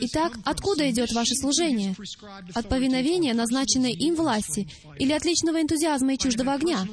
Итак, 0.00 0.36
откуда 0.44 0.90
идет 0.90 1.12
ваше 1.12 1.34
служение? 1.34 1.96
От 2.54 2.68
повиновения, 2.68 3.32
назначенной 3.32 3.92
им 3.92 4.14
власти, 4.14 4.68
или 4.98 5.12
от 5.12 5.24
личного 5.24 5.62
энтузиазма 5.62 6.14
и 6.14 6.18
чуждого 6.18 6.52
огня? 6.52 6.86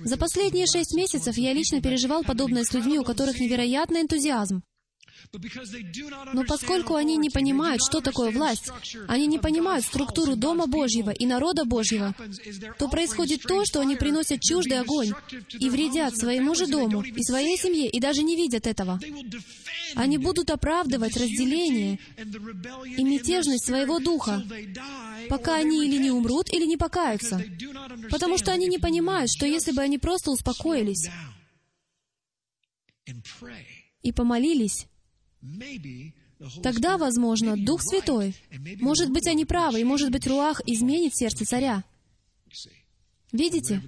За 0.00 0.16
последние 0.16 0.66
шесть 0.66 0.94
месяцев 0.94 1.36
я 1.38 1.52
лично 1.52 1.80
переживал 1.80 2.24
подобное 2.24 2.64
с 2.64 2.72
людьми, 2.72 2.98
у 2.98 3.04
которых 3.04 3.38
невероятный 3.38 4.02
энтузиазм. 4.02 4.62
Но 6.32 6.44
поскольку 6.44 6.94
они 6.94 7.16
не 7.16 7.30
понимают, 7.30 7.82
что 7.82 8.00
такое 8.00 8.30
власть, 8.30 8.70
они 9.08 9.26
не 9.26 9.38
понимают 9.38 9.84
структуру 9.84 10.36
Дома 10.36 10.66
Божьего 10.66 11.10
и 11.10 11.26
народа 11.26 11.64
Божьего, 11.64 12.14
то 12.78 12.88
происходит 12.88 13.42
то, 13.42 13.64
что 13.64 13.80
они 13.80 13.96
приносят 13.96 14.40
чуждый 14.40 14.80
огонь 14.80 15.12
и 15.58 15.68
вредят 15.68 16.16
своему 16.16 16.54
же 16.54 16.66
дому 16.66 17.02
и 17.02 17.22
своей 17.22 17.56
семье, 17.58 17.88
и 17.88 18.00
даже 18.00 18.22
не 18.22 18.36
видят 18.36 18.66
этого. 18.66 19.00
Они 19.94 20.18
будут 20.18 20.50
оправдывать 20.50 21.16
разделение 21.16 21.98
и 22.96 23.04
мятежность 23.04 23.66
своего 23.66 23.98
духа, 23.98 24.44
пока 25.28 25.56
они 25.56 25.86
или 25.86 25.98
не 25.98 26.10
умрут, 26.10 26.52
или 26.52 26.64
не 26.64 26.76
покаются, 26.76 27.42
потому 28.10 28.38
что 28.38 28.52
они 28.52 28.66
не 28.66 28.78
понимают, 28.78 29.30
что 29.30 29.46
если 29.46 29.72
бы 29.72 29.82
они 29.82 29.98
просто 29.98 30.30
успокоились 30.30 31.10
и 34.02 34.12
помолились, 34.12 34.86
Тогда, 36.62 36.98
возможно, 36.98 37.56
Дух 37.56 37.82
Святой, 37.82 38.36
может 38.80 39.10
быть, 39.10 39.26
они 39.26 39.44
правы, 39.44 39.80
и, 39.80 39.84
может 39.84 40.10
быть, 40.10 40.26
Руах 40.26 40.60
изменит 40.66 41.16
сердце 41.16 41.44
царя. 41.44 41.84
Видите, 43.32 43.82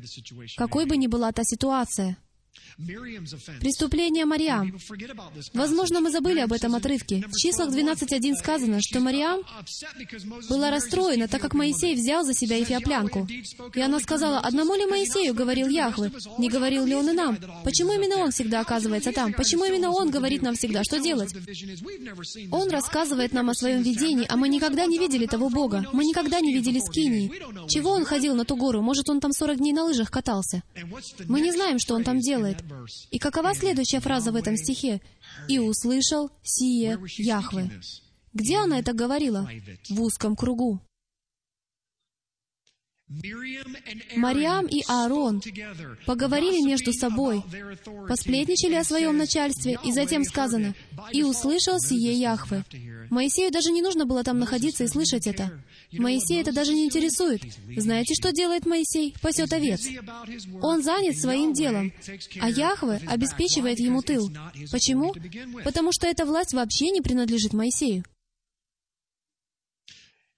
какой 0.56 0.86
бы 0.86 0.96
ни 0.96 1.06
была 1.06 1.32
та 1.32 1.42
ситуация— 1.44 2.18
Преступление 3.60 4.24
Мариам. 4.24 4.78
Возможно, 5.52 6.00
мы 6.00 6.10
забыли 6.10 6.40
об 6.40 6.52
этом 6.52 6.74
отрывке. 6.74 7.24
В 7.28 7.36
числах 7.36 7.70
12.1 7.70 8.34
сказано, 8.36 8.80
что 8.80 9.00
Мариам 9.00 9.40
была 10.48 10.70
расстроена, 10.70 11.28
так 11.28 11.42
как 11.42 11.54
Моисей 11.54 11.94
взял 11.94 12.24
за 12.24 12.32
себя 12.32 12.62
эфиоплянку. 12.62 13.28
И 13.74 13.80
она 13.80 14.00
сказала, 14.00 14.38
«Одному 14.38 14.74
ли 14.74 14.86
Моисею 14.86 15.34
говорил 15.34 15.68
Яхвы? 15.68 16.10
Не 16.38 16.48
говорил 16.48 16.86
ли 16.86 16.94
он 16.94 17.10
и 17.10 17.12
нам? 17.12 17.38
Почему 17.64 17.92
именно 17.92 18.16
он 18.16 18.30
всегда 18.30 18.60
оказывается 18.60 19.12
там? 19.12 19.32
Почему 19.34 19.64
именно 19.64 19.90
он 19.90 20.10
говорит 20.10 20.42
нам 20.42 20.54
всегда, 20.54 20.82
что 20.82 20.98
делать?» 21.00 21.34
Он 22.50 22.70
рассказывает 22.70 23.32
нам 23.32 23.50
о 23.50 23.54
своем 23.54 23.82
видении, 23.82 24.26
а 24.28 24.36
мы 24.36 24.48
никогда 24.48 24.86
не 24.86 24.98
видели 24.98 25.26
того 25.26 25.50
Бога. 25.50 25.86
Мы 25.92 26.04
никогда 26.04 26.40
не 26.40 26.54
видели 26.54 26.78
Скинии. 26.78 27.30
Чего 27.68 27.90
он 27.90 28.04
ходил 28.04 28.34
на 28.34 28.44
ту 28.44 28.56
гору? 28.56 28.80
Может, 28.80 29.08
он 29.10 29.20
там 29.20 29.32
40 29.32 29.58
дней 29.58 29.72
на 29.72 29.84
лыжах 29.84 30.10
катался? 30.10 30.62
Мы 31.28 31.40
не 31.40 31.52
знаем, 31.52 31.78
что 31.78 31.94
он 31.94 32.04
там 32.04 32.20
делает. 32.20 32.58
И 33.10 33.18
какова 33.18 33.54
следующая 33.54 34.00
фраза 34.00 34.32
в 34.32 34.36
этом 34.36 34.56
стихе? 34.56 35.00
«И 35.48 35.58
услышал 35.58 36.30
сие 36.42 36.98
Яхве». 37.16 37.70
Где 38.32 38.58
она 38.58 38.78
это 38.78 38.92
говорила? 38.92 39.48
В 39.88 40.00
узком 40.02 40.36
кругу. 40.36 40.80
Мариам 44.14 44.66
и 44.66 44.84
Аарон 44.86 45.42
поговорили 46.06 46.64
между 46.64 46.92
собой, 46.92 47.42
посплетничали 48.08 48.74
о 48.74 48.84
своем 48.84 49.16
начальстве, 49.16 49.78
и 49.84 49.90
затем 49.90 50.22
сказано, 50.22 50.74
«И 51.12 51.24
услышал 51.24 51.80
сие 51.80 52.12
Яхве». 52.12 52.64
Моисею 53.10 53.50
даже 53.50 53.72
не 53.72 53.82
нужно 53.82 54.06
было 54.06 54.22
там 54.22 54.38
находиться 54.38 54.84
и 54.84 54.88
слышать 54.88 55.26
это. 55.26 55.60
Моисей 55.92 56.40
это 56.40 56.52
даже 56.52 56.72
не 56.72 56.86
интересует. 56.86 57.42
Знаете, 57.76 58.14
что 58.14 58.32
делает 58.32 58.66
Моисей? 58.66 59.14
Пасет 59.20 59.52
овец. 59.52 59.86
Он 60.62 60.82
занят 60.82 61.18
своим 61.18 61.52
делом, 61.52 61.92
а 62.40 62.48
Яхве 62.48 63.00
обеспечивает 63.06 63.78
ему 63.80 64.02
тыл. 64.02 64.30
Почему? 64.70 65.14
Потому 65.64 65.92
что 65.92 66.06
эта 66.06 66.24
власть 66.24 66.52
вообще 66.52 66.90
не 66.90 67.00
принадлежит 67.00 67.52
Моисею. 67.52 68.04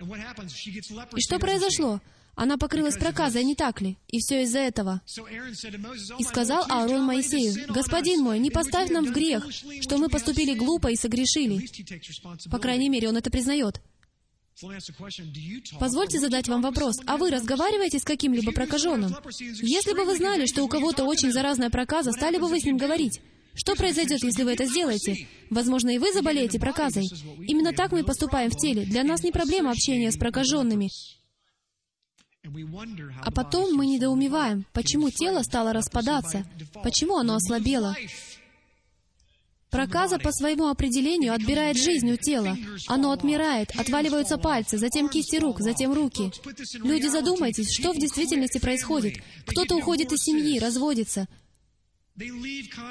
И 0.00 1.20
что 1.20 1.38
произошло? 1.38 2.00
Она 2.34 2.56
покрылась 2.56 2.96
проказой, 2.96 3.44
не 3.44 3.54
так 3.54 3.82
ли? 3.82 3.98
И 4.08 4.18
все 4.18 4.42
из-за 4.44 4.60
этого. 4.60 5.02
И 6.18 6.24
сказал 6.24 6.64
Аарон 6.68 7.04
Моисею, 7.04 7.66
«Господин 7.68 8.22
мой, 8.22 8.38
не 8.38 8.50
поставь 8.50 8.90
нам 8.90 9.04
в 9.04 9.12
грех, 9.12 9.46
что 9.80 9.98
мы 9.98 10.08
поступили 10.08 10.54
глупо 10.54 10.88
и 10.88 10.96
согрешили». 10.96 11.68
По 12.50 12.58
крайней 12.58 12.88
мере, 12.88 13.08
он 13.10 13.16
это 13.18 13.30
признает. 13.30 13.82
Позвольте 15.80 16.20
задать 16.20 16.48
вам 16.48 16.62
вопрос. 16.62 16.96
А 17.06 17.16
вы 17.16 17.30
разговариваете 17.30 17.98
с 17.98 18.04
каким-либо 18.04 18.52
прокаженным? 18.52 19.14
Если 19.38 19.92
бы 19.94 20.04
вы 20.04 20.16
знали, 20.16 20.46
что 20.46 20.62
у 20.62 20.68
кого-то 20.68 21.04
очень 21.04 21.32
заразная 21.32 21.70
проказа, 21.70 22.12
стали 22.12 22.38
бы 22.38 22.48
вы 22.48 22.60
с 22.60 22.64
ним 22.64 22.76
говорить? 22.76 23.20
Что 23.54 23.74
произойдет, 23.74 24.22
если 24.22 24.44
вы 24.44 24.52
это 24.52 24.64
сделаете? 24.64 25.26
Возможно, 25.50 25.90
и 25.90 25.98
вы 25.98 26.12
заболеете 26.12 26.58
проказой. 26.58 27.08
Именно 27.46 27.72
так 27.72 27.92
мы 27.92 28.04
поступаем 28.04 28.50
в 28.50 28.56
теле. 28.56 28.84
Для 28.84 29.04
нас 29.04 29.22
не 29.22 29.30
проблема 29.30 29.70
общения 29.70 30.10
с 30.10 30.16
прокаженными. 30.16 30.88
А 33.24 33.30
потом 33.30 33.74
мы 33.74 33.86
недоумеваем, 33.86 34.66
почему 34.72 35.10
тело 35.10 35.42
стало 35.42 35.72
распадаться, 35.72 36.44
почему 36.82 37.16
оно 37.16 37.36
ослабело. 37.36 37.94
Проказа 39.72 40.18
по 40.18 40.32
своему 40.32 40.68
определению 40.68 41.32
отбирает 41.32 41.78
жизнь 41.78 42.12
у 42.12 42.18
тела. 42.18 42.58
Оно 42.88 43.10
отмирает, 43.10 43.70
отваливаются 43.74 44.36
пальцы, 44.36 44.76
затем 44.76 45.08
кисти 45.08 45.36
рук, 45.36 45.60
затем 45.60 45.94
руки. 45.94 46.30
Люди, 46.74 47.06
задумайтесь, 47.06 47.72
что 47.72 47.92
в 47.92 47.98
действительности 47.98 48.58
происходит. 48.58 49.16
Кто-то 49.46 49.76
уходит 49.76 50.12
из 50.12 50.24
семьи, 50.24 50.58
разводится. 50.58 51.26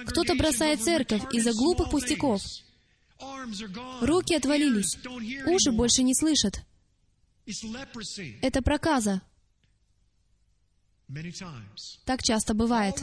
Кто-то 0.07 0.33
бросает 0.33 0.81
церковь 0.81 1.21
из-за 1.31 1.53
глупых 1.53 1.91
пустяков. 1.91 2.41
Руки 4.01 4.33
отвалились. 4.33 4.97
Уши 5.45 5.71
больше 5.71 6.01
не 6.01 6.15
слышат. 6.15 6.63
Это 8.41 8.63
проказа. 8.63 9.21
Так 12.05 12.23
часто 12.23 12.53
бывает. 12.53 12.95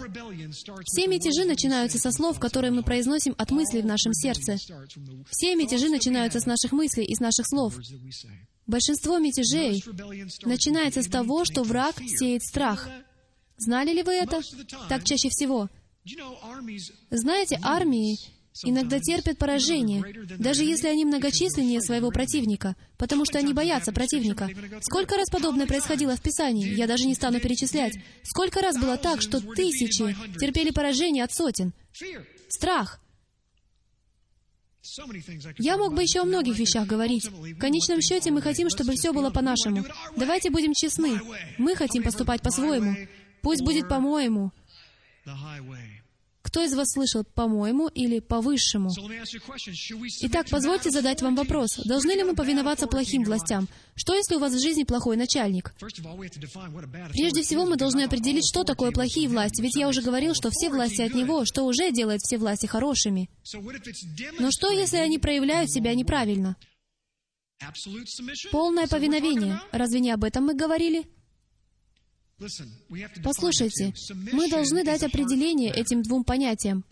Все 0.84 1.06
мятежи 1.06 1.44
начинаются 1.44 1.98
со 1.98 2.10
слов, 2.12 2.38
которые 2.38 2.70
мы 2.70 2.82
произносим 2.82 3.34
от 3.38 3.50
мыслей 3.50 3.82
в 3.82 3.86
нашем 3.86 4.12
сердце. 4.12 4.56
Все 5.30 5.54
мятежи 5.56 5.88
начинаются 5.88 6.40
с 6.40 6.46
наших 6.46 6.72
мыслей 6.72 7.04
и 7.04 7.14
с 7.14 7.20
наших 7.20 7.46
слов. 7.46 7.78
Большинство 8.66 9.18
мятежей 9.18 9.82
начинается 10.44 11.02
с 11.02 11.08
того, 11.08 11.44
что 11.44 11.62
враг 11.62 11.96
сеет 11.98 12.42
страх. 12.42 12.88
Знали 13.56 13.92
ли 13.92 14.02
вы 14.02 14.12
это? 14.12 14.40
Так 14.88 15.04
чаще 15.04 15.28
всего. 15.30 15.68
Знаете, 17.10 17.58
армии 17.62 18.18
иногда 18.64 18.98
терпят 19.00 19.38
поражение, 19.38 20.02
даже 20.38 20.64
если 20.64 20.88
они 20.88 21.04
многочисленнее 21.04 21.80
своего 21.80 22.10
противника, 22.10 22.76
потому 22.96 23.24
что 23.24 23.38
они 23.38 23.52
боятся 23.52 23.92
противника. 23.92 24.48
Сколько 24.82 25.16
раз 25.16 25.28
подобное 25.30 25.66
происходило 25.66 26.16
в 26.16 26.22
Писании, 26.22 26.74
я 26.74 26.86
даже 26.86 27.06
не 27.06 27.14
стану 27.14 27.40
перечислять. 27.40 27.94
Сколько 28.22 28.60
раз 28.60 28.78
было 28.78 28.96
так, 28.96 29.22
что 29.22 29.40
тысячи 29.40 30.16
терпели 30.38 30.70
поражение 30.70 31.24
от 31.24 31.32
сотен. 31.32 31.72
Страх. 32.48 33.00
Я 35.58 35.76
мог 35.76 35.94
бы 35.94 36.02
еще 36.02 36.20
о 36.20 36.24
многих 36.24 36.58
вещах 36.58 36.86
говорить. 36.86 37.28
В 37.28 37.58
конечном 37.58 38.00
счете 38.00 38.30
мы 38.30 38.40
хотим, 38.40 38.70
чтобы 38.70 38.94
все 38.94 39.12
было 39.12 39.30
по-нашему. 39.30 39.84
Давайте 40.16 40.50
будем 40.50 40.72
честны. 40.72 41.20
Мы 41.58 41.76
хотим 41.76 42.02
поступать 42.02 42.42
по-своему. 42.42 42.96
Пусть 43.42 43.62
будет 43.62 43.88
по-моему. 43.88 44.50
Кто 46.58 46.64
из 46.64 46.74
вас 46.74 46.90
слышал 46.90 47.22
«по-моему» 47.22 47.86
или 47.86 48.18
«по-высшему»? 48.18 48.90
Итак, 50.22 50.48
позвольте 50.50 50.90
задать 50.90 51.22
вам 51.22 51.36
вопрос. 51.36 51.78
Должны 51.84 52.10
ли 52.10 52.24
мы 52.24 52.34
повиноваться 52.34 52.88
плохим 52.88 53.22
властям? 53.22 53.68
Что, 53.94 54.16
если 54.16 54.34
у 54.34 54.40
вас 54.40 54.52
в 54.52 54.60
жизни 54.60 54.82
плохой 54.82 55.16
начальник? 55.16 55.72
Прежде 55.78 57.42
всего, 57.42 57.64
мы 57.64 57.76
должны 57.76 58.00
определить, 58.02 58.44
что 58.44 58.64
такое 58.64 58.90
плохие 58.90 59.28
власти, 59.28 59.62
ведь 59.62 59.76
я 59.76 59.86
уже 59.86 60.02
говорил, 60.02 60.34
что 60.34 60.50
все 60.50 60.68
власти 60.68 61.00
от 61.00 61.14
Него, 61.14 61.44
что 61.44 61.62
уже 61.62 61.92
делает 61.92 62.22
все 62.22 62.38
власти 62.38 62.66
хорошими. 62.66 63.30
Но 64.40 64.50
что, 64.50 64.72
если 64.72 64.96
они 64.96 65.20
проявляют 65.20 65.70
себя 65.70 65.94
неправильно? 65.94 66.56
Полное 68.50 68.88
повиновение. 68.88 69.60
Разве 69.70 70.00
не 70.00 70.10
об 70.10 70.24
этом 70.24 70.46
мы 70.46 70.54
говорили? 70.54 71.06
Послушайте, 73.24 73.92
мы 74.32 74.48
должны 74.48 74.84
дать 74.84 75.02
определение 75.02 75.72
этим 75.72 76.02
двум 76.02 76.22
понятиям. 76.22 76.84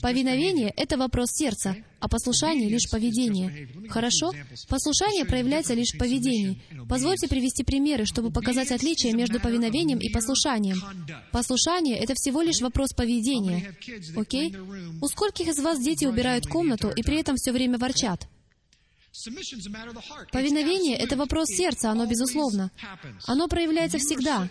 Повиновение— 0.00 0.72
это 0.76 0.96
вопрос 0.96 1.28
сердца, 1.32 1.76
а 2.00 2.08
послушание— 2.08 2.68
лишь 2.70 2.90
поведение. 2.90 3.68
Хорошо? 3.90 4.32
Послушание 4.68 5.26
проявляется 5.26 5.74
лишь 5.74 5.92
в 5.92 5.98
поведении. 5.98 6.62
Позвольте 6.88 7.28
привести 7.28 7.64
примеры, 7.64 8.06
чтобы 8.06 8.30
показать 8.30 8.72
отличие 8.72 9.12
между 9.12 9.40
повиновением 9.40 9.98
и 9.98 10.08
послушанием. 10.08 10.80
Послушание— 11.32 11.98
это 11.98 12.14
всего 12.14 12.40
лишь 12.40 12.60
вопрос 12.62 12.94
поведения. 12.94 13.74
Окей? 14.16 14.56
У 15.02 15.06
скольких 15.06 15.48
из 15.48 15.58
вас 15.58 15.82
дети 15.82 16.06
убирают 16.06 16.46
комнату 16.46 16.90
и 16.90 17.02
при 17.02 17.20
этом 17.20 17.36
все 17.36 17.52
время 17.52 17.78
ворчат? 17.78 18.26
Повиновение— 20.32 20.96
это 20.98 21.16
вопрос 21.16 21.48
сердца, 21.48 21.90
оно 21.90 22.06
безусловно. 22.06 22.70
Оно 23.26 23.46
проявляется 23.46 23.98
всегда. 23.98 24.48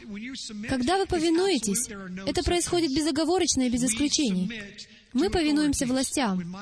Когда 0.70 0.98
вы 0.98 1.08
повинуетесь, 1.08 1.90
это 2.28 2.44
происходит 2.44 2.94
безоговорочно 2.96 3.64
и 3.64 3.70
без 3.70 3.84
исключений. 3.84 4.50
Мы 5.14 5.30
повинуемся 5.30 5.86
властям. 5.86 6.56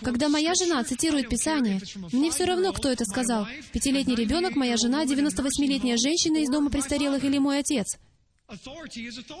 Когда 0.00 0.28
моя 0.28 0.54
жена 0.54 0.82
цитирует 0.84 1.28
Писание, 1.28 1.80
мне 2.12 2.30
все 2.30 2.44
равно, 2.44 2.72
кто 2.72 2.90
это 2.90 3.04
сказал. 3.04 3.46
Пятилетний 3.72 4.14
ребенок, 4.14 4.56
моя 4.56 4.76
жена, 4.76 5.04
98-летняя 5.04 5.96
женщина 5.96 6.38
из 6.38 6.48
дома 6.48 6.70
престарелых 6.70 7.24
или 7.24 7.38
мой 7.38 7.58
отец. 7.58 7.98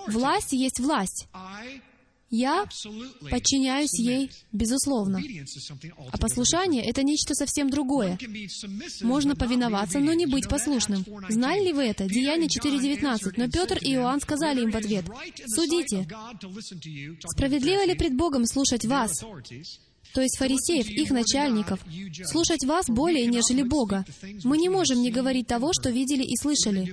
Власть 0.08 0.52
есть 0.52 0.80
власть. 0.80 1.28
Я 2.28 2.66
подчиняюсь 3.30 3.98
ей, 3.98 4.30
безусловно. 4.52 5.22
А 6.10 6.18
послушание— 6.18 6.84
это 6.88 7.02
нечто 7.02 7.34
совсем 7.34 7.70
другое. 7.70 8.18
Можно 9.02 9.36
повиноваться, 9.36 10.00
но 10.00 10.12
не 10.12 10.26
быть 10.26 10.48
послушным. 10.48 11.04
Знали 11.28 11.66
ли 11.66 11.72
вы 11.72 11.84
это? 11.84 12.08
Деяние 12.08 12.48
4.19. 12.48 13.34
Но 13.36 13.48
Петр 13.48 13.78
и 13.80 13.92
Иоанн 13.94 14.20
сказали 14.20 14.62
им 14.62 14.70
в 14.70 14.76
ответ, 14.76 15.04
«Судите, 15.46 16.06
справедливо 17.30 17.84
ли 17.84 17.94
пред 17.94 18.16
Богом 18.16 18.44
слушать 18.46 18.84
вас, 18.84 19.22
то 20.16 20.22
есть 20.22 20.38
фарисеев, 20.38 20.88
их 20.88 21.10
начальников, 21.10 21.78
слушать 22.24 22.64
вас 22.64 22.86
более, 22.88 23.26
нежели 23.26 23.62
Бога. 23.62 24.06
Мы 24.44 24.56
не 24.56 24.70
можем 24.70 25.02
не 25.02 25.10
говорить 25.10 25.46
того, 25.46 25.74
что 25.74 25.90
видели 25.90 26.22
и 26.22 26.34
слышали. 26.40 26.90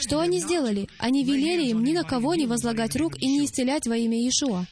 Что 0.00 0.20
они 0.20 0.40
сделали? 0.40 0.88
Они 0.96 1.24
велели 1.24 1.68
им 1.68 1.84
ни 1.84 1.92
на 1.92 2.04
кого 2.04 2.34
не 2.36 2.46
возлагать 2.46 2.96
рук 2.96 3.20
и 3.20 3.26
не 3.26 3.44
исцелять 3.44 3.86
во 3.86 3.98
имя 3.98 4.16
Иешуа. 4.16 4.64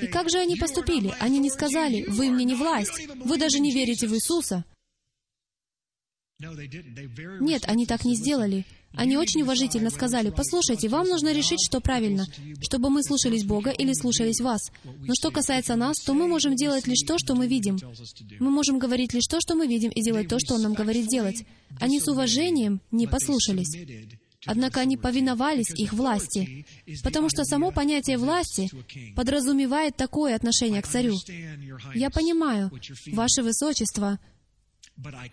И 0.00 0.06
как 0.06 0.30
же 0.30 0.38
они 0.38 0.54
поступили? 0.54 1.12
Они 1.18 1.40
не 1.40 1.50
сказали, 1.50 2.04
«Вы 2.06 2.30
мне 2.30 2.44
не 2.44 2.54
власть, 2.54 3.08
вы 3.24 3.38
даже 3.38 3.58
не 3.58 3.72
верите 3.72 4.06
в 4.06 4.14
Иисуса». 4.14 4.64
Нет, 6.38 7.64
они 7.66 7.86
так 7.86 8.04
не 8.04 8.14
сделали. 8.14 8.64
Они 8.96 9.16
очень 9.16 9.42
уважительно 9.42 9.90
сказали, 9.90 10.30
«Послушайте, 10.30 10.88
вам 10.88 11.06
нужно 11.06 11.32
решить, 11.32 11.60
что 11.64 11.80
правильно, 11.80 12.26
чтобы 12.60 12.90
мы 12.90 13.02
слушались 13.02 13.44
Бога 13.44 13.70
или 13.70 13.92
слушались 13.92 14.40
вас. 14.40 14.60
Но 14.84 15.14
что 15.14 15.30
касается 15.30 15.76
нас, 15.76 15.96
то 16.04 16.14
мы 16.14 16.26
можем 16.26 16.56
делать 16.56 16.86
лишь 16.86 17.06
то, 17.06 17.18
что 17.18 17.34
мы 17.34 17.46
видим. 17.46 17.78
Мы 18.40 18.50
можем 18.50 18.78
говорить 18.78 19.12
лишь 19.12 19.26
то, 19.26 19.40
что 19.40 19.54
мы 19.54 19.66
видим, 19.66 19.90
и 19.90 20.02
делать 20.02 20.28
то, 20.28 20.38
что 20.38 20.54
Он 20.54 20.62
нам 20.62 20.74
говорит 20.74 21.08
делать. 21.08 21.44
Они 21.80 22.00
с 22.00 22.08
уважением 22.08 22.80
не 22.90 23.06
послушались. 23.06 23.76
Однако 24.46 24.80
они 24.80 24.96
повиновались 24.96 25.70
их 25.74 25.92
власти, 25.92 26.64
потому 27.02 27.28
что 27.28 27.44
само 27.44 27.72
понятие 27.72 28.16
власти 28.16 28.70
подразумевает 29.16 29.96
такое 29.96 30.36
отношение 30.36 30.82
к 30.82 30.86
царю. 30.86 31.16
Я 31.94 32.10
понимаю, 32.10 32.70
Ваше 33.12 33.42
Высочество, 33.42 34.18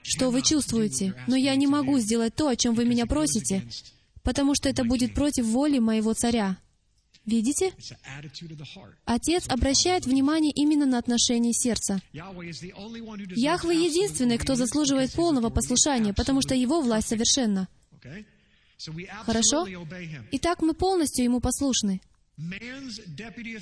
что 0.03 0.29
вы 0.29 0.41
чувствуете, 0.41 1.15
но 1.27 1.35
я 1.35 1.55
не 1.55 1.67
могу 1.67 1.99
сделать 1.99 2.35
то, 2.35 2.47
о 2.47 2.55
чем 2.55 2.75
вы 2.75 2.85
меня 2.85 3.05
просите, 3.05 3.63
потому 4.23 4.55
что 4.55 4.69
это 4.69 4.83
будет 4.83 5.13
против 5.13 5.45
воли 5.45 5.79
моего 5.79 6.13
царя. 6.13 6.57
Видите? 7.25 7.71
Отец 9.05 9.47
обращает 9.47 10.05
внимание 10.05 10.51
именно 10.51 10.85
на 10.85 10.97
отношение 10.97 11.53
сердца. 11.53 12.01
Яхве 12.11 13.85
единственный, 13.85 14.37
кто 14.37 14.55
заслуживает 14.55 15.13
полного 15.13 15.49
послушания, 15.49 16.13
потому 16.13 16.41
что 16.41 16.53
Его 16.53 16.81
власть 16.81 17.07
совершенна. 17.07 17.69
Хорошо? 19.25 19.65
Итак, 20.31 20.61
мы 20.61 20.73
полностью 20.73 21.23
Ему 21.23 21.39
послушны. 21.39 22.01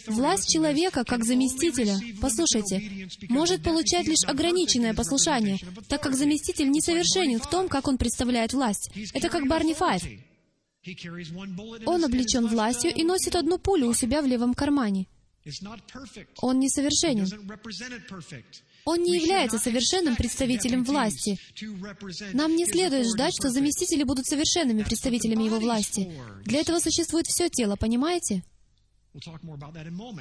Власть 0.08 0.50
человека 0.50 1.04
как 1.04 1.26
заместителя, 1.26 2.00
послушайте, 2.22 3.10
может 3.28 3.64
получать 3.64 4.08
лишь 4.08 4.24
ограниченное 4.26 4.94
послушание, 4.94 5.58
так 5.90 6.02
как 6.02 6.16
заместитель 6.16 6.70
несовершенен 6.70 7.40
в 7.40 7.50
том, 7.50 7.68
как 7.68 7.88
он 7.88 7.98
представляет 7.98 8.54
власть. 8.54 8.90
Это 9.14 9.30
как 9.30 9.48
Барни 9.48 9.74
Файв. 9.74 10.04
Он 11.86 12.04
облечен 12.06 12.48
властью 12.48 12.94
и 12.94 13.04
носит 13.04 13.36
одну 13.36 13.58
пулю 13.60 13.90
у 13.90 13.94
себя 13.94 14.22
в 14.22 14.26
левом 14.26 14.54
кармане. 14.54 15.08
Он 16.42 16.60
несовершенен. 16.60 17.28
Он 18.86 19.04
не 19.04 19.18
является 19.18 19.60
совершенным 19.60 20.16
представителем 20.16 20.84
власти. 20.84 21.38
Нам 22.34 22.56
не 22.56 22.66
следует 22.66 23.08
ждать, 23.08 23.34
что 23.38 23.50
заместители 23.50 24.04
будут 24.04 24.26
совершенными 24.26 24.84
представителями 24.84 25.44
его 25.44 25.60
власти. 25.60 26.12
Для 26.46 26.62
этого 26.62 26.80
существует 26.80 27.28
все 27.28 27.50
тело, 27.50 27.76
понимаете? 27.76 28.44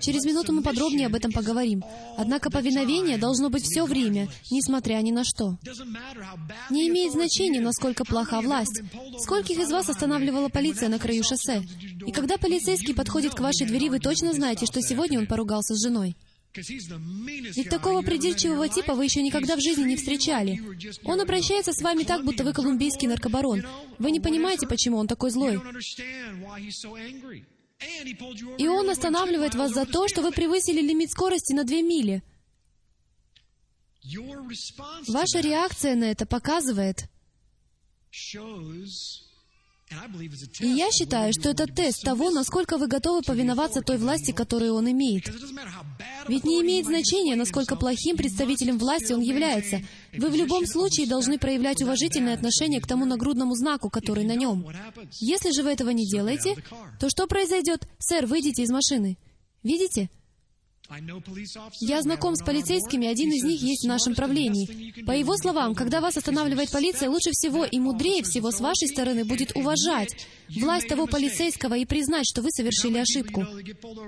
Через 0.00 0.24
минуту 0.24 0.52
мы 0.52 0.62
подробнее 0.62 1.06
об 1.06 1.14
этом 1.14 1.30
поговорим. 1.30 1.84
Однако 2.16 2.50
повиновение 2.50 3.18
должно 3.18 3.48
быть 3.48 3.62
все 3.62 3.84
время, 3.84 4.28
несмотря 4.50 5.00
ни 5.00 5.12
на 5.12 5.22
что. 5.22 5.58
Не 6.70 6.88
имеет 6.88 7.12
значения, 7.12 7.60
насколько 7.60 8.04
плоха 8.04 8.40
власть. 8.40 8.82
Скольких 9.20 9.58
из 9.58 9.70
вас 9.70 9.88
останавливала 9.88 10.48
полиция 10.48 10.88
на 10.88 10.98
краю 10.98 11.22
шоссе? 11.22 11.62
И 12.04 12.10
когда 12.10 12.36
полицейский 12.36 12.94
подходит 12.94 13.34
к 13.34 13.40
вашей 13.40 13.66
двери, 13.66 13.88
вы 13.88 14.00
точно 14.00 14.32
знаете, 14.32 14.66
что 14.66 14.82
сегодня 14.82 15.20
он 15.20 15.26
поругался 15.26 15.74
с 15.74 15.82
женой. 15.82 16.16
Ведь 16.52 17.68
такого 17.68 18.02
придирчивого 18.02 18.68
типа 18.68 18.94
вы 18.94 19.04
еще 19.04 19.22
никогда 19.22 19.54
в 19.54 19.60
жизни 19.60 19.84
не 19.84 19.96
встречали. 19.96 20.60
Он 21.04 21.20
обращается 21.20 21.72
с 21.72 21.80
вами 21.80 22.02
так, 22.02 22.24
будто 22.24 22.42
вы 22.42 22.52
колумбийский 22.52 23.06
наркобарон. 23.06 23.62
Вы 24.00 24.10
не 24.10 24.18
понимаете, 24.18 24.66
почему 24.66 24.96
он 24.96 25.06
такой 25.06 25.30
злой. 25.30 25.60
И 28.58 28.68
он 28.68 28.90
останавливает 28.90 29.54
вас 29.54 29.72
за 29.72 29.86
то, 29.86 30.06
что 30.08 30.22
вы 30.22 30.32
превысили 30.32 30.80
лимит 30.80 31.10
скорости 31.10 31.52
на 31.52 31.64
две 31.64 31.82
мили. 31.82 32.22
Ваша 35.08 35.40
реакция 35.40 35.94
на 35.94 36.04
это 36.04 36.26
показывает, 36.26 37.08
и 40.60 40.66
я 40.66 40.90
считаю, 40.92 41.32
что 41.32 41.50
это 41.50 41.66
тест 41.66 42.02
того, 42.02 42.30
насколько 42.30 42.78
вы 42.78 42.86
готовы 42.86 43.22
повиноваться 43.22 43.80
той 43.80 43.98
власти, 43.98 44.30
которую 44.30 44.74
он 44.74 44.88
имеет. 44.90 45.28
Ведь 46.28 46.44
не 46.44 46.60
имеет 46.62 46.86
значения, 46.86 47.34
насколько 47.34 47.74
плохим 47.74 48.16
представителем 48.16 48.78
власти 48.78 49.12
он 49.12 49.20
является. 49.20 49.80
Вы 50.16 50.28
в 50.30 50.36
любом 50.36 50.66
случае 50.66 51.08
должны 51.08 51.38
проявлять 51.38 51.82
уважительное 51.82 52.34
отношение 52.34 52.80
к 52.80 52.86
тому 52.86 53.04
нагрудному 53.04 53.54
знаку, 53.56 53.90
который 53.90 54.24
на 54.24 54.36
нем. 54.36 54.64
Если 55.18 55.50
же 55.50 55.62
вы 55.64 55.70
этого 55.70 55.90
не 55.90 56.06
делаете, 56.06 56.54
то 57.00 57.10
что 57.10 57.26
произойдет? 57.26 57.88
Сэр, 57.98 58.26
выйдите 58.26 58.62
из 58.62 58.70
машины. 58.70 59.18
Видите? 59.64 60.08
Я 61.80 62.02
знаком 62.02 62.34
с 62.34 62.42
полицейскими, 62.42 63.06
один 63.06 63.32
из 63.32 63.44
них 63.44 63.62
есть 63.62 63.84
в 63.84 63.88
нашем 63.88 64.14
правлении. 64.14 64.92
По 65.04 65.12
его 65.12 65.36
словам, 65.36 65.74
когда 65.74 66.00
вас 66.00 66.16
останавливает 66.16 66.70
полиция, 66.70 67.08
лучше 67.08 67.30
всего 67.30 67.64
и 67.64 67.78
мудрее 67.78 68.22
всего 68.24 68.50
с 68.50 68.60
вашей 68.60 68.88
стороны 68.88 69.24
будет 69.24 69.56
уважать 69.56 70.16
власть 70.58 70.88
того 70.88 71.06
полицейского 71.06 71.74
и 71.74 71.84
признать, 71.84 72.26
что 72.26 72.42
вы 72.42 72.50
совершили 72.50 72.98
ошибку. 72.98 73.46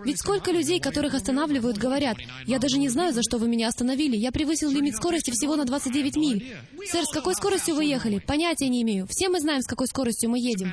Ведь 0.04 0.18
сколько 0.18 0.50
людей, 0.50 0.80
которых 0.80 1.14
останавливают, 1.14 1.78
говорят, 1.78 2.18
«Я 2.46 2.58
даже 2.58 2.78
не 2.78 2.88
знаю, 2.88 3.12
за 3.12 3.22
что 3.22 3.38
вы 3.38 3.48
меня 3.48 3.68
остановили. 3.68 4.16
Я 4.16 4.32
превысил 4.32 4.70
лимит 4.70 4.96
скорости 4.96 5.30
всего 5.30 5.54
на 5.54 5.64
29 5.64 6.16
миль». 6.16 6.56
«Сэр, 6.90 7.04
с 7.04 7.12
какой 7.12 7.34
скоростью 7.34 7.76
вы 7.76 7.84
ехали?» 7.84 8.18
«Понятия 8.18 8.68
не 8.68 8.82
имею. 8.82 9.06
Все 9.08 9.28
мы 9.28 9.40
знаем, 9.40 9.62
с 9.62 9.66
какой 9.66 9.86
скоростью 9.86 10.30
мы 10.30 10.38
едем». 10.38 10.72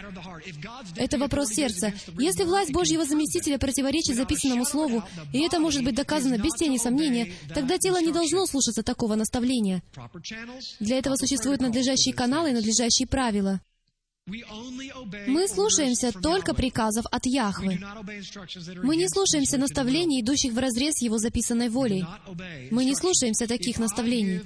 Это 0.95 1.20
вопрос 1.20 1.49
сердца. 1.49 1.93
Если 2.18 2.43
власть 2.43 2.72
Божьего 2.72 3.05
заместителя 3.05 3.60
противоречит 3.60 4.16
записанному 4.16 4.66
слову, 4.66 5.03
и 5.34 5.41
это 5.41 5.60
может 5.60 5.84
быть 5.84 5.98
доказано 5.99 6.37
без 6.37 6.53
тени 6.53 6.77
сомнения, 6.77 7.33
тогда 7.53 7.77
тело 7.77 8.01
не 8.01 8.11
должно 8.11 8.45
слушаться 8.45 8.83
такого 8.83 9.15
наставления. 9.15 9.83
Для 10.79 10.97
этого 10.97 11.15
существуют 11.15 11.61
надлежащие 11.61 12.13
каналы 12.13 12.51
и 12.51 12.53
надлежащие 12.53 13.07
правила. 13.07 13.59
Мы 15.27 15.47
слушаемся 15.47 16.11
только 16.11 16.53
приказов 16.53 17.05
от 17.11 17.25
Яхвы. 17.25 17.80
Мы 18.84 18.95
не 18.95 19.07
слушаемся 19.09 19.57
наставлений, 19.57 20.21
идущих 20.21 20.53
вразрез 20.53 20.95
с 20.95 21.01
Его 21.01 21.17
записанной 21.17 21.69
волей. 21.69 22.05
Мы 22.71 22.86
не 22.86 22.95
слушаемся 22.95 23.47
таких 23.47 23.80
наставлений. 23.80 24.41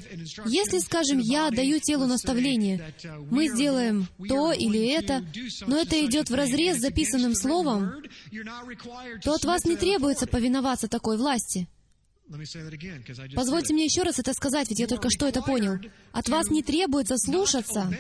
Если, 0.46 0.80
скажем, 0.80 1.20
я 1.20 1.50
даю 1.50 1.80
телу 1.80 2.08
наставление, 2.08 2.94
мы 3.30 3.48
сделаем 3.48 4.08
то 4.28 4.52
или 4.52 4.88
это, 4.88 5.26
но 5.68 5.80
это 5.80 6.04
идет 6.06 6.30
вразрез 6.30 6.78
с 6.78 6.82
записанным 6.82 7.36
словом, 7.36 8.04
то 9.24 9.34
от 9.34 9.46
вас 9.46 9.66
не 9.66 9.76
требуется 9.76 10.28
повиноваться 10.28 10.88
такой 10.88 11.18
власти. 11.18 11.68
Позвольте 13.36 13.74
мне 13.74 13.86
еще 13.86 14.04
раз 14.04 14.20
это 14.20 14.34
сказать, 14.34 14.70
ведь 14.70 14.80
я 14.80 14.88
только 14.88 15.10
что 15.10 15.28
это 15.28 15.42
понял. 15.42 15.78
От 16.12 16.30
вас 16.30 16.50
не 16.50 16.64
требуется 16.64 17.18
слушаться, 17.18 17.92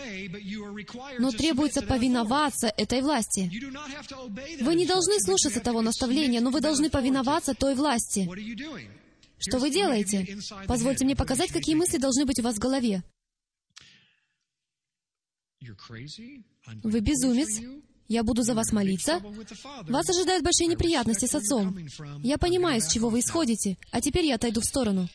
но 1.19 1.31
требуется 1.31 1.81
повиноваться 1.81 2.73
этой 2.77 3.01
власти. 3.01 3.51
Вы 4.61 4.75
не 4.75 4.85
должны 4.85 5.19
слушаться 5.19 5.59
того 5.59 5.81
наставления, 5.81 6.41
но 6.41 6.49
вы 6.49 6.61
должны 6.61 6.89
повиноваться 6.89 7.53
той 7.53 7.75
власти. 7.75 8.27
Что 9.37 9.59
вы 9.59 9.69
делаете? 9.69 10.37
Позвольте 10.67 11.05
мне 11.05 11.15
показать, 11.15 11.51
какие 11.51 11.75
мысли 11.75 11.97
должны 11.97 12.25
быть 12.25 12.39
у 12.39 12.43
вас 12.43 12.55
в 12.55 12.59
голове. 12.59 13.03
Вы 16.83 16.99
безумец. 16.99 17.82
Я 18.07 18.23
буду 18.23 18.43
за 18.43 18.53
вас 18.53 18.71
молиться. 18.71 19.21
Вас 19.87 20.09
ожидают 20.09 20.43
большие 20.43 20.67
неприятности 20.67 21.25
с 21.25 21.35
отцом. 21.35 21.77
Я 22.21 22.37
понимаю, 22.37 22.81
с 22.81 22.91
чего 22.91 23.09
вы 23.09 23.19
исходите, 23.19 23.77
а 23.91 24.01
теперь 24.01 24.25
я 24.25 24.35
отойду 24.35 24.61
в 24.61 24.65
сторону. 24.65 25.07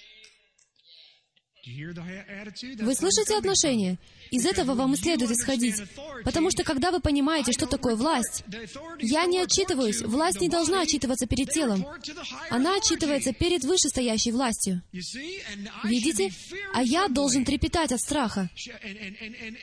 Вы 1.67 2.95
слышите 2.95 3.37
отношение? 3.37 3.99
Из 4.31 4.45
этого 4.45 4.75
вам 4.75 4.95
и 4.95 4.97
следует 4.97 5.31
исходить. 5.31 5.77
Потому 6.25 6.51
что 6.51 6.65
когда 6.65 6.91
вы 6.91 7.01
понимаете, 7.01 7.53
что 7.53 7.67
такое 7.67 7.97
власть, 7.97 8.45
я 9.01 9.25
не 9.27 9.39
отчитываюсь. 9.39 10.03
Власть 10.03 10.41
не 10.41 10.49
должна 10.49 10.83
отчитываться 10.83 11.27
перед 11.27 11.51
телом. 11.51 11.87
Она 12.51 12.77
отчитывается 12.77 13.33
перед 13.33 13.65
вышестоящей 13.65 14.33
властью. 14.33 14.83
Видите? 15.85 16.31
А 16.75 16.83
я 16.83 17.09
должен 17.09 17.45
трепетать 17.45 17.93
от 17.93 18.01
страха. 18.01 18.51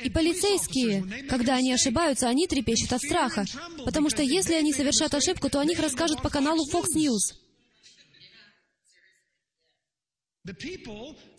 И 0.04 0.10
полицейские, 0.10 1.06
когда 1.30 1.56
они 1.56 1.74
ошибаются, 1.74 2.28
они 2.28 2.48
трепещут 2.48 2.94
от 2.94 3.02
страха. 3.02 3.46
Потому 3.86 4.10
что 4.10 4.24
если 4.24 4.54
они 4.56 4.74
совершат 4.74 5.14
ошибку, 5.14 5.50
то 5.50 5.60
о 5.60 5.66
них 5.66 5.80
расскажут 5.80 6.22
по 6.22 6.30
каналу 6.30 6.66
Fox 6.72 6.86
News. 6.96 7.45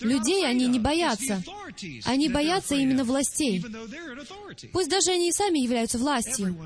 Людей 0.00 0.44
они 0.44 0.66
не 0.66 0.80
боятся. 0.80 1.42
Они 2.04 2.28
боятся 2.28 2.74
именно 2.74 3.04
властей. 3.04 3.64
Пусть 4.72 4.90
даже 4.90 5.12
они 5.12 5.28
и 5.28 5.32
сами 5.32 5.60
являются 5.60 5.98
властью. 5.98 6.56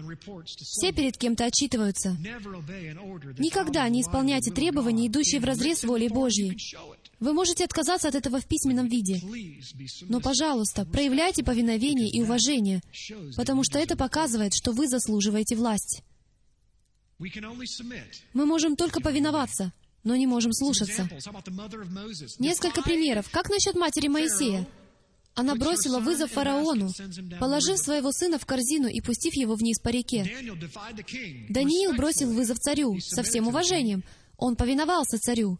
Все 0.46 0.92
перед 0.92 1.18
кем-то 1.18 1.44
отчитываются. 1.44 2.16
Никогда 3.38 3.88
не 3.88 4.00
исполняйте 4.00 4.50
требования, 4.50 5.08
идущие 5.08 5.40
вразрез 5.40 5.80
с 5.80 5.84
волей 5.84 6.08
Божьей. 6.08 6.56
Вы 7.18 7.34
можете 7.34 7.64
отказаться 7.64 8.08
от 8.08 8.14
этого 8.14 8.40
в 8.40 8.46
письменном 8.46 8.88
виде. 8.88 9.20
Но, 10.08 10.20
пожалуйста, 10.20 10.86
проявляйте 10.86 11.44
повиновение 11.44 12.08
и 12.08 12.22
уважение, 12.22 12.80
потому 13.36 13.62
что 13.64 13.78
это 13.78 13.96
показывает, 13.96 14.54
что 14.54 14.72
вы 14.72 14.88
заслуживаете 14.88 15.56
власть. 15.56 16.02
Мы 18.32 18.46
можем 18.46 18.76
только 18.76 19.02
повиноваться, 19.02 19.74
но 20.04 20.16
не 20.16 20.26
можем 20.26 20.52
слушаться. 20.52 21.08
Несколько 22.38 22.82
примеров. 22.82 23.30
Как 23.30 23.48
насчет 23.50 23.74
матери 23.74 24.08
Моисея? 24.08 24.66
Она 25.34 25.54
бросила 25.54 26.00
вызов 26.00 26.32
фараону, 26.32 26.90
положив 27.38 27.78
своего 27.78 28.10
сына 28.12 28.38
в 28.38 28.46
корзину 28.46 28.88
и 28.88 29.00
пустив 29.00 29.34
его 29.34 29.54
вниз 29.54 29.78
по 29.78 29.88
реке. 29.88 30.24
Даниил 31.48 31.94
бросил 31.94 32.32
вызов 32.32 32.58
царю 32.58 32.98
со 33.00 33.22
всем 33.22 33.48
уважением. 33.48 34.02
Он 34.40 34.56
повиновался 34.56 35.18
царю. 35.18 35.58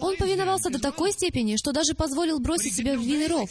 Он 0.00 0.16
повиновался 0.16 0.70
до 0.70 0.78
такой 0.78 1.10
степени, 1.10 1.56
что 1.56 1.72
даже 1.72 1.94
позволил 1.94 2.38
бросить 2.38 2.74
себя 2.74 2.96
в 2.96 3.02
винный 3.02 3.26
ров. 3.26 3.50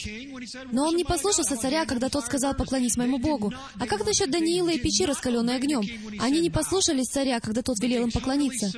Но 0.72 0.86
он 0.88 0.96
не 0.96 1.04
послушался 1.04 1.56
царя, 1.58 1.84
когда 1.84 2.08
тот 2.08 2.24
сказал 2.24 2.54
«поклонись 2.54 2.96
моему 2.96 3.18
Богу». 3.18 3.52
А 3.78 3.86
как 3.86 4.06
насчет 4.06 4.30
Даниила 4.30 4.70
и 4.70 4.78
печи, 4.78 5.04
раскаленной 5.04 5.56
огнем? 5.56 5.82
Они 6.18 6.40
не 6.40 6.48
послушались 6.48 7.08
царя, 7.08 7.40
когда 7.40 7.60
тот 7.60 7.78
велел 7.80 8.04
им 8.04 8.10
поклониться. 8.10 8.72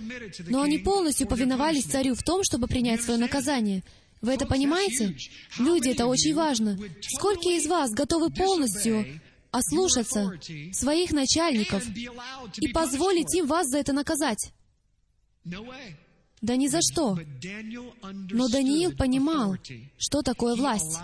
Но 0.49 0.63
они 0.63 0.79
полностью 0.79 1.29
повиновались 1.29 1.85
царю 1.85 2.17
в 2.17 2.23
том, 2.25 2.43
чтобы 2.43 2.67
принять 2.67 3.03
свое 3.03 3.21
наказание. 3.21 3.85
Вы 4.21 4.33
это 4.33 4.45
понимаете? 4.45 5.17
Люди, 5.59 5.91
это 5.91 6.07
очень 6.07 6.35
важно. 6.35 6.77
Сколько 7.01 7.51
из 7.51 7.69
вас 7.69 7.93
готовы 7.93 8.31
полностью 8.31 9.07
ослушаться 9.53 10.33
своих 10.73 11.13
начальников 11.13 11.85
и 12.57 12.69
позволить 12.73 13.33
им 13.37 13.47
вас 13.47 13.69
за 13.69 13.79
это 13.79 13.93
наказать? 13.93 14.53
Да 16.41 16.55
ни 16.57 16.69
за 16.69 16.79
что. 16.81 17.19
Но 18.31 18.49
Даниил 18.49 18.93
понимал, 18.93 19.57
что 19.97 20.23
такое 20.23 20.55
власть. 20.55 20.99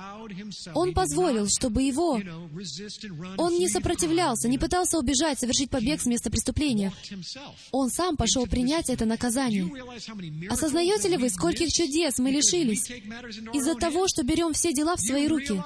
Он 0.74 0.94
позволил, 0.94 1.48
чтобы 1.48 1.82
его... 1.82 2.20
Он 3.36 3.58
не 3.58 3.68
сопротивлялся, 3.68 4.48
не 4.48 4.58
пытался 4.58 4.98
убежать, 4.98 5.40
совершить 5.40 5.70
побег 5.70 6.00
с 6.00 6.06
места 6.06 6.30
преступления. 6.30 6.92
Он 7.72 7.90
сам 7.90 8.16
пошел 8.16 8.46
принять 8.46 8.88
это 8.88 9.06
наказание. 9.06 9.68
Осознаете 10.50 11.08
ли 11.08 11.16
вы, 11.16 11.28
скольких 11.30 11.72
чудес 11.72 12.18
мы 12.18 12.30
лишились 12.30 12.88
из-за 13.52 13.74
того, 13.74 14.06
что 14.06 14.22
берем 14.22 14.52
все 14.52 14.72
дела 14.72 14.94
в 14.96 15.00
свои 15.00 15.26
руки? 15.26 15.62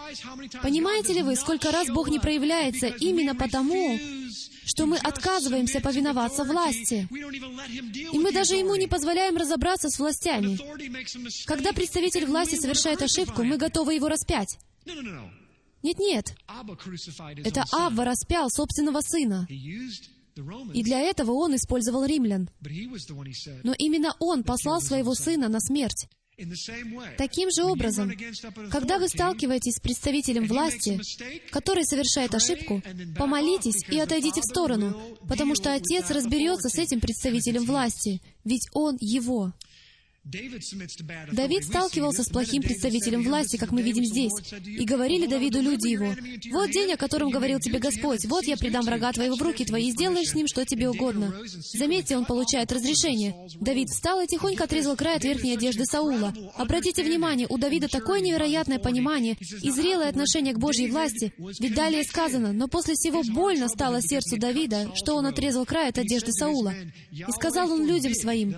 Понимаете 0.62 1.12
ли 1.12 1.22
вы, 1.22 1.36
сколько 1.36 1.70
раз 1.70 1.88
Бог 1.88 2.08
не 2.08 2.18
проявляется 2.18 2.86
именно 2.86 3.34
потому, 3.34 3.98
что 4.68 4.84
мы 4.84 4.98
отказываемся 4.98 5.80
повиноваться 5.80 6.44
власти. 6.44 7.08
И 8.12 8.18
мы 8.18 8.32
даже 8.32 8.54
ему 8.54 8.76
не 8.76 8.86
позволяем 8.86 9.36
разобраться 9.36 9.88
с 9.88 9.98
властями. 9.98 10.58
Когда 11.46 11.72
представитель 11.72 12.26
власти 12.26 12.56
совершает 12.56 13.00
ошибку, 13.02 13.42
мы 13.42 13.56
готовы 13.56 13.94
его 13.94 14.08
распять. 14.08 14.58
Нет-нет, 15.82 16.34
это 17.44 17.64
Авва 17.72 18.04
распял 18.04 18.50
собственного 18.50 19.00
сына. 19.00 19.46
И 19.48 20.82
для 20.82 21.00
этого 21.00 21.32
он 21.32 21.56
использовал 21.56 22.04
римлян. 22.04 22.50
Но 23.64 23.74
именно 23.78 24.14
он 24.18 24.44
послал 24.44 24.82
своего 24.82 25.14
сына 25.14 25.48
на 25.48 25.60
смерть. 25.60 26.08
Таким 27.16 27.50
же 27.50 27.64
образом, 27.64 28.12
когда 28.70 28.98
вы 28.98 29.08
сталкиваетесь 29.08 29.76
с 29.76 29.80
представителем 29.80 30.46
власти, 30.46 31.00
который 31.50 31.84
совершает 31.84 32.34
ошибку, 32.34 32.80
помолитесь 33.16 33.82
и 33.88 33.98
отойдите 33.98 34.40
в 34.40 34.44
сторону, 34.44 35.18
потому 35.28 35.56
что 35.56 35.72
Отец 35.72 36.10
разберется 36.10 36.68
с 36.68 36.78
этим 36.78 37.00
представителем 37.00 37.64
власти, 37.64 38.20
ведь 38.44 38.68
Он 38.72 38.96
его. 39.00 39.52
Давид 40.24 41.64
сталкивался 41.64 42.22
с 42.22 42.28
плохим 42.28 42.62
представителем 42.62 43.22
власти, 43.22 43.56
как 43.56 43.70
мы 43.70 43.80
видим 43.80 44.04
здесь. 44.04 44.32
И 44.66 44.84
говорили 44.84 45.26
Давиду 45.26 45.62
люди 45.62 45.88
его, 45.88 46.14
«Вот 46.52 46.70
день, 46.70 46.92
о 46.92 46.96
котором 46.98 47.30
говорил 47.30 47.60
тебе 47.60 47.78
Господь, 47.78 48.26
вот 48.26 48.44
я 48.44 48.58
предам 48.58 48.84
врага 48.84 49.12
твоего 49.12 49.36
в 49.36 49.42
руки 49.42 49.64
твои, 49.64 49.88
и 49.88 49.90
сделаешь 49.90 50.28
с 50.28 50.34
ним, 50.34 50.46
что 50.46 50.66
тебе 50.66 50.90
угодно». 50.90 51.34
Заметьте, 51.72 52.16
он 52.16 52.26
получает 52.26 52.70
разрешение. 52.72 53.34
Давид 53.60 53.88
встал 53.88 54.20
и 54.20 54.26
тихонько 54.26 54.64
отрезал 54.64 54.96
край 54.96 55.16
от 55.16 55.24
верхней 55.24 55.54
одежды 55.54 55.84
Саула. 55.86 56.34
Обратите 56.56 57.02
внимание, 57.02 57.46
у 57.48 57.56
Давида 57.56 57.88
такое 57.88 58.20
невероятное 58.20 58.78
понимание 58.78 59.36
и 59.62 59.70
зрелое 59.70 60.10
отношение 60.10 60.52
к 60.52 60.58
Божьей 60.58 60.90
власти. 60.90 61.32
Ведь 61.38 61.74
далее 61.74 62.04
сказано, 62.04 62.52
«Но 62.52 62.68
после 62.68 62.94
всего 62.94 63.22
больно 63.22 63.68
стало 63.68 64.02
сердцу 64.02 64.36
Давида, 64.36 64.92
что 64.94 65.14
он 65.14 65.26
отрезал 65.26 65.64
край 65.64 65.88
от 65.88 65.98
одежды 65.98 66.32
Саула». 66.32 66.74
И 67.10 67.32
сказал 67.32 67.70
он 67.72 67.86
людям 67.86 68.12
своим, 68.12 68.54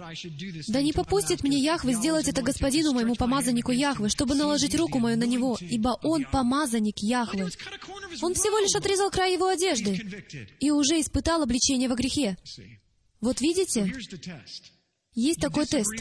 «Да 0.69 0.83
не 0.83 0.93
попустит 0.93 1.45
мне 1.45 1.60
Яхве 1.61 1.95
сделать 1.95 2.29
это 2.29 2.43
господину 2.43 2.93
моему 2.93 3.15
помазаннику 3.15 3.73
Яхве, 3.73 4.09
чтобы 4.09 4.35
наложить 4.35 4.75
руку 4.75 4.99
мою 4.99 5.17
на 5.17 5.25
него, 5.25 5.57
ибо 5.61 5.99
он 6.03 6.25
помазанник 6.25 6.99
Яхве. 6.99 7.49
Он 8.23 8.35
всего 8.35 8.59
лишь 8.59 8.75
отрезал 8.75 9.11
край 9.11 9.35
его 9.35 9.49
одежды 9.49 10.47
и 10.61 10.71
уже 10.71 11.01
испытал 11.01 11.43
обличение 11.43 11.89
во 11.89 11.95
грехе. 11.95 12.37
Вот 13.21 13.41
видите, 13.41 13.93
есть 15.15 15.41
такой 15.41 15.67
тест. 15.67 15.93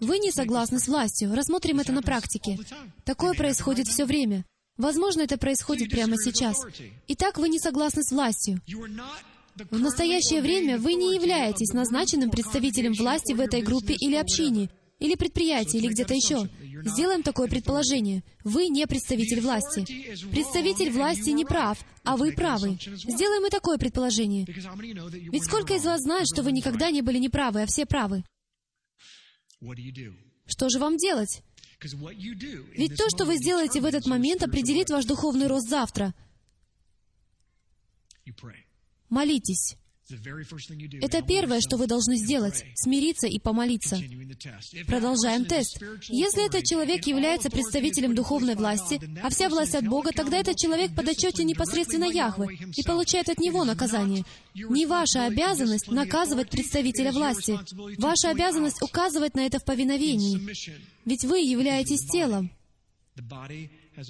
Вы 0.00 0.18
не 0.18 0.30
согласны 0.30 0.78
с 0.78 0.88
властью. 0.88 1.34
Рассмотрим 1.34 1.80
это 1.80 1.92
на 1.92 2.02
практике. 2.02 2.58
Такое 3.04 3.34
происходит 3.34 3.88
все 3.88 4.04
время. 4.04 4.44
Возможно, 4.76 5.22
это 5.22 5.38
происходит 5.38 5.90
прямо 5.90 6.16
сейчас. 6.16 6.56
Итак, 7.08 7.38
вы 7.38 7.48
не 7.48 7.58
согласны 7.58 8.02
с 8.02 8.12
властью. 8.12 8.60
В 9.70 9.80
настоящее 9.80 10.42
время 10.42 10.78
вы 10.78 10.94
не 10.94 11.14
являетесь 11.14 11.72
назначенным 11.72 12.30
представителем 12.30 12.92
власти 12.92 13.32
в 13.32 13.40
этой 13.40 13.62
группе 13.62 13.94
или 13.94 14.14
общине, 14.14 14.68
или 14.98 15.14
предприятии, 15.14 15.78
или 15.78 15.88
где-то 15.88 16.14
еще. 16.14 16.48
Сделаем 16.84 17.22
такое 17.22 17.48
предположение. 17.48 18.22
Вы 18.44 18.68
не 18.68 18.86
представитель 18.86 19.40
власти. 19.40 19.84
Представитель 20.30 20.90
власти 20.90 21.30
не 21.30 21.44
прав, 21.44 21.78
а 22.04 22.16
вы 22.16 22.32
правы. 22.32 22.78
Сделаем 22.80 23.46
и 23.46 23.50
такое 23.50 23.78
предположение. 23.78 24.46
Ведь 24.46 25.44
сколько 25.44 25.74
из 25.74 25.84
вас 25.84 26.02
знает, 26.02 26.26
что 26.32 26.42
вы 26.42 26.52
никогда 26.52 26.90
не 26.90 27.02
были 27.02 27.18
неправы, 27.18 27.62
а 27.62 27.66
все 27.66 27.84
правы? 27.84 28.24
Что 30.46 30.68
же 30.68 30.78
вам 30.78 30.96
делать? 30.96 31.42
Ведь 31.82 32.96
то, 32.96 33.10
что 33.10 33.26
вы 33.26 33.36
сделаете 33.36 33.80
в 33.80 33.84
этот 33.84 34.06
момент, 34.06 34.42
определит 34.42 34.90
ваш 34.90 35.04
духовный 35.04 35.46
рост 35.46 35.68
завтра. 35.68 36.14
Молитесь. 39.08 39.76
Это 40.08 41.22
первое, 41.22 41.60
что 41.60 41.76
вы 41.76 41.86
должны 41.86 42.16
сделать— 42.16 42.64
смириться 42.74 43.26
и 43.26 43.40
помолиться. 43.40 43.98
Продолжаем 44.86 45.44
тест. 45.44 45.82
Если 46.08 46.46
этот 46.46 46.64
человек 46.64 47.06
является 47.06 47.50
представителем 47.50 48.14
духовной 48.14 48.54
власти, 48.54 49.00
а 49.22 49.30
вся 49.30 49.48
власть 49.48 49.74
от 49.74 49.86
Бога, 49.86 50.12
тогда 50.12 50.38
этот 50.38 50.56
человек 50.56 50.94
подотчете 50.94 51.42
непосредственно 51.42 52.04
Яхве 52.04 52.56
и 52.76 52.82
получает 52.84 53.28
от 53.28 53.38
Него 53.38 53.64
наказание. 53.64 54.24
Не 54.54 54.86
ваша 54.86 55.26
обязанность 55.26 55.88
наказывать 55.88 56.50
представителя 56.50 57.10
власти. 57.10 57.58
Ваша 57.98 58.30
обязанность 58.30 58.82
указывать 58.82 59.34
на 59.34 59.40
это 59.40 59.58
в 59.58 59.64
повиновении. 59.64 60.40
Ведь 61.04 61.24
вы 61.24 61.40
являетесь 61.40 62.06
телом. 62.06 62.50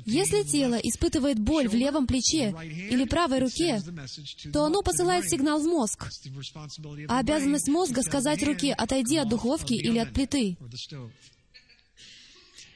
Если 0.04 0.42
тело 0.42 0.74
испытывает 0.74 1.38
боль 1.38 1.68
в 1.68 1.74
левом 1.74 2.06
плече 2.06 2.54
или 2.90 3.04
правой 3.04 3.40
руке, 3.40 3.80
то 4.52 4.64
оно 4.64 4.82
посылает 4.82 5.28
сигнал 5.28 5.60
в 5.60 5.66
мозг. 5.66 6.06
А 7.08 7.18
обязанность 7.20 7.68
мозга 7.68 8.02
сказать 8.02 8.42
руке 8.42 8.72
«отойди 8.72 9.18
от 9.18 9.28
духовки» 9.28 9.74
или 9.74 9.98
от 9.98 10.12
плиты. 10.12 10.56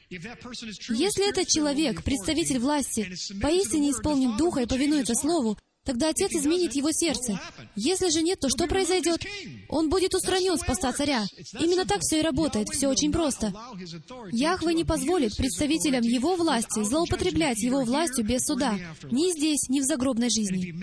Если 0.09 1.29
этот 1.29 1.47
человек, 1.47 2.03
представитель 2.03 2.59
власти, 2.59 3.13
поистине 3.41 3.91
исполнит 3.91 4.37
Духа 4.37 4.61
и 4.61 4.65
повинуется 4.65 5.15
Слову, 5.15 5.57
Тогда 5.83 6.09
Отец 6.09 6.31
изменит 6.31 6.73
его 6.73 6.91
сердце. 6.91 7.39
Если 7.75 8.09
же 8.09 8.21
нет, 8.21 8.39
то 8.39 8.49
что 8.49 8.67
произойдет? 8.67 9.25
Он 9.67 9.89
будет 9.89 10.13
устранен 10.13 10.57
с 10.57 10.63
поста 10.63 10.93
царя. 10.93 11.25
Именно 11.59 11.85
так 11.85 12.01
все 12.01 12.19
и 12.19 12.23
работает. 12.23 12.69
Все 12.69 12.87
очень 12.87 13.11
просто. 13.11 13.51
Яхве 14.31 14.75
не 14.75 14.83
позволит 14.83 15.35
представителям 15.35 16.03
его 16.03 16.35
власти 16.35 16.83
злоупотреблять 16.83 17.59
его 17.63 17.81
властью 17.81 18.25
без 18.25 18.41
суда. 18.45 18.77
Ни 19.09 19.31
здесь, 19.35 19.69
ни 19.69 19.79
в 19.79 19.83
загробной 19.83 20.29
жизни. 20.29 20.73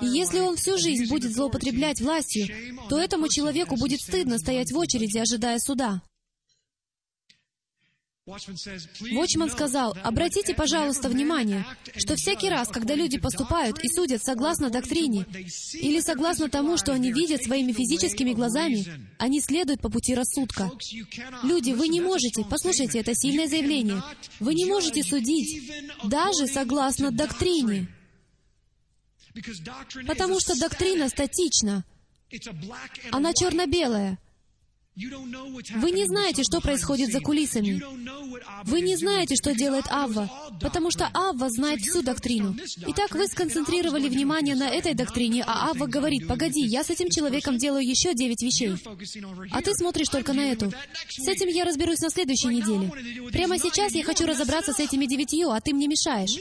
И 0.00 0.06
если 0.06 0.38
он 0.40 0.56
всю 0.56 0.78
жизнь 0.78 1.08
будет 1.08 1.32
злоупотреблять 1.32 2.00
властью, 2.00 2.46
то 2.88 2.98
этому 2.98 3.28
человеку 3.28 3.76
будет 3.76 4.00
стыдно 4.00 4.38
стоять 4.38 4.70
в 4.70 4.78
очереди, 4.78 5.18
ожидая 5.18 5.58
суда. 5.58 6.02
Вочман 8.26 9.50
сказал, 9.50 9.94
обратите, 10.02 10.54
пожалуйста, 10.54 11.10
внимание, 11.10 11.66
что 11.94 12.16
всякий 12.16 12.48
раз, 12.48 12.68
когда 12.68 12.94
люди 12.94 13.18
поступают 13.18 13.78
и 13.84 13.88
судят 13.88 14.24
согласно 14.24 14.70
доктрине 14.70 15.26
или 15.74 16.00
согласно 16.00 16.48
тому, 16.48 16.78
что 16.78 16.94
они 16.94 17.12
видят 17.12 17.42
своими 17.42 17.72
физическими 17.72 18.32
глазами, 18.32 18.86
они 19.18 19.42
следуют 19.42 19.82
по 19.82 19.90
пути 19.90 20.14
рассудка. 20.14 20.70
Люди, 21.42 21.72
вы 21.72 21.88
не 21.88 22.00
можете, 22.00 22.46
послушайте, 22.48 23.00
это 23.00 23.14
сильное 23.14 23.46
заявление, 23.46 24.02
вы 24.40 24.54
не 24.54 24.64
можете 24.64 25.02
судить 25.02 25.70
даже 26.04 26.46
согласно 26.46 27.10
доктрине, 27.10 27.88
потому 30.06 30.40
что 30.40 30.58
доктрина 30.58 31.10
статична, 31.10 31.84
она 33.12 33.34
черно-белая. 33.34 34.18
Вы 34.96 35.90
не 35.90 36.06
знаете, 36.06 36.44
что 36.44 36.60
происходит 36.60 37.10
за 37.10 37.20
кулисами. 37.20 37.82
Вы 38.64 38.80
не 38.80 38.96
знаете, 38.96 39.34
что 39.34 39.52
делает 39.52 39.86
Авва, 39.90 40.30
потому 40.60 40.92
что 40.92 41.10
Авва 41.12 41.50
знает 41.50 41.80
всю 41.80 42.02
доктрину. 42.02 42.56
Итак, 42.86 43.12
вы 43.12 43.26
сконцентрировали 43.26 44.08
внимание 44.08 44.54
на 44.54 44.68
этой 44.68 44.94
доктрине, 44.94 45.42
а 45.46 45.70
Авва 45.70 45.86
говорит, 45.86 46.28
«Погоди, 46.28 46.60
я 46.60 46.84
с 46.84 46.90
этим 46.90 47.10
человеком 47.10 47.58
делаю 47.58 47.84
еще 47.84 48.14
девять 48.14 48.42
вещей». 48.42 48.74
А 49.50 49.62
ты 49.62 49.74
смотришь 49.74 50.08
только 50.08 50.32
на 50.32 50.52
эту. 50.52 50.72
С 51.08 51.26
этим 51.26 51.48
я 51.48 51.64
разберусь 51.64 52.00
на 52.00 52.10
следующей 52.10 52.48
неделе. 52.48 52.92
Прямо 53.32 53.58
сейчас 53.58 53.94
я 53.94 54.04
хочу 54.04 54.26
разобраться 54.26 54.72
с 54.72 54.78
этими 54.78 55.06
девятью, 55.06 55.50
а 55.50 55.60
ты 55.60 55.74
мне 55.74 55.88
мешаешь. 55.88 56.38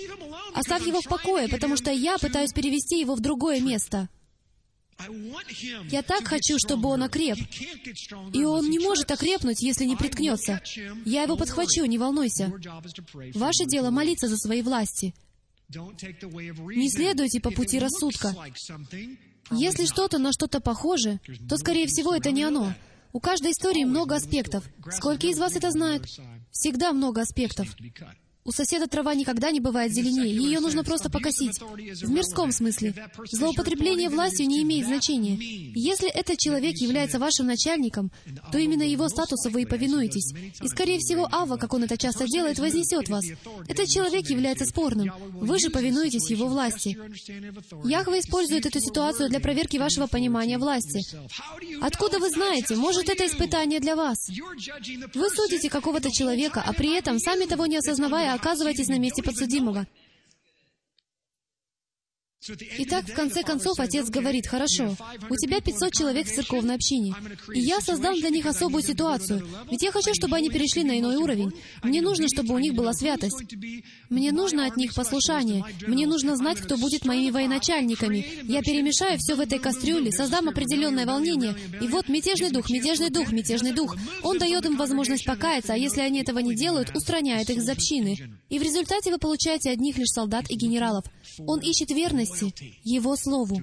Оставь 0.54 0.86
его 0.86 1.01
в 1.01 1.06
покое, 1.06 1.47
потому 1.47 1.76
что 1.76 1.91
я 1.91 2.20
пытаюсь 2.20 2.54
перевести 2.54 2.99
его 2.99 3.16
в 3.16 3.20
другое 3.20 3.62
место. 3.62 4.10
Я 5.89 6.02
так 6.02 6.28
хочу, 6.28 6.58
чтобы 6.58 6.89
он 6.89 7.04
окреп. 7.04 7.38
И 8.34 8.44
он 8.44 8.70
не 8.70 8.80
может 8.80 9.10
окрепнуть, 9.12 9.62
если 9.62 9.86
не 9.86 9.96
приткнется. 9.96 10.62
Я 11.06 11.24
его 11.24 11.36
подхвачу, 11.36 11.86
не 11.86 11.98
волнуйся. 11.98 12.52
Ваше 13.34 13.66
дело 13.66 13.89
молиться 13.89 14.28
за 14.28 14.38
свои 14.38 14.62
власти. 14.62 15.14
Не 15.70 16.89
следуйте 16.89 17.39
по 17.39 17.52
пути 17.52 17.80
рассудка. 17.80 18.36
Если 19.52 19.86
что-то 19.86 20.20
на 20.20 20.32
что-то 20.32 20.62
похоже, 20.62 21.20
то, 21.50 21.58
скорее 21.58 21.88
всего, 21.88 22.14
это 22.16 22.32
не 22.32 22.44
оно. 22.44 22.74
У 23.12 23.20
каждой 23.20 23.52
истории 23.52 23.84
много 23.84 24.16
аспектов. 24.16 24.68
Сколько 24.91 25.28
из 25.28 25.38
вас 25.38 25.56
это 25.56 25.70
знают? 25.72 26.08
Всегда 26.52 26.94
много 26.94 27.22
аспектов. 27.22 27.68
У 28.46 28.52
соседа 28.52 28.88
трава 28.88 29.14
никогда 29.16 29.52
не 29.52 29.62
бывает 29.62 29.94
зеленее, 29.94 30.36
ее 30.36 30.60
нужно 30.60 30.84
просто 30.84 31.10
покосить. 31.10 31.60
В 31.60 32.10
мирском 32.10 32.52
смысле. 32.52 32.94
Злоупотребление 33.32 34.10
властью 34.10 34.48
не 34.48 34.62
имеет 34.64 34.86
значения. 34.86 35.38
Если 35.74 36.10
этот 36.10 36.38
человек 36.39 36.76
является 36.78 37.20
вашим 37.20 37.48
начальником, 37.48 38.12
то 38.52 38.58
именно 38.58 38.84
его 38.84 39.08
статусу 39.08 39.50
вы 39.50 39.62
и 39.62 39.66
повинуетесь. 39.66 40.34
И, 40.62 40.68
скорее 40.68 41.00
всего, 41.00 41.28
Ава, 41.32 41.56
как 41.56 41.74
он 41.74 41.84
это 41.86 41.98
часто 41.98 42.28
делает, 42.28 42.60
вознесет 42.60 43.08
вас. 43.08 43.24
Этот 43.70 43.88
человек 43.88 44.30
является 44.30 44.66
спорным. 44.66 45.12
Вы 45.32 45.60
же 45.60 45.70
повинуетесь 45.70 46.30
его 46.30 46.48
власти. 46.48 46.98
Яхва 47.86 48.20
использует 48.20 48.66
эту 48.66 48.82
ситуацию 48.82 49.30
для 49.30 49.39
проверки 49.39 49.78
вашего 49.78 50.08
понимания 50.08 50.58
власти. 50.58 51.02
Откуда 51.82 52.20
вы 52.20 52.30
знаете? 52.30 52.76
Может, 52.76 53.08
это 53.08 53.26
испытание 53.26 53.80
для 53.80 53.96
вас? 53.96 54.28
Вы 54.28 55.30
судите 55.30 55.70
какого-то 55.70 56.12
человека, 56.12 56.62
а 56.66 56.74
при 56.74 56.94
этом, 56.98 57.20
сами 57.20 57.46
того 57.46 57.68
не 57.68 57.78
осознавая, 57.78 58.32
оказываетесь 58.34 58.88
на 58.88 58.99
месте 58.99 59.23
подсудимого. 59.23 59.86
Итак, 62.50 63.06
в 63.08 63.14
конце 63.14 63.41
концов, 63.41 63.80
отец 63.80 64.10
говорит, 64.10 64.48
«Хорошо, 64.48 64.98
у 65.30 65.36
тебя 65.36 65.62
500 65.62 65.94
человек 65.94 66.28
в 66.28 66.36
церковной 66.36 66.76
общине, 66.76 67.16
и 67.54 67.60
я 67.62 67.80
создам 67.80 68.20
для 68.20 68.30
них 68.30 68.46
особую 68.46 68.84
ситуацию, 68.84 69.48
ведь 69.72 69.82
я 69.82 69.91
хочу, 69.94 70.14
чтобы 70.14 70.36
они 70.36 70.50
перешли 70.50 70.84
на 70.84 71.00
иной 71.00 71.16
уровень. 71.16 71.54
Мне 71.84 72.02
нужно, 72.02 72.28
чтобы 72.28 72.54
у 72.54 72.60
них 72.60 72.74
была 72.74 72.91
святость. 72.94 73.44
Мне 74.10 74.34
нужно 74.34 74.66
от 74.66 74.76
них 74.76 74.94
послушание. 74.94 75.64
Мне 75.88 76.06
нужно 76.06 76.36
знать, 76.36 76.60
кто 76.60 76.76
будет 76.78 77.06
моими 77.06 77.32
военачальниками. 77.32 78.26
Я 78.44 78.62
перемешаю 78.62 79.18
все 79.20 79.36
в 79.36 79.39
этой 79.39 79.60
кастрюле, 79.60 80.12
создам 80.12 80.50
определенное 80.50 81.06
волнение, 81.06 81.56
и 81.82 81.88
вот 81.88 82.10
мятежный 82.10 82.52
дух, 82.52 82.70
мятежный 82.70 83.10
дух, 83.10 83.32
мятежный 83.32 83.72
дух. 83.72 83.96
Он 84.22 84.38
дает 84.38 84.66
им 84.66 84.76
возможность 84.76 85.26
покаяться, 85.26 85.74
а 85.74 85.78
если 85.78 86.02
они 86.02 86.20
этого 86.20 86.39
не 86.39 86.56
делают, 86.56 86.94
устраняет 86.94 87.50
их 87.50 87.60
из 87.60 87.70
общины. 87.70 88.18
И 88.50 88.60
в 88.60 88.64
результате 88.64 89.12
вы 89.12 89.18
получаете 89.18 89.70
одних 89.70 89.98
лишь 89.98 90.10
солдат 90.10 90.52
и 90.52 90.56
генералов. 90.56 91.06
Он 91.48 91.60
ищет 91.60 91.89
верности 92.34 92.75
Его 92.84 93.15
Слову. 93.15 93.61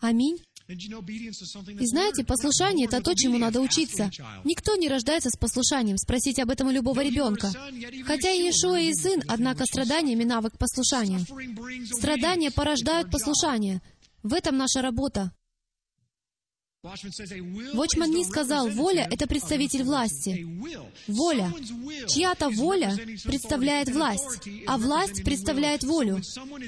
Аминь. 0.00 0.38
И 0.68 1.86
знаете, 1.86 2.24
послушание— 2.24 2.86
это 2.88 3.00
то, 3.00 3.14
чему 3.14 3.38
надо 3.38 3.60
учиться. 3.60 4.10
Никто 4.44 4.74
не 4.74 4.88
рождается 4.88 5.30
с 5.30 5.36
послушанием. 5.36 5.96
Спросите 5.96 6.42
об 6.42 6.50
этом 6.50 6.68
у 6.68 6.70
любого 6.72 7.04
ребенка. 7.04 7.52
Хотя 8.04 8.30
Иешуа 8.30 8.80
и 8.80 8.92
сын, 8.92 9.22
однако 9.28 9.64
страданиями 9.64 10.24
навык 10.24 10.58
послушания. 10.58 11.20
Страдания 11.96 12.50
порождают 12.50 13.12
послушание. 13.12 13.80
В 14.24 14.34
этом 14.34 14.56
наша 14.56 14.82
работа. 14.82 15.32
Вочман 17.74 18.10
не 18.10 18.24
сказал, 18.24 18.68
воля— 18.68 19.06
это 19.10 19.26
представитель 19.26 19.82
власти. 19.82 20.46
Воля. 21.08 21.52
Чья-то 22.08 22.50
воля 22.50 22.96
представляет 23.24 23.88
власть, 23.88 24.48
а 24.66 24.78
власть 24.78 25.24
представляет 25.24 25.82
волю. 25.82 26.20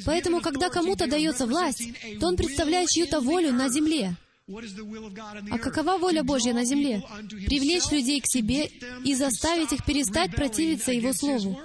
Поэтому, 0.05 0.41
когда 0.41 0.71
кому-то 0.71 1.07
дается 1.07 1.47
власть, 1.47 1.83
то 2.21 2.27
он 2.27 2.37
представляет 2.37 2.91
чью-то 2.91 3.21
волю 3.21 3.53
на 3.53 3.69
земле. 3.69 4.17
А 4.49 5.59
какова 5.59 5.99
воля 5.99 6.23
Божья 6.25 6.55
на 6.55 6.65
земле? 6.65 7.03
Привлечь 7.47 7.91
людей 7.91 8.21
к 8.21 8.27
себе 8.27 8.71
и 9.05 9.15
заставить 9.15 9.73
их 9.73 9.85
перестать 9.85 10.35
противиться 10.35 10.91
Его 10.91 11.13
Слову. 11.13 11.59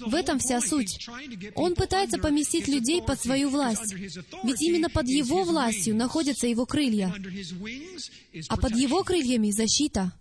В 0.00 0.14
этом 0.14 0.40
вся 0.40 0.60
суть. 0.60 1.06
Он 1.54 1.74
пытается 1.74 2.18
поместить 2.18 2.66
людей 2.66 3.02
под 3.02 3.20
свою 3.20 3.50
власть. 3.50 3.94
Ведь 4.42 4.62
именно 4.62 4.90
под 4.90 5.08
Его 5.08 5.44
властью 5.44 5.94
находятся 5.94 6.48
Его 6.48 6.66
крылья. 6.66 7.14
А 8.48 8.56
под 8.56 8.74
Его 8.74 9.04
крыльями 9.04 9.50
защита. 9.52 10.12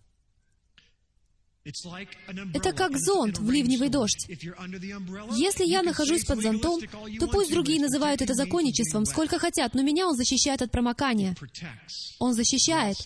Это 1.66 2.74
как 2.74 2.98
зонт 2.98 3.40
в 3.40 3.50
ливневый 3.50 3.88
дождь. 3.88 4.28
Если 4.28 5.66
я 5.66 5.82
нахожусь 5.82 6.26
под 6.26 6.42
зонтом, 6.42 6.82
то 7.20 7.28
пусть 7.28 7.52
другие 7.52 7.80
называют 7.80 8.22
это 8.22 8.34
законничеством, 8.34 9.06
сколько 9.06 9.40
хотят, 9.40 9.74
но 9.74 9.82
меня 9.82 10.08
он 10.08 10.16
защищает 10.16 10.62
от 10.62 10.72
промокания. 10.72 11.36
Он 12.20 12.34
защищает. 12.34 12.98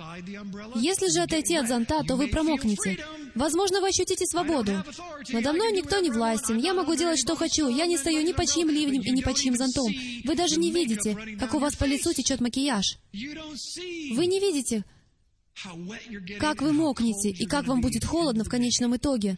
Если 0.76 1.12
же 1.12 1.22
отойти 1.22 1.56
от 1.56 1.68
зонта, 1.68 2.02
то 2.04 2.16
вы 2.16 2.30
промокнете. 2.30 2.98
Возможно, 3.36 3.80
вы 3.80 3.90
ощутите 3.90 4.26
свободу. 4.26 4.84
Надо 5.30 5.54
мной 5.54 5.72
никто 5.72 6.00
не 6.00 6.10
властен. 6.10 6.58
Я 6.58 6.74
могу 6.74 6.96
делать, 6.96 7.20
что 7.20 7.36
хочу. 7.36 7.70
Я 7.70 7.86
не 7.86 7.98
стою 7.98 8.24
ни 8.24 8.34
по 8.34 8.48
чьим 8.48 8.70
ливнем 8.70 9.04
и 9.04 9.12
ни 9.12 9.22
по 9.22 9.36
чьим 9.36 9.56
зонтом. 9.56 9.94
Вы 10.24 10.36
даже 10.36 10.56
не 10.58 10.72
видите, 10.72 11.16
как 11.40 11.54
у 11.54 11.60
вас 11.60 11.76
по 11.76 11.86
лицу 11.86 12.12
течет 12.12 12.42
макияж. 12.42 12.98
Вы 13.14 14.26
не 14.26 14.40
видите, 14.40 14.84
как 16.40 16.62
вы 16.62 16.74
мокнете 16.74 17.30
и 17.30 17.46
как 17.46 17.68
вам 17.68 17.82
будет 17.82 18.06
холодно 18.06 18.44
в 18.44 18.50
конечном 18.50 18.96
итоге. 18.96 19.38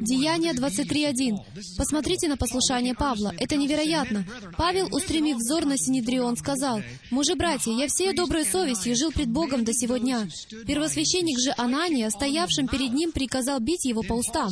Деяние 0.00 0.52
23.1. 0.52 1.76
Посмотрите 1.76 2.28
на 2.28 2.36
послушание 2.36 2.94
Павла. 2.94 3.34
Это 3.38 3.56
невероятно. 3.56 4.24
Павел, 4.56 4.88
устремив 4.94 5.36
взор 5.36 5.66
на 5.66 5.76
Синедрион, 5.76 6.36
сказал, 6.36 6.80
«Мужи, 7.10 7.34
братья, 7.34 7.70
я 7.72 7.86
всей 7.88 8.14
доброй 8.14 8.46
совестью 8.46 8.96
жил 8.96 9.12
пред 9.12 9.28
Богом 9.28 9.64
до 9.64 9.72
сего 9.74 9.98
дня». 9.98 10.26
Первосвященник 10.66 11.38
же 11.38 11.52
Анания, 11.58 12.08
стоявшим 12.08 12.66
перед 12.68 12.92
ним, 12.92 13.12
приказал 13.12 13.60
бить 13.60 13.84
его 13.84 14.02
по 14.02 14.14
устам. 14.14 14.50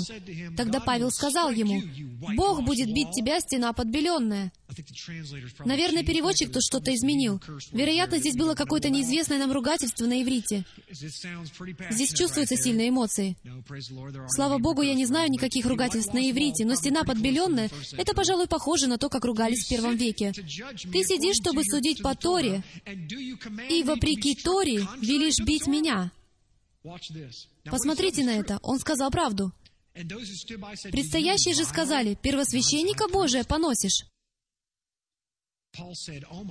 Тогда 0.56 0.80
Павел 0.80 1.10
сказал 1.10 1.50
ему, 1.50 1.82
«Бог 2.36 2.62
будет 2.62 2.92
бить 2.92 3.10
тебя, 3.12 3.40
стена 3.40 3.72
подбеленная». 3.72 4.52
Наверное, 5.64 6.02
переводчик 6.02 6.52
тут 6.52 6.62
что-то 6.62 6.94
изменил. 6.94 7.40
Вероятно, 7.72 8.18
здесь 8.18 8.36
было 8.36 8.54
какое-то 8.54 8.90
неизвестное 8.90 9.38
нам 9.38 9.52
ругательство 9.52 10.06
на 10.06 10.22
иврите. 10.22 10.64
Здесь 10.90 12.12
чувствуются 12.12 12.56
сильные 12.56 12.88
эмоции. 12.88 13.36
Слава 14.28 14.58
Богу, 14.58 14.73
я 14.82 14.94
не 14.94 15.06
знаю 15.06 15.30
никаких 15.30 15.66
ругательств 15.66 16.12
на 16.12 16.30
иврите, 16.30 16.64
но 16.64 16.74
стена 16.74 17.04
подбеленная— 17.04 17.70
это, 17.96 18.14
пожалуй, 18.14 18.46
похоже 18.46 18.86
на 18.86 18.98
то, 18.98 19.08
как 19.08 19.24
ругались 19.24 19.64
в 19.64 19.68
первом 19.68 19.96
веке. 19.96 20.32
Ты 20.32 21.04
сидишь, 21.04 21.36
чтобы 21.36 21.64
судить 21.64 22.02
по 22.02 22.14
Торе, 22.14 22.62
и, 23.68 23.82
вопреки 23.82 24.34
Торе, 24.34 24.86
велишь 25.00 25.38
бить 25.40 25.66
меня. 25.66 26.10
Посмотрите 27.64 28.24
на 28.24 28.30
это. 28.30 28.58
Он 28.62 28.78
сказал 28.78 29.10
правду. 29.10 29.52
Предстоящие 29.94 31.54
же 31.54 31.64
сказали, 31.64 32.18
«Первосвященника 32.20 33.08
Божия 33.08 33.44
поносишь». 33.44 34.04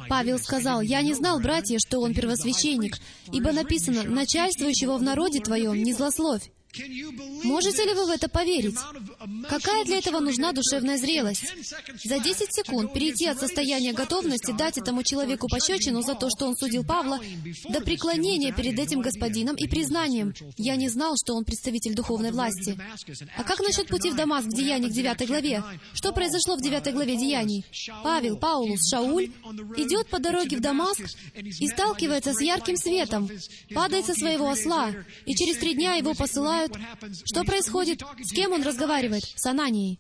Павел 0.09 0.39
сказал, 0.39 0.81
«Я 0.81 1.01
не 1.01 1.13
знал, 1.13 1.39
братья, 1.39 1.77
что 1.79 1.99
он 1.99 2.13
первосвященник, 2.13 2.97
ибо 3.31 3.51
написано, 3.51 4.03
начальствующего 4.03 4.97
в 4.97 5.03
народе 5.03 5.39
твоем 5.39 5.81
не 5.83 5.93
злословь». 5.93 6.51
Можете 7.43 7.85
ли 7.85 7.93
вы 7.93 8.05
в 8.07 8.09
это 8.09 8.27
поверить? 8.29 8.77
Какая 9.47 9.85
для 9.85 9.99
этого 9.99 10.19
нужна 10.19 10.51
душевная 10.53 10.97
зрелость? 10.97 11.45
За 12.03 12.19
10 12.19 12.47
секунд 12.53 12.93
перейти 12.93 13.27
от 13.27 13.39
состояния 13.39 13.93
готовности 13.93 14.51
дать 14.51 14.77
этому 14.77 15.03
человеку 15.03 15.47
пощечину 15.47 16.01
за 16.01 16.15
то, 16.15 16.29
что 16.29 16.47
он 16.47 16.55
судил 16.55 16.83
Павла, 16.83 17.19
до 17.69 17.81
преклонения 17.81 18.51
перед 18.51 18.79
этим 18.79 19.01
господином 19.01 19.55
и 19.55 19.67
признанием 19.67 20.33
«Я 20.57 20.75
не 20.75 20.89
знал, 20.89 21.15
что 21.15 21.35
он 21.35 21.45
представитель 21.45 21.93
духовной 21.93 22.31
власти». 22.31 22.77
А 23.37 23.43
как 23.43 23.59
насчет 23.59 23.87
пути 23.87 24.09
в 24.09 24.15
Дамаск 24.15 24.47
в 24.47 24.53
Деяниях 24.53 24.91
9 24.91 25.27
главе? 25.27 25.63
Что 25.93 26.11
произошло 26.11 26.55
в 26.55 26.61
9 26.61 26.93
главе 26.93 27.15
Деяний? 27.15 27.65
Павел, 28.03 28.37
Паулус, 28.37 28.89
Шауль 28.89 29.31
идет 29.77 30.07
по 30.07 30.19
дороге 30.19 30.57
в 30.57 30.61
Дамаск 30.61 31.03
и 31.35 31.67
сталкивается 31.67 32.33
с 32.33 32.41
ярким 32.41 32.77
светом, 32.77 33.29
падает 33.73 34.05
со 34.05 34.13
своего 34.13 34.49
осла, 34.49 34.91
и 35.25 35.35
через 35.35 35.57
три 35.57 35.75
дня 35.75 35.95
его 35.95 36.13
посылают 36.13 36.62
знают, 36.67 37.25
что 37.25 37.43
происходит, 37.43 38.01
с 38.23 38.31
кем 38.31 38.51
он 38.51 38.63
разговаривает, 38.63 39.23
с 39.23 39.45
Ананией. 39.45 39.99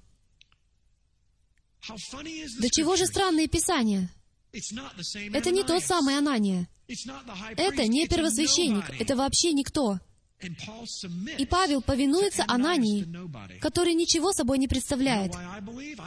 До 2.59 2.69
чего 2.69 2.95
же 2.95 3.05
странные 3.05 3.47
писания? 3.47 4.09
Это 5.33 5.51
не 5.51 5.63
тот 5.63 5.83
самый 5.83 6.17
Анания. 6.17 6.67
Это 7.57 7.87
не 7.87 8.07
первосвященник, 8.07 8.85
это 8.99 9.15
вообще 9.15 9.53
никто. 9.53 9.99
И 11.37 11.45
Павел 11.45 11.81
повинуется 11.81 12.43
Анании, 12.47 13.07
который 13.59 13.93
ничего 13.93 14.33
собой 14.33 14.57
не 14.57 14.67
представляет. 14.67 15.33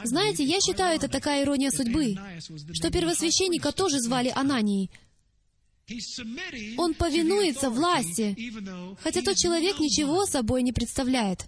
Знаете, 0.03 0.43
я 0.43 0.61
считаю, 0.61 0.95
это 0.95 1.07
такая 1.07 1.43
ирония 1.43 1.71
судьбы, 1.71 2.15
что 2.73 2.91
первосвященнника 2.91 3.71
тоже 3.71 3.99
звали 3.99 4.31
Ананией, 4.35 4.91
он 6.77 6.93
повинуется 6.93 7.69
власти, 7.69 8.35
хотя 9.01 9.21
тот 9.21 9.37
человек 9.37 9.79
ничего 9.79 10.25
собой 10.25 10.63
не 10.63 10.73
представляет. 10.73 11.45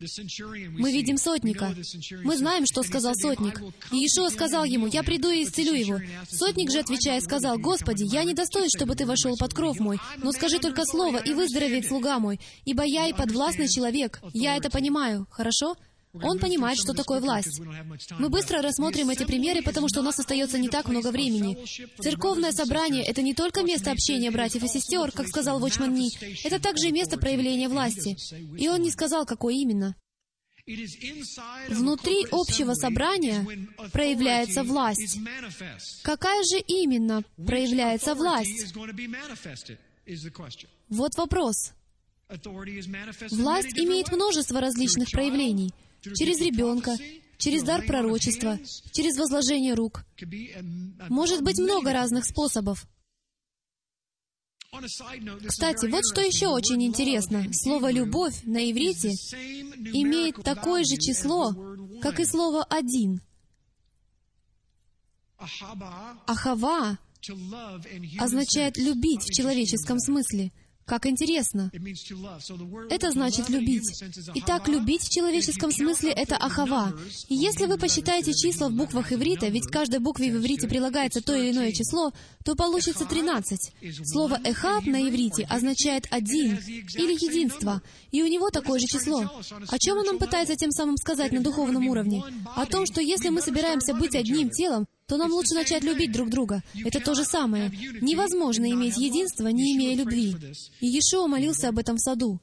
Мы 0.00 0.92
видим 0.92 1.16
сотника. 1.16 1.74
Мы 2.22 2.36
знаем, 2.36 2.66
что 2.66 2.82
сказал 2.84 3.14
сотник. 3.16 3.60
И 3.90 3.96
Иешуа 3.96 4.30
сказал 4.30 4.64
ему, 4.64 4.86
«Я 4.86 5.02
приду 5.02 5.28
и 5.28 5.42
исцелю 5.42 5.72
его». 5.74 5.98
Сотник 6.30 6.70
же, 6.70 6.78
отвечая, 6.78 7.20
сказал, 7.20 7.58
«Господи, 7.58 8.04
я 8.04 8.22
не 8.22 8.32
достоин, 8.32 8.68
чтобы 8.68 8.94
ты 8.94 9.06
вошел 9.06 9.36
под 9.36 9.54
кров 9.54 9.80
мой, 9.80 9.98
но 10.18 10.30
скажи 10.30 10.60
только 10.60 10.84
слово, 10.84 11.18
и 11.18 11.34
выздоровеет 11.34 11.86
слуга 11.86 12.20
мой, 12.20 12.38
ибо 12.64 12.84
я 12.84 13.08
и 13.08 13.12
подвластный 13.12 13.68
человек. 13.68 14.20
Я 14.32 14.56
это 14.56 14.70
понимаю. 14.70 15.26
Хорошо?» 15.30 15.76
Он 16.22 16.38
понимает, 16.38 16.78
что 16.78 16.92
такое 16.94 17.20
власть. 17.20 17.60
Мы 18.18 18.28
быстро 18.28 18.62
рассмотрим 18.62 19.10
эти 19.10 19.24
примеры, 19.24 19.62
потому 19.62 19.88
что 19.88 20.00
у 20.00 20.02
нас 20.02 20.18
остается 20.18 20.58
не 20.58 20.68
так 20.68 20.88
много 20.88 21.10
времени. 21.10 21.58
Церковное 22.00 22.52
собрание— 22.52 23.04
это 23.06 23.22
не 23.22 23.34
только 23.34 23.62
место 23.62 23.90
общения 23.90 24.30
братьев 24.30 24.62
и 24.62 24.68
сестер, 24.68 25.12
как 25.12 25.28
сказал 25.28 25.58
Вочман 25.58 25.94
Ни, 25.94 26.10
это 26.46 26.60
также 26.60 26.90
место 26.90 27.18
проявления 27.18 27.68
власти. 27.68 28.16
И 28.58 28.68
он 28.68 28.82
не 28.82 28.90
сказал, 28.90 29.26
какое 29.26 29.54
именно. 29.54 29.94
Внутри 31.68 32.26
общего 32.30 32.74
собрания 32.74 33.46
проявляется 33.90 34.62
власть. 34.62 35.18
Какая 36.02 36.42
же 36.44 36.58
именно 36.66 37.22
проявляется 37.36 38.14
власть? 38.14 38.74
Вот 40.88 41.14
вопрос. 41.16 41.72
Власть 43.30 43.78
имеет 43.78 44.12
множество 44.12 44.60
различных 44.60 45.10
проявлений— 45.10 45.72
через 46.02 46.40
ребенка, 46.40 46.96
через 47.38 47.62
дар 47.62 47.84
пророчества, 47.86 48.58
через 48.92 49.16
возложение 49.18 49.74
рук. 49.74 50.04
Может 51.08 51.42
быть 51.42 51.58
много 51.58 51.92
разных 51.92 52.24
способов. 52.24 52.86
Кстати, 55.46 55.86
вот 55.86 56.02
что 56.12 56.20
еще 56.20 56.48
очень 56.48 56.84
интересно. 56.84 57.46
Слово 57.52 57.90
«любовь» 57.90 58.42
на 58.44 58.70
иврите 58.70 59.10
имеет 59.92 60.36
такое 60.44 60.84
же 60.84 60.96
число, 60.96 61.54
как 62.02 62.20
и 62.20 62.24
слово 62.24 62.64
«один». 62.64 63.22
Ахава 66.26 66.98
означает 68.18 68.76
«любить» 68.76 69.22
в 69.22 69.34
человеческом 69.34 69.98
смысле— 69.98 70.52
как 70.88 71.06
интересно. 71.06 71.70
Это 72.90 73.10
значит 73.12 73.48
любить. 73.50 74.02
Итак, 74.34 74.68
любить 74.68 75.02
в 75.02 75.10
человеческом 75.10 75.70
смысле— 75.70 76.10
это 76.16 76.36
ахава. 76.36 76.94
И 77.28 77.34
если 77.34 77.66
вы 77.66 77.76
посчитаете 77.76 78.32
числа 78.32 78.68
в 78.68 78.72
буквах 78.72 79.12
иврита, 79.12 79.48
ведь 79.48 79.66
каждой 79.66 80.00
букве 80.00 80.32
в 80.32 80.38
иврите 80.38 80.66
прилагается 80.66 81.20
то 81.20 81.34
или 81.34 81.52
иное 81.52 81.72
число, 81.72 82.12
то 82.44 82.54
получится 82.54 83.04
13. 83.04 83.72
Слово 84.04 84.40
«эхаб» 84.42 84.86
на 84.86 85.06
иврите 85.08 85.44
означает 85.44 86.06
«один» 86.10 86.56
или 86.56 87.12
«единство», 87.12 87.82
и 88.10 88.22
у 88.22 88.26
него 88.26 88.48
такое 88.50 88.78
же 88.78 88.86
число. 88.86 89.30
О 89.68 89.78
чем 89.78 89.98
он 89.98 90.06
нам 90.06 90.18
пытается 90.18 90.56
тем 90.56 90.70
самым 90.70 90.96
сказать 90.96 91.32
на 91.32 91.40
духовном 91.40 91.86
уровне? 91.88 92.24
О 92.56 92.64
том, 92.64 92.86
что 92.86 93.02
если 93.02 93.28
мы 93.28 93.42
собираемся 93.42 93.92
быть 93.92 94.14
одним 94.14 94.48
телом, 94.48 94.86
то 95.08 95.16
нам 95.16 95.32
лучше 95.32 95.54
начать 95.54 95.82
любить 95.82 96.12
друг 96.12 96.28
друга. 96.28 96.62
Это 96.84 97.00
то 97.00 97.14
же 97.14 97.24
самое. 97.24 97.70
Невозможно 98.02 98.70
иметь 98.70 98.98
единство, 98.98 99.48
не 99.48 99.74
имея 99.74 99.96
любви. 99.96 100.36
И 100.80 100.86
Иешуа 100.86 101.26
молился 101.26 101.70
об 101.70 101.78
этом 101.78 101.96
в 101.96 102.00
саду. 102.00 102.38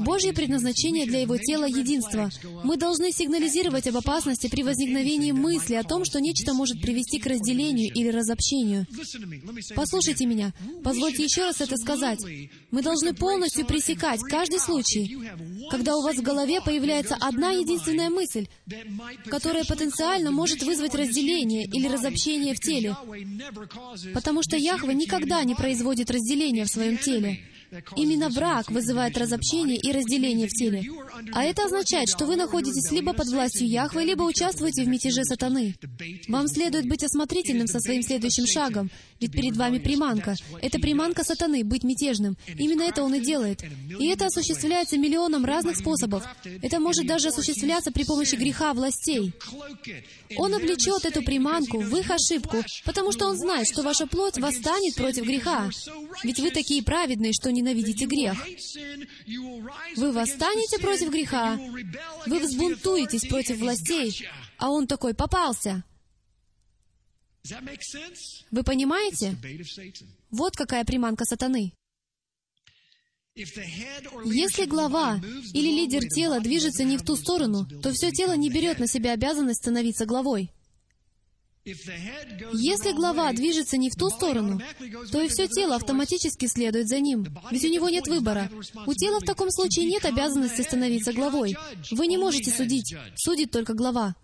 Божье 0.00 0.32
предназначение 0.32 1.06
для 1.06 1.20
Его 1.20 1.38
тела— 1.38 1.64
единство. 1.66 2.30
Мы 2.64 2.76
должны 2.76 3.12
сигнализировать 3.12 3.86
об 3.86 3.96
опасности 3.96 4.48
при 4.48 4.64
возникновении 4.64 5.30
мысли 5.30 5.76
о 5.76 5.84
том, 5.84 6.04
что 6.04 6.20
нечто 6.20 6.52
может 6.52 6.80
привести 6.82 7.20
к 7.20 7.26
разделению 7.26 7.94
или 7.94 8.08
разобщению. 8.08 8.88
Послушайте 9.76 10.26
меня. 10.26 10.52
Позвольте 10.82 11.22
еще 11.22 11.44
раз 11.44 11.60
это 11.60 11.76
сказать. 11.76 12.18
Мы 12.72 12.82
должны 12.82 13.14
полностью 13.14 13.64
пресекать 13.66 14.20
каждый 14.22 14.58
случай, 14.58 15.30
когда 15.70 15.96
у 15.96 16.02
вас 16.02 16.16
в 16.16 16.22
голове 16.22 16.60
появляется 16.60 17.16
одна 17.20 17.52
единственная 17.52 18.10
мысль, 18.10 18.48
которая 19.26 19.64
потенциально 19.64 20.32
может 20.32 20.64
вызвать 20.64 20.96
разделение 20.96 21.64
или 21.66 21.86
разобщение 21.86 22.52
в 22.52 22.58
теле, 22.58 22.96
потому 24.12 24.42
что 24.42 24.56
Яхва 24.56 24.90
никогда 24.90 25.44
не 25.44 25.54
производит 25.54 26.10
разделения 26.10 26.64
в 26.64 26.68
своем 26.68 26.98
теле. 26.98 27.38
Именно 27.96 28.30
брак 28.30 28.70
вызывает 28.70 29.16
разобщение 29.18 29.76
и 29.76 29.92
разделение 29.92 30.48
в 30.48 30.52
теле. 30.52 30.82
А 31.32 31.44
это 31.44 31.64
означает, 31.64 32.08
что 32.08 32.26
вы 32.26 32.36
находитесь 32.36 32.90
либо 32.90 33.12
под 33.12 33.28
властью 33.28 33.68
Яхвы, 33.68 34.04
либо 34.04 34.22
участвуете 34.22 34.84
в 34.84 34.88
мятеже 34.88 35.24
сатаны. 35.24 35.74
Вам 36.28 36.48
следует 36.48 36.88
быть 36.88 37.02
осмотрительным 37.02 37.66
со 37.66 37.80
своим 37.80 38.02
следующим 38.02 38.46
шагом, 38.46 38.90
ведь 39.20 39.32
перед 39.32 39.56
вами 39.56 39.78
приманка. 39.78 40.34
Это 40.60 40.78
приманка 40.78 41.24
сатаны— 41.24 41.64
быть 41.64 41.84
мятежным. 41.84 42.36
Именно 42.46 42.82
это 42.82 43.02
он 43.02 43.14
и 43.14 43.20
делает. 43.20 43.62
И 43.98 44.06
это 44.06 44.26
осуществляется 44.26 44.96
миллионом 44.96 45.44
разных 45.44 45.76
способов. 45.76 46.24
Это 46.62 46.78
может 46.80 47.06
даже 47.06 47.28
осуществляться 47.28 47.90
при 47.90 48.04
помощи 48.04 48.36
греха 48.36 48.72
властей. 48.74 49.32
Он 50.36 50.54
облечет 50.54 51.04
эту 51.04 51.22
приманку 51.22 51.80
в 51.80 51.96
их 51.96 52.10
ошибку, 52.10 52.58
потому 52.84 53.12
что 53.12 53.26
он 53.26 53.36
знает, 53.36 53.68
что 53.68 53.82
ваша 53.82 54.06
плоть 54.06 54.38
восстанет 54.38 54.94
против 54.94 55.24
греха. 55.24 55.70
Ведь 56.22 56.38
вы 56.38 56.50
такие 56.50 56.82
праведные, 56.82 57.32
что 57.32 57.50
ненавидите 57.50 58.06
грех. 58.06 58.36
Вы 59.96 60.12
восстанете 60.12 60.78
против 60.78 61.10
греха. 61.10 61.58
Вы 62.26 62.40
взбунтуетесь 62.40 63.26
против 63.26 63.58
властей. 63.58 64.26
А 64.58 64.70
он 64.70 64.86
такой 64.86 65.14
попался. 65.14 65.84
Вы 68.50 68.62
понимаете? 68.62 69.36
Вот 70.30 70.56
какая 70.56 70.84
приманка 70.84 71.24
сатаны. 71.24 71.72
Если 73.34 74.64
глава 74.64 75.20
или 75.54 75.70
лидер 75.70 76.08
тела 76.08 76.40
движется 76.40 76.82
не 76.84 76.98
в 76.98 77.04
ту 77.04 77.14
сторону, 77.16 77.66
то 77.82 77.92
все 77.92 78.10
тело 78.10 78.36
не 78.36 78.50
берет 78.50 78.80
на 78.80 78.88
себя 78.88 79.12
обязанность 79.12 79.60
становиться 79.60 80.06
главой. 80.06 80.50
Если 81.64 82.92
глава 82.92 83.32
движется 83.32 83.76
не 83.76 83.90
в 83.90 83.94
ту 83.94 84.08
сторону, 84.08 84.60
то 85.12 85.20
и 85.20 85.28
все 85.28 85.46
тело 85.48 85.76
автоматически 85.76 86.46
следует 86.46 86.88
за 86.88 86.98
ним, 86.98 87.26
ведь 87.50 87.64
у 87.64 87.68
него 87.68 87.88
нет 87.90 88.08
выбора. 88.08 88.50
У 88.86 88.94
тела 88.94 89.20
в 89.20 89.24
таком 89.24 89.50
случае 89.50 89.86
нет 89.86 90.04
обязанности 90.04 90.62
становиться 90.62 91.12
главой. 91.12 91.56
Вы 91.90 92.06
не 92.06 92.16
можете 92.16 92.50
судить, 92.50 92.94
судит 93.16 93.50
только 93.50 93.74
глава. 93.74 94.16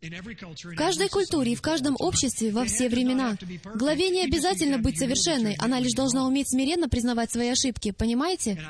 В 0.00 0.76
каждой 0.76 1.08
культуре 1.08 1.52
и 1.52 1.56
в 1.56 1.60
каждом 1.60 1.96
обществе 1.98 2.52
во 2.52 2.64
все 2.64 2.88
времена 2.88 3.36
главе 3.74 4.10
не 4.10 4.22
обязательно 4.22 4.78
быть 4.78 4.96
совершенной, 4.96 5.56
она 5.58 5.80
лишь 5.80 5.94
должна 5.94 6.24
уметь 6.24 6.48
смиренно 6.48 6.88
признавать 6.88 7.32
свои 7.32 7.48
ошибки, 7.48 7.90
понимаете? 7.90 8.62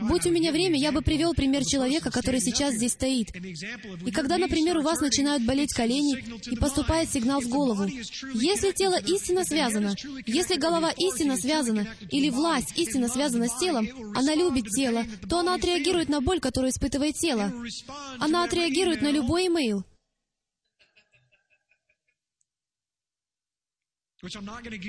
Будь 0.00 0.26
у 0.26 0.30
меня 0.30 0.50
время, 0.50 0.76
я 0.76 0.90
бы 0.90 1.00
привел 1.00 1.32
пример 1.32 1.64
человека, 1.64 2.10
который 2.10 2.40
сейчас 2.40 2.74
здесь 2.74 2.94
стоит. 2.94 3.28
И 4.04 4.10
когда, 4.10 4.36
например, 4.36 4.78
у 4.78 4.82
вас 4.82 5.00
начинают 5.00 5.44
болеть 5.44 5.72
колени 5.72 6.24
и 6.50 6.56
поступает 6.56 7.08
сигнал 7.08 7.40
в 7.40 7.48
голову, 7.48 7.84
если 8.34 8.72
тело 8.72 8.98
истинно 8.98 9.44
связано, 9.44 9.94
если 10.26 10.56
голова 10.56 10.90
истинно 10.90 11.36
связана, 11.36 11.86
или 12.10 12.30
власть 12.30 12.76
истинно 12.76 13.08
связана 13.08 13.46
с 13.46 13.56
телом, 13.60 13.88
она 14.16 14.34
любит 14.34 14.66
тело, 14.70 15.04
то 15.28 15.38
она 15.38 15.54
отреагирует 15.54 16.08
на 16.08 16.20
боль, 16.20 16.40
которую 16.40 16.72
испытывает 16.72 17.14
тело. 17.14 17.52
Она 18.18 18.42
отреагирует 18.42 19.02
на 19.02 19.12
любой 19.12 19.46
имейл. 19.46 19.84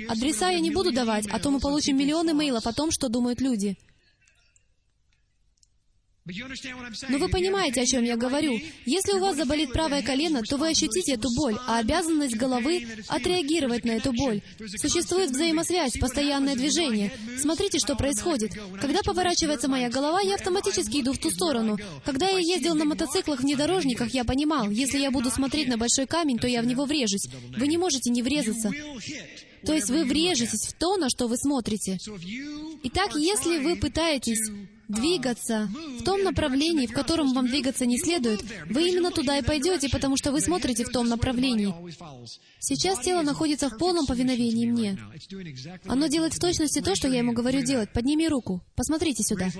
Адреса 0.08 0.50
я 0.50 0.60
не 0.60 0.70
буду 0.70 0.92
давать, 0.92 1.26
а 1.30 1.38
то 1.38 1.50
мы 1.50 1.60
получим 1.60 1.96
миллионы 1.96 2.34
мейлов 2.34 2.66
о 2.66 2.72
том, 2.72 2.90
что 2.90 3.08
думают 3.08 3.40
люди. 3.40 3.76
Но 6.26 7.18
вы 7.18 7.28
понимаете, 7.28 7.80
о 7.80 7.86
чем 7.86 8.04
я 8.04 8.16
говорю. 8.16 8.60
Если 8.84 9.12
у 9.12 9.20
вас 9.20 9.36
заболит 9.36 9.72
правое 9.72 10.02
колено, 10.02 10.42
то 10.42 10.58
вы 10.58 10.68
ощутите 10.68 11.14
эту 11.14 11.28
боль, 11.34 11.56
а 11.66 11.78
обязанность 11.78 12.36
головы— 12.36 12.86
отреагировать 13.08 13.84
на 13.84 13.92
эту 13.92 14.12
боль. 14.12 14.42
Существует 14.76 15.30
взаимосвязь, 15.30 15.98
постоянное 15.98 16.56
движение. 16.56 17.10
Смотрите, 17.38 17.78
что 17.78 17.96
происходит. 17.96 18.52
Когда 18.80 19.00
поворачивается 19.02 19.68
моя 19.68 19.88
голова, 19.88 20.20
я 20.20 20.34
автоматически 20.34 21.00
иду 21.00 21.12
в 21.12 21.18
ту 21.18 21.30
сторону. 21.30 21.78
Когда 22.04 22.28
я 22.28 22.38
ездил 22.38 22.74
на 22.74 22.84
мотоциклах 22.84 23.40
внедорожниках, 23.40 24.12
я 24.12 24.24
понимал, 24.24 24.70
если 24.70 24.98
я 24.98 25.10
буду 25.10 25.30
смотреть 25.30 25.68
на 25.68 25.78
большой 25.78 26.06
камень, 26.06 26.38
то 26.38 26.46
я 26.46 26.60
в 26.60 26.66
него 26.66 26.84
врежусь. 26.84 27.28
Вы 27.56 27.66
не 27.66 27.78
можете 27.78 28.10
не 28.10 28.22
врезаться. 28.22 28.70
То 29.64 29.74
есть 29.74 29.90
вы 29.90 30.04
врежетесь 30.04 30.68
в 30.68 30.72
то, 30.74 30.96
на 30.96 31.08
что 31.08 31.28
вы 31.28 31.36
смотрите. 31.36 31.98
Итак, 32.82 33.14
если 33.16 33.58
вы 33.58 33.76
пытаетесь 33.76 34.50
двигаться 34.90 35.68
в 35.98 36.04
том 36.04 36.22
направлении, 36.22 36.86
в 36.86 36.92
котором 36.92 37.32
вам 37.32 37.46
двигаться 37.46 37.86
не 37.86 37.98
следует, 37.98 38.42
вы 38.68 38.88
именно 38.88 39.10
туда 39.10 39.38
и 39.38 39.42
пойдете, 39.42 39.88
потому 39.88 40.16
что 40.16 40.32
вы 40.32 40.40
смотрите 40.40 40.84
в 40.84 40.90
том 40.90 41.08
направлении. 41.08 41.74
Сейчас 42.58 43.00
тело 43.00 43.22
находится 43.22 43.68
в 43.68 43.78
полном 43.78 44.06
повиновении 44.06 44.66
мне. 44.66 44.98
Оно 45.86 46.08
делает 46.08 46.34
в 46.34 46.40
точности 46.40 46.80
то, 46.80 46.94
что 46.94 47.08
я 47.08 47.18
ему 47.18 47.32
говорю 47.32 47.62
делать. 47.62 47.92
Подними 47.92 48.28
руку. 48.28 48.62
Посмотрите 48.74 49.22
сюда. 49.22 49.50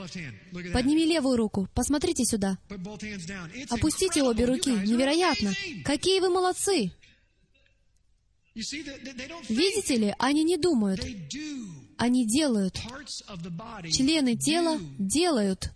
Подними 0.73 1.07
левую 1.07 1.37
руку. 1.37 1.69
Посмотрите 1.75 2.25
сюда. 2.25 2.59
Опустите 3.71 4.23
обе 4.23 4.45
руки. 4.45 4.71
Невероятно. 4.71 5.53
Какие 5.85 6.21
вы 6.21 6.29
молодцы! 6.31 6.93
Видите 8.55 9.97
ли, 9.97 10.15
они 10.19 10.45
не 10.45 10.57
думают. 10.57 11.01
Они 12.01 12.27
делают. 12.27 12.81
Члены 13.93 14.35
тела 14.35 14.81
делают. 14.99 15.71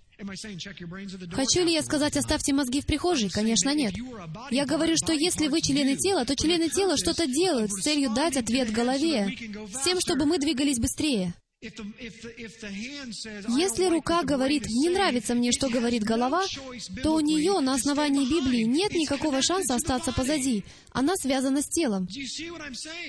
Хочу 1.33 1.63
ли 1.63 1.75
я 1.75 1.83
сказать, 1.83 2.17
оставьте 2.17 2.55
мозги 2.55 2.81
в 2.81 2.87
прихожей? 2.87 3.29
Конечно, 3.29 3.75
нет. 3.75 3.95
Я 4.51 4.65
говорю, 4.65 4.97
что 4.97 5.13
если 5.13 5.49
вы 5.49 5.61
члены 5.61 5.97
тела, 5.97 6.25
то 6.25 6.35
члены 6.35 6.71
тела 6.71 6.97
что-то 6.97 7.27
делают 7.27 7.73
с 7.73 7.83
целью 7.83 8.15
дать 8.15 8.39
ответ 8.39 8.73
голове, 8.73 9.37
с 9.71 9.85
тем, 9.85 10.01
чтобы 10.01 10.25
мы 10.25 10.39
двигались 10.39 10.79
быстрее. 10.79 11.35
Если 13.57 13.85
рука 13.87 14.23
говорит, 14.23 14.67
не 14.67 14.91
нравится 14.91 15.35
мне, 15.35 15.53
что 15.53 15.69
говорит 15.69 16.05
голова, 16.05 16.45
то 17.03 17.15
у 17.15 17.21
нее 17.21 17.61
на 17.61 17.75
основании 17.75 18.29
Библии 18.29 18.65
нет 18.65 18.93
никакого 18.93 19.41
шанса 19.43 19.75
остаться 19.75 20.13
позади. 20.13 20.65
Она 20.93 21.17
связана 21.17 21.63
с 21.63 21.69
телом. 21.69 22.07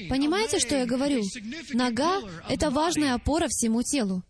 Понимаете, 0.10 0.60
что 0.60 0.78
я 0.78 0.86
говорю? 0.86 1.24
Нога— 1.74 2.22
это 2.50 2.70
важная 2.70 3.14
опора 3.16 3.48
всему 3.50 3.84
телу. 3.84 4.24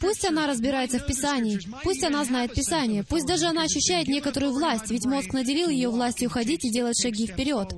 Пусть 0.00 0.24
она 0.24 0.46
разбирается 0.46 0.98
в 0.98 1.06
Писании, 1.06 1.60
пусть 1.82 2.02
она 2.02 2.24
знает 2.24 2.54
Писание, 2.54 3.04
пусть 3.04 3.26
даже 3.26 3.46
она 3.46 3.64
ощущает 3.64 4.08
некоторую 4.08 4.52
власть, 4.52 4.90
ведь 4.90 5.04
мозг 5.04 5.34
наделил 5.34 5.68
ее 5.68 5.90
властью 5.90 6.30
ходить 6.30 6.64
и 6.64 6.70
делать 6.70 6.98
шаги 7.00 7.26
вперед. 7.26 7.74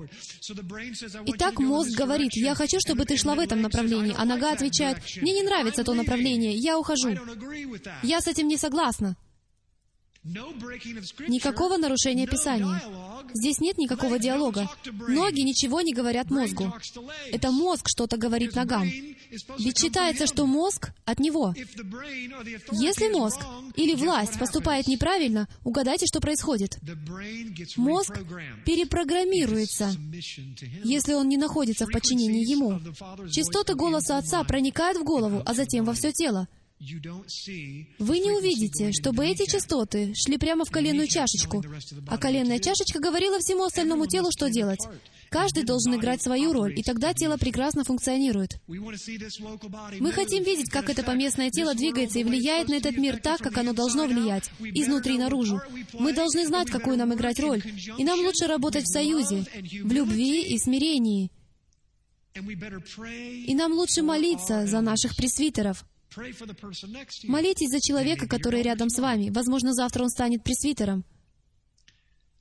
Итак, 1.27 1.59
мозг 1.59 1.91
говорит, 1.97 2.35
«Я 2.35 2.55
хочу, 2.55 2.79
чтобы 2.79 3.05
ты 3.05 3.17
шла 3.17 3.35
в 3.35 3.41
этом 3.41 3.63
направлении», 3.63 4.15
а 4.17 4.25
нога 4.25 4.53
отвечает, 4.53 4.99
«Мне 5.21 5.33
не 5.33 5.43
нравится 5.43 5.83
то 5.83 5.93
направление, 5.95 6.55
я 6.55 6.79
ухожу». 6.79 7.17
Я 8.03 8.21
с 8.21 8.29
этим 8.29 8.47
не 8.47 8.57
согласна. 8.57 9.17
Никакого 10.25 11.77
нарушения 11.79 12.27
Писания. 12.27 12.83
Здесь 13.35 13.61
нет 13.61 13.79
никакого 13.79 14.19
диалога. 14.19 14.71
Ноги 14.87 15.41
ничего 15.41 15.81
не 15.81 15.95
говорят 15.95 16.31
мозгу. 16.31 16.73
Это 17.31 17.51
мозг 17.51 17.87
что-то 17.89 18.17
говорит 18.17 18.55
ногам. 18.55 18.89
Ведь 19.59 19.79
считается, 19.79 20.27
что 20.27 20.47
мозг 20.47 20.93
от 21.05 21.19
него. 21.21 21.55
Если 22.73 23.09
мозг 23.13 23.41
или 23.77 23.95
власть 23.95 24.39
поступает 24.39 24.87
неправильно, 24.87 25.49
угадайте, 25.65 26.07
что 26.07 26.21
происходит. 26.21 26.79
Мозг 27.77 28.19
перепрограммируется, 28.65 29.91
если 30.85 31.15
он 31.15 31.29
не 31.29 31.37
находится 31.37 31.87
в 31.87 31.93
подчинении 31.93 32.49
ему. 32.51 32.81
Частоты 33.31 33.75
голоса 33.75 34.19
Отца 34.19 34.43
проникают 34.45 34.99
в 34.99 35.05
голову, 35.05 35.43
а 35.45 35.55
затем 35.55 35.85
во 35.85 35.95
все 35.95 36.13
тело. 36.13 36.49
Вы 36.81 38.19
не 38.21 38.31
увидите, 38.31 38.93
чтобы 38.93 39.27
эти 39.27 39.51
частоты 39.51 40.13
шли 40.15 40.39
прямо 40.39 40.65
в 40.65 40.71
коленную 40.71 41.09
чашечку, 41.09 41.65
а 42.07 42.19
коленная 42.19 42.61
чашечка 42.61 43.01
говорила 43.01 43.39
всему 43.41 43.65
остальному 43.65 44.07
телу, 44.07 44.31
что 44.31 44.49
делать. 44.49 44.81
Каждый 45.29 45.65
должен 45.65 45.97
играть 45.97 46.23
свою 46.23 46.53
роль, 46.53 46.79
и 46.79 46.83
тогда 46.83 47.13
тело 47.13 47.37
прекрасно 47.37 47.83
функционирует. 47.85 48.61
Мы 48.69 50.13
хотим 50.13 50.45
видеть, 50.45 50.71
как 50.71 50.89
это 50.89 51.03
поместное 51.03 51.51
тело 51.51 51.75
двигается 51.75 52.21
и 52.21 52.25
влияет 52.25 52.69
на 52.69 52.75
этот 52.75 52.97
мир 52.97 53.21
так, 53.21 53.41
как 53.41 53.59
оно 53.59 53.73
должно 53.73 54.07
влиять, 54.07 54.51
изнутри 54.61 55.19
наружу. 55.19 55.61
Мы 55.93 56.13
должны 56.13 56.47
знать, 56.47 56.71
какую 56.71 56.97
нам 56.97 57.13
играть 57.13 57.41
роль, 57.41 57.63
и 57.99 58.05
нам 58.05 58.21
лучше 58.21 58.47
работать 58.47 58.85
в 58.85 58.93
союзе, 58.93 59.45
в 59.83 59.93
любви 59.93 60.43
и 60.43 60.59
смирении. 60.59 61.31
И 62.35 63.55
нам 63.55 63.73
лучше 63.73 64.03
молиться 64.03 64.67
за 64.67 64.81
наших 64.81 65.17
пресвитеров. 65.17 65.85
Молитесь 67.25 67.71
за 67.71 67.81
человека, 67.81 68.27
который 68.27 68.63
рядом 68.63 68.89
с 68.89 68.99
вами. 68.99 69.31
Возможно, 69.31 69.73
завтра 69.75 70.03
он 70.03 70.11
станет 70.11 70.43
пресвитером. 70.43 71.05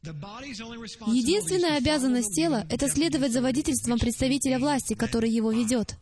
Единственная 0.04 1.78
обязанность 1.78 2.34
тела— 2.36 2.66
это 2.70 2.88
следовать 2.90 3.34
за 3.34 3.42
водительством 3.42 4.00
представителя 4.00 4.60
власти, 4.60 4.94
который 4.94 5.30
его 5.30 5.52
ведет. 5.52 5.96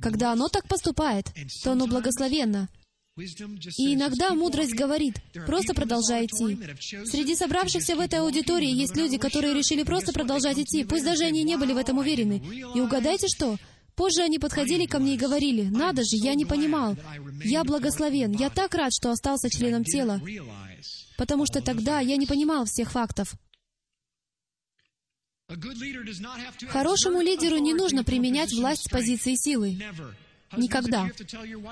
Когда 0.00 0.32
оно 0.32 0.48
так 0.48 0.66
поступает, 0.68 1.26
то 1.62 1.72
оно 1.72 1.86
благословенно. 1.86 2.68
И 3.78 3.94
иногда 3.94 4.34
мудрость 4.34 4.74
говорит, 4.74 5.14
просто 5.46 5.74
продолжай 5.74 6.26
идти. 6.26 6.58
Среди 7.06 7.34
собравшихся 7.34 7.96
в 7.96 8.00
этой 8.00 8.20
аудитории 8.20 8.70
есть 8.70 8.94
люди, 8.94 9.16
которые 9.16 9.54
решили 9.54 9.84
просто 9.84 10.12
продолжать 10.12 10.58
идти, 10.58 10.84
пусть 10.84 11.04
даже 11.04 11.24
они 11.24 11.42
не 11.42 11.56
были 11.56 11.72
в 11.72 11.78
этом 11.78 11.98
уверены. 11.98 12.42
И 12.74 12.80
угадайте 12.80 13.26
что? 13.28 13.56
Позже 13.96 14.22
они 14.22 14.38
подходили 14.38 14.84
ко 14.84 14.98
мне 14.98 15.14
и 15.14 15.18
говорили, 15.18 15.62
«Надо 15.62 16.02
же, 16.02 16.16
я 16.16 16.34
не 16.34 16.44
понимал. 16.44 16.96
Я 17.42 17.64
благословен. 17.64 18.32
Я 18.32 18.50
так 18.50 18.74
рад, 18.74 18.92
что 18.92 19.10
остался 19.10 19.48
членом 19.48 19.84
тела, 19.84 20.20
потому 21.16 21.46
что 21.46 21.62
тогда 21.62 22.00
я 22.00 22.16
не 22.16 22.26
понимал 22.26 22.66
всех 22.66 22.92
фактов». 22.92 23.34
Хорошему 26.68 27.20
лидеру 27.22 27.56
не 27.58 27.72
нужно 27.72 28.04
применять 28.04 28.52
власть 28.52 28.86
с 28.86 28.90
позиции 28.90 29.34
силы. 29.34 29.78
Никогда. 30.56 31.08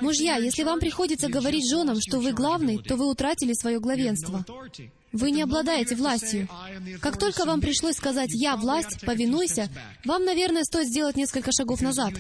Мужья, 0.01 0.37
если 0.37 0.63
вам 0.63 0.81
приходится 0.81 1.29
говорить 1.29 1.69
женам, 1.69 2.01
что 2.01 2.21
вы 2.21 2.33
главный, 2.33 2.79
то 2.79 2.97
вы 2.97 3.09
утратили 3.09 3.53
свое 3.53 3.81
главенство. 3.81 4.45
Вы 5.15 5.31
не 5.31 5.43
обладаете 5.43 5.95
властью. 5.95 6.49
Как 7.01 7.19
только 7.19 7.45
вам 7.45 7.61
пришлось 7.61 7.95
сказать 7.97 8.31
«я 8.33 8.57
власть, 8.57 9.01
повинуйся», 9.07 9.69
вам, 10.05 10.25
наверное, 10.25 10.65
стоит 10.65 10.89
сделать 10.89 11.17
несколько 11.17 11.51
шагов 11.57 11.81
назад, 11.81 12.13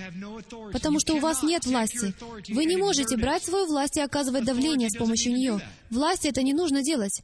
потому 0.72 1.00
что 1.00 1.14
у 1.14 1.18
вас 1.18 1.42
нет 1.42 1.66
власти. 1.66 2.14
Вы 2.52 2.64
не 2.66 2.76
можете 2.76 3.16
брать 3.16 3.44
свою 3.44 3.66
власть 3.66 3.96
и 3.96 4.00
оказывать 4.00 4.44
давление 4.44 4.90
с 4.90 4.96
помощью 4.96 5.32
нее. 5.34 5.60
Власти 5.90 6.28
это 6.28 6.42
не 6.42 6.52
нужно 6.54 6.82
делать. 6.82 7.20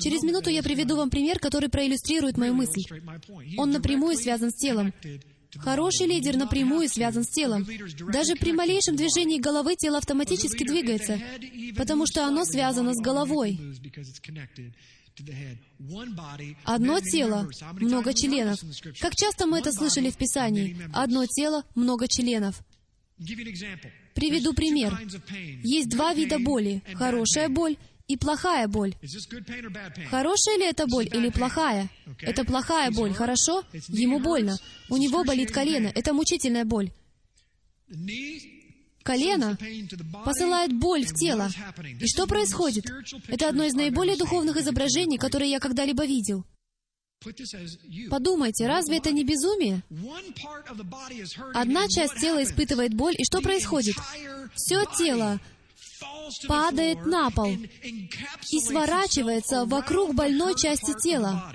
Через 0.00 0.22
минуту 0.22 0.48
я 0.48 0.62
приведу 0.62 0.96
вам 0.96 1.10
пример, 1.10 1.40
который 1.40 1.68
проиллюстрирует 1.68 2.36
мою 2.38 2.54
мысль. 2.54 2.82
Он 3.58 3.70
напрямую 3.70 4.16
связан 4.16 4.50
с 4.50 4.54
телом. 4.54 4.94
Хороший 5.58 6.06
лидер 6.06 6.36
напрямую 6.36 6.88
связан 6.88 7.24
с 7.24 7.28
телом. 7.28 7.66
Даже 8.12 8.34
при 8.36 8.52
малейшем 8.52 8.96
движении 8.96 9.38
головы 9.38 9.76
тело 9.76 9.98
автоматически 9.98 10.64
двигается, 10.64 11.20
потому 11.76 12.06
что 12.06 12.26
оно 12.26 12.44
связано 12.44 12.94
с 12.94 13.00
головой. 13.00 13.60
Одно 16.64 17.00
тело, 17.00 17.50
много 17.80 18.14
членов. 18.14 18.58
Как 19.00 19.14
часто 19.14 19.46
мы 19.46 19.58
это 19.58 19.72
слышали 19.72 20.10
в 20.10 20.16
Писании? 20.16 20.76
Одно 20.92 21.26
тело, 21.26 21.64
много 21.74 22.08
членов. 22.08 22.62
Приведу 24.14 24.52
пример. 24.54 24.98
Есть 25.62 25.90
два 25.90 26.14
вида 26.14 26.38
боли. 26.38 26.82
Хорошая 26.94 27.48
боль 27.48 27.76
и 28.08 28.16
плохая 28.16 28.68
боль. 28.68 28.94
Хорошая 30.10 30.58
ли 30.58 30.66
это 30.66 30.86
боль 30.86 31.06
или 31.06 31.30
плохая? 31.30 31.88
Это 32.20 32.44
плохая 32.44 32.90
боль, 32.90 33.12
хорошо? 33.12 33.64
Ему 33.88 34.20
больно. 34.20 34.56
У 34.88 34.96
него 34.96 35.24
болит 35.24 35.50
колено. 35.50 35.90
Это 35.94 36.12
мучительная 36.12 36.64
боль. 36.64 36.90
Колено 39.02 39.58
посылает 40.24 40.72
боль 40.72 41.04
в 41.04 41.14
тело. 41.14 41.50
И 42.00 42.06
что 42.06 42.26
происходит? 42.26 42.84
Это 43.28 43.48
одно 43.48 43.64
из 43.64 43.74
наиболее 43.74 44.16
духовных 44.16 44.56
изображений, 44.56 45.18
которые 45.18 45.50
я 45.50 45.58
когда-либо 45.58 46.04
видел. 46.04 46.44
Подумайте, 48.10 48.66
разве 48.66 48.98
это 48.98 49.12
не 49.12 49.24
безумие? 49.24 49.82
Одна 51.54 51.88
часть 51.88 52.16
тела 52.20 52.42
испытывает 52.42 52.94
боль, 52.94 53.14
и 53.16 53.24
что 53.24 53.40
происходит? 53.40 53.94
Все 54.54 54.84
тело 54.98 55.40
падает 56.46 57.06
на 57.06 57.30
пол 57.30 57.52
и 57.52 58.60
сворачивается 58.60 59.64
вокруг 59.64 60.14
больной 60.14 60.54
части 60.56 60.92
тела. 61.02 61.52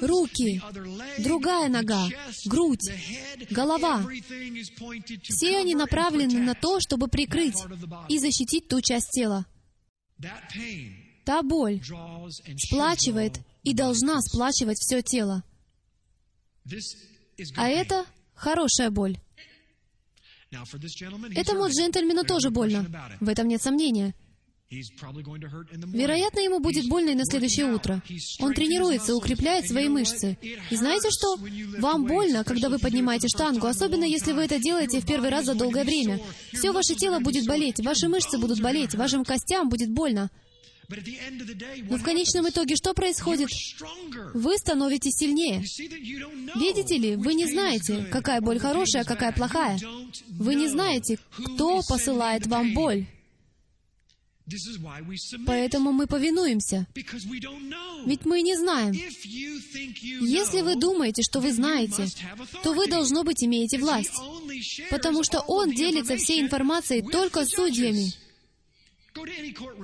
Руки, 0.00 0.60
другая 1.18 1.68
нога, 1.68 2.08
грудь, 2.46 2.90
голова. 3.50 4.04
Все 5.22 5.58
они 5.58 5.74
направлены 5.74 6.40
на 6.40 6.54
то, 6.54 6.80
чтобы 6.80 7.06
прикрыть 7.08 7.62
и 8.08 8.18
защитить 8.18 8.68
ту 8.68 8.80
часть 8.80 9.10
тела. 9.10 9.46
Та 11.24 11.42
боль 11.42 11.80
сплачивает 12.58 13.38
и 13.62 13.72
должна 13.72 14.20
сплачивать 14.20 14.78
все 14.78 15.02
тело. 15.02 15.44
А 17.56 17.68
это 17.68 18.06
хорошая 18.34 18.90
боль. 18.90 19.18
Этому 20.50 21.68
джентльмену 21.68 22.24
тоже 22.24 22.50
больно. 22.50 22.86
В 23.20 23.28
этом 23.28 23.48
нет 23.48 23.62
сомнения. 23.62 24.14
Вероятно, 24.70 26.38
ему 26.40 26.60
будет 26.60 26.88
больно 26.88 27.10
и 27.10 27.14
на 27.14 27.24
следующее 27.24 27.72
утро. 27.72 28.00
Он 28.38 28.54
тренируется, 28.54 29.16
укрепляет 29.16 29.66
свои 29.66 29.88
мышцы. 29.88 30.38
И 30.70 30.76
знаете 30.76 31.08
что? 31.10 31.36
Вам 31.78 32.06
больно, 32.06 32.44
когда 32.44 32.68
вы 32.68 32.78
поднимаете 32.78 33.26
штангу, 33.26 33.66
особенно 33.66 34.04
если 34.04 34.32
вы 34.32 34.42
это 34.42 34.60
делаете 34.60 35.00
в 35.00 35.06
первый 35.06 35.30
раз 35.30 35.46
за 35.46 35.54
долгое 35.54 35.84
время. 35.84 36.20
Все 36.52 36.70
ваше 36.70 36.94
тело 36.94 37.18
будет 37.18 37.46
болеть, 37.46 37.80
ваши 37.80 38.08
мышцы 38.08 38.38
будут 38.38 38.60
болеть, 38.60 38.94
вашим 38.94 39.24
костям 39.24 39.68
будет 39.68 39.90
больно. 39.90 40.30
Но 41.88 41.96
в 41.96 42.02
конечном 42.02 42.48
итоге 42.48 42.76
что 42.76 42.94
происходит? 42.94 43.48
Вы 44.34 44.56
становитесь 44.58 45.14
сильнее. 45.14 45.60
Видите 46.56 46.96
ли, 46.96 47.16
вы 47.16 47.34
не 47.34 47.46
знаете, 47.46 48.04
какая 48.10 48.40
боль 48.40 48.58
хорошая, 48.58 49.04
какая 49.04 49.32
плохая. 49.32 49.78
Вы 50.28 50.54
не 50.54 50.68
знаете, 50.68 51.18
кто 51.32 51.82
посылает 51.88 52.46
вам 52.46 52.74
боль. 52.74 53.06
Поэтому 55.46 55.92
мы 55.92 56.08
повинуемся. 56.08 56.86
Ведь 58.06 58.24
мы 58.24 58.42
не 58.42 58.56
знаем. 58.56 58.92
Если 58.92 60.62
вы 60.62 60.74
думаете, 60.74 61.22
что 61.22 61.40
вы 61.40 61.52
знаете, 61.52 62.06
то 62.64 62.72
вы, 62.72 62.88
должно 62.88 63.22
быть, 63.22 63.44
имеете 63.44 63.78
власть. 63.78 64.10
Потому 64.90 65.22
что 65.22 65.40
Он 65.40 65.70
делится 65.70 66.16
всей 66.16 66.40
информацией 66.40 67.02
только 67.02 67.44
с 67.44 67.50
судьями. 67.50 68.12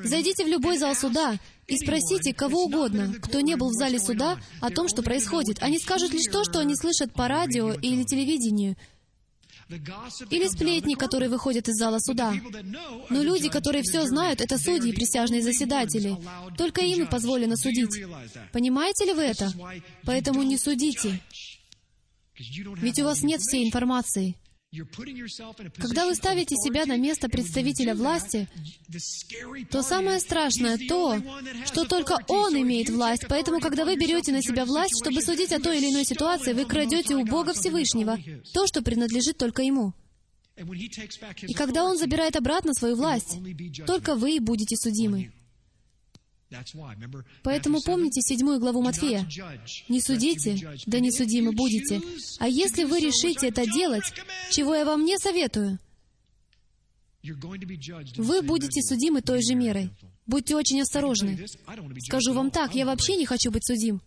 Зайдите 0.05 0.45
в 0.45 0.49
любой 0.49 0.79
зал 0.79 0.95
суда 0.95 1.39
и 1.67 1.77
спросите 1.77 2.33
кого 2.33 2.65
угодно, 2.65 3.15
кто 3.21 3.41
не 3.41 3.57
был 3.57 3.71
в 3.71 3.75
зале 3.75 3.99
суда, 3.99 4.39
о 4.61 4.71
том, 4.71 4.89
что 4.89 5.03
происходит. 5.03 5.63
Они 5.63 5.79
скажут 5.79 6.13
лишь 6.13 6.31
то, 6.31 6.45
что 6.45 6.61
они 6.61 6.77
слышат 6.77 7.13
по 7.13 7.29
радио 7.29 7.73
или 7.73 8.05
телевидению, 8.05 8.77
или 10.31 10.47
сплетни, 10.47 10.95
которые 10.95 11.29
выходят 11.29 11.69
из 11.69 11.75
зала 11.75 11.99
суда. 11.99 12.35
Но 13.11 13.23
люди, 13.23 13.49
которые 13.49 13.83
все 13.83 14.07
знают, 14.07 14.41
это 14.41 14.59
судьи 14.59 14.93
присяжные 14.93 15.43
заседатели. 15.43 16.17
Только 16.57 16.83
им 16.83 17.03
и 17.03 17.11
позволено 17.11 17.57
судить. 17.57 18.05
Понимаете 18.53 19.07
ли 19.07 19.13
вы 19.13 19.23
это? 19.23 19.51
Поэтому 20.05 20.43
не 20.43 20.57
судите. 20.57 21.21
Ведь 22.39 23.01
у 23.01 23.05
вас 23.05 23.23
нет 23.23 23.41
всей 23.41 23.67
информации. 23.67 24.37
Когда 25.79 26.07
вы 26.07 26.15
ставите 26.15 26.57
себя 26.57 26.87
на 26.87 26.97
место 26.97 27.29
представителя 27.29 27.95
власти, 27.95 28.49
то 29.71 29.83
самое 29.83 30.21
страшное 30.21 30.79
то, 30.79 31.21
что 31.67 31.85
только 31.85 32.19
он 32.29 32.57
имеет 32.61 32.91
власть. 32.91 33.27
Поэтому, 33.29 33.61
когда 33.61 33.85
вы 33.85 33.97
берете 33.97 34.33
на 34.33 34.43
себя 34.43 34.65
власть, 34.65 34.99
чтобы 35.01 35.23
судить 35.23 35.53
о 35.53 35.61
той 35.61 35.79
или 35.79 35.91
иной 35.91 36.05
ситуации, 36.05 36.53
вы 36.53 36.65
крадете 36.65 37.15
у 37.17 37.25
Бога 37.25 37.53
Всевышнего 37.53 38.19
то, 38.53 38.67
что 38.67 38.83
принадлежит 38.83 39.39
только 39.39 39.63
Ему. 39.63 39.93
И 41.43 41.55
когда 41.55 41.85
Он 41.85 41.99
забирает 41.99 42.37
обратно 42.37 42.73
свою 42.73 42.97
власть, 42.97 43.39
только 43.87 44.15
вы 44.15 44.39
будете 44.41 44.77
судимы. 44.77 45.33
Поэтому 47.43 47.81
помните 47.83 48.21
седьмую 48.21 48.61
главу 48.61 48.81
Матфея. 48.83 49.27
«Не 49.89 50.01
судите, 50.01 50.57
да 50.87 51.01
не 51.01 51.11
судимы 51.11 51.53
будете. 51.53 52.01
А 52.39 52.49
если 52.49 52.85
вы 52.85 53.01
решите 53.01 53.49
это 53.49 53.67
делать, 53.67 54.05
чего 54.51 54.75
я 54.75 54.85
вам 54.85 55.05
не 55.05 55.19
советую, 55.19 55.79
вы 58.17 58.43
будете 58.43 58.83
судимы 58.83 59.23
той 59.23 59.43
же 59.43 59.55
мерой. 59.55 59.91
Будьте 60.27 60.55
очень 60.57 60.81
осторожны. 60.81 61.47
Скажу 62.07 62.33
вам 62.33 62.51
так, 62.51 62.75
я 62.75 62.87
вообще 62.87 63.17
не 63.17 63.27
хочу 63.27 63.51
быть 63.51 63.67
судим. 63.67 64.01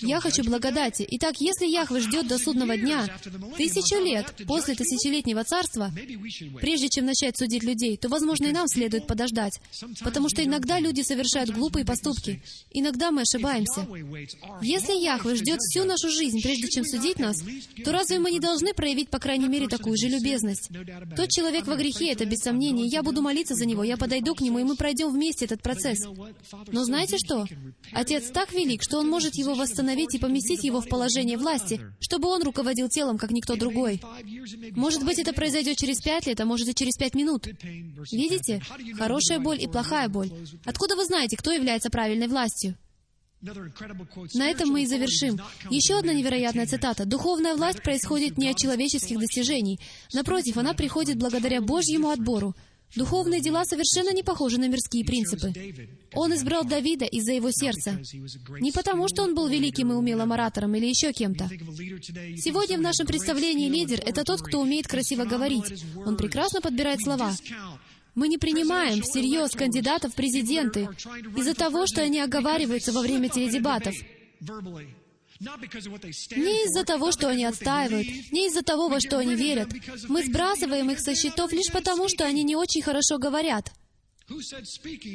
Я 0.00 0.20
хочу 0.20 0.44
благодати. 0.44 1.06
Итак, 1.10 1.34
если 1.40 1.66
Яхве 1.66 2.00
ждет 2.00 2.28
до 2.28 2.38
судного 2.38 2.76
дня, 2.76 3.08
тысячу 3.56 3.96
лет 3.96 4.32
после 4.46 4.74
тысячелетнего 4.74 5.42
царства, 5.44 5.90
прежде 6.60 6.88
чем 6.88 7.06
начать 7.06 7.36
судить 7.36 7.64
людей, 7.64 7.96
то, 7.96 8.08
возможно, 8.08 8.46
и 8.46 8.52
нам 8.52 8.68
следует 8.68 9.06
подождать. 9.06 9.60
Потому 10.04 10.28
что 10.28 10.44
иногда 10.44 10.78
люди 10.78 11.02
совершают 11.02 11.50
глупые 11.50 11.84
поступки. 11.84 12.42
Иногда 12.70 13.10
мы 13.10 13.22
ошибаемся. 13.22 13.86
Если 14.60 14.92
Яхве 14.92 15.34
ждет 15.34 15.58
всю 15.60 15.84
нашу 15.84 16.08
жизнь, 16.10 16.40
прежде 16.40 16.68
чем 16.68 16.84
судить 16.84 17.18
нас, 17.18 17.42
то 17.84 17.92
разве 17.92 18.20
мы 18.20 18.30
не 18.30 18.40
должны 18.40 18.72
проявить, 18.72 19.08
по 19.10 19.18
крайней 19.18 19.48
мере, 19.48 19.66
такую 19.66 19.96
же 19.96 20.08
любезность? 20.08 20.68
Тот 21.16 21.30
человек 21.30 21.66
во 21.66 21.76
грехе, 21.76 22.12
это 22.12 22.24
без 22.24 22.38
сомнения. 22.38 22.86
Я 22.86 23.02
буду 23.02 23.20
молиться 23.20 23.54
за 23.54 23.66
него, 23.66 23.82
я 23.82 23.96
подойду 23.96 24.34
к 24.34 24.40
нему, 24.40 24.60
и 24.60 24.64
мы 24.64 24.76
пройдем 24.76 25.10
вместе 25.10 25.46
этот 25.46 25.60
процесс. 25.62 26.06
Но 26.70 26.84
знаете 26.84 27.16
что? 27.18 27.46
Отец 27.92 28.30
так 28.30 28.52
велик, 28.52 28.82
что 28.82 28.91
Он 28.98 29.08
может 29.08 29.34
его 29.34 29.54
восстановить 29.54 30.14
и 30.14 30.18
поместить 30.18 30.64
его 30.64 30.80
в 30.80 30.88
положение 30.88 31.36
власти, 31.36 31.80
чтобы 32.00 32.28
он 32.28 32.42
руководил 32.42 32.88
телом, 32.88 33.18
как 33.18 33.30
никто 33.30 33.56
другой. 33.56 34.00
Может 34.72 35.04
быть, 35.04 35.18
это 35.18 35.32
произойдет 35.32 35.76
через 35.76 36.00
пять 36.00 36.26
лет, 36.26 36.40
а 36.40 36.44
может 36.44 36.68
и 36.68 36.74
через 36.74 36.96
пять 36.96 37.14
минут. 37.14 37.46
Видите? 38.12 38.62
Хорошая 38.96 39.38
боль 39.38 39.62
и 39.62 39.66
плохая 39.66 40.08
боль. 40.08 40.30
Откуда 40.64 40.96
вы 40.96 41.04
знаете, 41.04 41.36
кто 41.36 41.52
является 41.52 41.90
правильной 41.90 42.28
властью? 42.28 42.76
На 44.34 44.50
этом 44.50 44.68
мы 44.68 44.84
и 44.84 44.86
завершим. 44.86 45.40
Еще 45.68 45.98
одна 45.98 46.12
невероятная 46.12 46.66
цитата. 46.66 47.04
«Духовная 47.04 47.56
власть 47.56 47.82
происходит 47.82 48.38
не 48.38 48.48
от 48.48 48.56
человеческих 48.56 49.18
достижений. 49.18 49.80
Напротив, 50.12 50.58
она 50.58 50.74
приходит 50.74 51.18
благодаря 51.18 51.60
Божьему 51.60 52.10
отбору. 52.10 52.54
Духовные 52.96 53.40
дела 53.40 53.64
совершенно 53.64 54.12
не 54.12 54.22
похожи 54.22 54.58
на 54.58 54.68
мирские 54.68 55.04
принципы. 55.04 55.52
Он 56.14 56.34
избрал 56.34 56.64
Давида 56.64 57.06
из-за 57.06 57.32
его 57.32 57.50
сердца. 57.50 58.00
Не 58.60 58.72
потому, 58.72 59.08
что 59.08 59.22
он 59.22 59.34
был 59.34 59.48
великим 59.48 59.92
и 59.92 59.94
умелым 59.94 60.32
оратором 60.32 60.74
или 60.74 60.86
еще 60.86 61.12
кем-то. 61.12 61.48
Сегодня 62.36 62.78
в 62.78 62.82
нашем 62.82 63.06
представлении 63.06 63.68
лидер— 63.68 64.00
это 64.06 64.24
тот, 64.24 64.42
кто 64.42 64.60
умеет 64.60 64.86
красиво 64.86 65.24
говорить. 65.24 65.84
Он 66.04 66.16
прекрасно 66.16 66.60
подбирает 66.60 67.00
слова. 67.02 67.32
Мы 68.14 68.28
не 68.28 68.36
принимаем 68.36 69.00
всерьез 69.02 69.52
кандидатов 69.52 70.12
в 70.12 70.16
президенты 70.16 70.88
из-за 71.36 71.54
того, 71.54 71.86
что 71.86 72.02
они 72.02 72.20
оговариваются 72.20 72.92
во 72.92 73.00
время 73.00 73.30
теледебатов. 73.30 73.94
Не 75.42 76.66
из-за 76.66 76.84
того, 76.84 77.10
что 77.10 77.28
они 77.28 77.44
отстаивают, 77.44 78.06
не 78.30 78.46
из-за 78.46 78.62
того, 78.62 78.88
во 78.88 79.00
что 79.00 79.18
они 79.18 79.34
верят. 79.34 79.68
Мы 80.08 80.24
сбрасываем 80.24 80.90
их 80.90 81.00
со 81.00 81.14
счетов 81.14 81.52
лишь 81.52 81.72
потому, 81.72 82.08
что 82.08 82.24
они 82.24 82.44
не 82.44 82.54
очень 82.54 82.82
хорошо 82.82 83.18
говорят. 83.18 83.72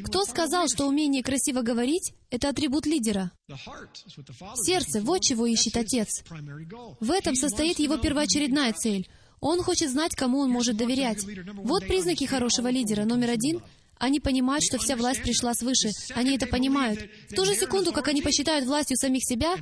Кто 0.05 0.25
сказал, 0.25 0.67
что 0.67 0.85
умение 0.85 1.23
красиво 1.23 1.61
говорить— 1.61 2.13
это 2.29 2.49
атрибут 2.49 2.85
лидера? 2.85 3.31
Сердце— 4.55 5.01
вот 5.01 5.21
чего 5.21 5.45
ищет 5.47 5.77
Отец. 5.77 6.23
В 6.99 7.11
этом 7.11 7.35
состоит 7.35 7.79
его 7.79 7.97
первоочередная 7.97 8.73
цель. 8.73 9.07
Он 9.39 9.61
хочет 9.61 9.91
знать, 9.91 10.15
кому 10.15 10.39
он 10.39 10.49
может 10.49 10.77
доверять. 10.77 11.23
Вот 11.53 11.87
признаки 11.87 12.25
хорошего 12.25 12.69
лидера. 12.69 13.05
Номер 13.05 13.29
один 13.29 13.61
Они 13.99 14.19
понимают, 14.19 14.64
что 14.64 14.78
вся 14.78 14.95
власть 14.95 15.22
пришла 15.24 15.53
свыше. 15.53 15.90
Они 16.14 16.36
это 16.36 16.48
понимают. 16.48 16.99
В 17.30 17.36
ту 17.36 17.45
же 17.45 17.56
секунду, 17.56 17.91
как 17.91 18.07
они 18.07 18.22
посчитают 18.22 18.65
властью 18.65 18.98
самих 18.98 19.24
себя, 19.24 19.56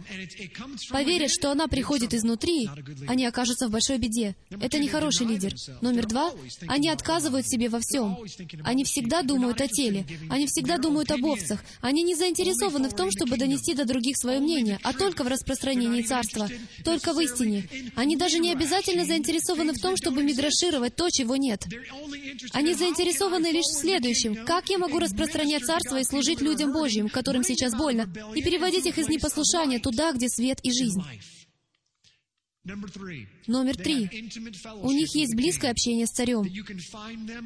поверят, 0.90 1.32
что 1.32 1.52
она 1.52 1.68
приходит 1.68 2.14
изнутри, 2.14 2.70
они 3.08 3.26
окажутся 3.26 3.68
в 3.68 3.72
большой 3.72 3.98
беде. 3.98 4.36
Это 4.62 4.78
не 4.80 4.88
хороший 4.88 5.28
лидер. 5.28 5.54
Номер 5.82 6.08
два, 6.08 6.32
они 6.68 6.90
отказывают 6.90 7.48
себе 7.48 7.70
во 7.70 7.80
всем. 7.80 8.18
Они 8.64 8.84
всегда 8.84 9.22
думают 9.22 9.62
о 9.62 9.68
теле. 9.68 10.06
Они 10.30 10.48
всегда 10.48 10.78
думают 10.78 11.12
об 11.12 11.26
овцах. 11.26 11.64
Они 11.82 12.04
не 12.04 12.16
заинтересованы 12.16 12.90
в 12.90 12.96
том, 12.96 13.12
чтобы 13.12 13.38
донести 13.38 13.74
до 13.74 13.86
других 13.86 14.18
свое 14.18 14.40
мнение, 14.40 14.80
а 14.84 14.94
только 14.94 15.24
в 15.24 15.28
распространении 15.28 16.02
царства, 16.02 16.50
только 16.84 17.14
в 17.14 17.20
истине. 17.22 17.68
Они 17.96 18.16
даже 18.16 18.40
не 18.40 18.52
обязательно 18.52 19.06
заинтересованы 19.06 19.74
в 19.74 19.82
том, 19.82 19.96
чтобы 19.98 20.24
миграшировать 20.24 20.96
то, 20.96 21.10
чего 21.10 21.36
нет. 21.36 21.64
Они 22.52 22.74
заинтересованы 22.74 23.48
лишь 23.48 23.66
в 23.66 23.80
следующем. 23.80 24.25
Как 24.46 24.70
я 24.70 24.78
могу 24.78 25.00
распространять 25.00 25.66
царство 25.66 26.00
и 26.00 26.04
служить 26.04 26.42
людям 26.42 26.72
Божьим, 26.72 27.10
которым 27.10 27.44
сейчас 27.44 27.76
больно, 27.76 28.12
и 28.36 28.42
переводить 28.42 28.86
их 28.86 28.98
из 28.98 29.08
непослушания 29.08 29.80
туда, 29.80 30.12
где 30.14 30.30
свет 30.30 30.60
и 30.64 30.72
жизнь? 30.72 31.02
Номер 33.46 33.78
три. 33.78 34.30
У 34.82 34.92
них 34.92 35.14
есть 35.14 35.36
близкое 35.36 35.70
общение 35.70 36.08
с 36.08 36.12
царем. 36.12 36.44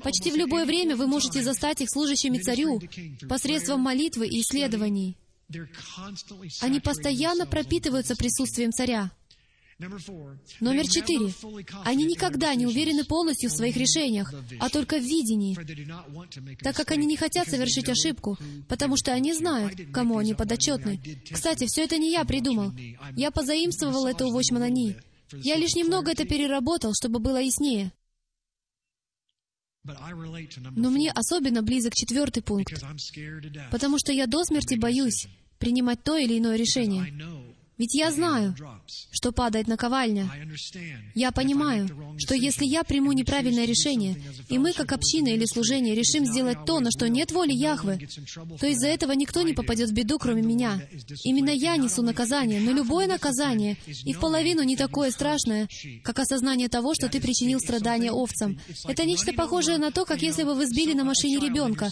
Почти 0.01 0.31
в 0.31 0.38
любое 0.38 0.65
время 0.65 0.95
вы 0.95 1.07
можете 1.07 1.43
застать 1.43 1.81
их 1.81 1.89
служащими 1.89 2.38
царю 2.38 2.81
посредством 3.27 3.81
молитвы 3.81 4.27
и 4.27 4.39
исследований. 4.39 5.18
Они 6.61 6.80
постоянно 6.80 7.45
пропитываются 7.45 8.15
присутствием 8.15 8.72
царя. 8.72 9.11
Номер 9.80 10.88
четыре. 10.89 11.34
Они 11.85 12.03
никогда 12.03 12.53
не 12.53 12.65
уверены 12.65 13.06
полностью 13.06 13.49
в 13.49 13.53
своих 13.53 13.77
решениях, 13.77 14.34
а 14.60 14.69
только 14.69 14.97
в 14.99 15.03
видении, 15.03 15.57
так 16.61 16.76
как 16.76 16.91
они 16.91 17.06
не 17.06 17.15
хотят 17.15 17.47
совершить 17.47 17.88
ошибку, 17.88 18.38
потому 18.68 18.97
что 18.97 19.14
они 19.14 19.34
знают, 19.34 19.80
кому 19.93 20.18
они 20.18 20.34
подотчетны. 20.34 20.99
Кстати, 21.31 21.65
все 21.68 21.85
это 21.85 21.97
не 21.97 22.11
я 22.11 22.26
придумал. 22.26 22.73
Я 23.15 23.31
позаимствовал 23.31 24.06
это 24.06 24.26
у 24.26 24.31
Вочмана 24.31 24.69
Ни. 24.69 24.97
Я 25.31 25.56
лишь 25.56 25.76
немного 25.76 26.11
это 26.11 26.26
переработал, 26.26 26.93
чтобы 26.93 27.19
было 27.19 27.38
яснее. 27.38 27.93
Но 30.76 30.89
мне 30.89 31.10
особенно 31.11 31.64
близок 31.64 31.95
четвертый 31.95 32.43
пункт, 32.43 32.84
потому 33.72 33.97
что 33.97 34.11
я 34.11 34.27
до 34.27 34.43
смерти 34.43 34.76
боюсь 34.76 35.27
принимать 35.57 36.03
то 36.03 36.18
или 36.18 36.38
иное 36.38 36.57
решение. 36.57 37.14
Ведь 37.80 37.95
я 37.95 38.11
знаю, 38.11 38.53
что 39.10 39.31
падает 39.31 39.68
наковальня. 39.68 40.30
Я 41.15 41.31
понимаю, 41.31 41.89
что 42.18 42.35
если 42.35 42.65
я 42.65 42.84
приму 42.84 43.14
неправильное 43.14 43.65
решение, 43.65 44.22
и 44.49 44.57
мы, 44.57 44.73
как 44.73 44.91
община 44.91 45.30
или 45.30 45.45
служение, 45.45 45.95
решим 45.95 46.26
сделать 46.26 46.65
то, 46.65 46.81
на 46.81 46.91
что 46.91 47.07
нет 47.07 47.31
воли 47.31 47.53
Яхвы, 47.53 47.97
то 48.60 48.68
из-за 48.68 48.88
этого 48.88 49.14
никто 49.14 49.43
не 49.43 49.53
попадет 49.53 49.89
в 49.89 49.93
беду, 49.93 50.19
кроме 50.19 50.41
меня. 50.41 50.81
Именно 51.23 51.51
я 51.51 51.77
несу 51.77 52.01
наказание, 52.01 52.60
но 52.60 52.72
любое 52.72 53.07
наказание, 53.07 53.77
и 53.88 54.11
в 54.11 54.19
половину 54.19 54.61
не 54.64 54.76
такое 54.76 55.10
страшное, 55.11 55.69
как 56.03 56.19
осознание 56.19 56.68
того, 56.68 56.93
что 56.93 57.07
ты 57.07 57.22
причинил 57.22 57.61
страдания 57.61 58.11
овцам. 58.11 58.60
Это 58.89 59.06
нечто 59.06 59.31
похожее 59.31 59.77
на 59.77 59.91
то, 59.91 60.03
как 60.03 60.22
если 60.22 60.43
бы 60.43 60.53
вы 60.53 60.68
сбили 60.68 60.93
на 60.93 61.06
машине 61.06 61.39
ребенка. 61.39 61.89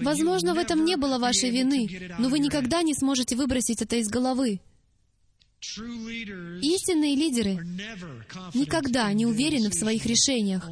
Возможно, 0.00 0.54
в 0.54 0.58
этом 0.58 0.84
не 0.84 0.96
было 0.96 1.18
вашей 1.18 1.50
вины, 1.50 1.88
но 2.18 2.28
вы 2.28 2.38
никогда 2.38 2.82
не 2.82 2.94
сможете 2.94 3.36
выбросить 3.36 3.82
это 3.82 3.96
из 3.96 4.08
головы. 4.08 4.60
Истинные 6.62 7.16
лидеры 7.16 7.58
никогда 8.54 9.12
не 9.12 9.26
уверены 9.26 9.70
в 9.70 9.74
своих 9.74 10.06
решениях, 10.06 10.68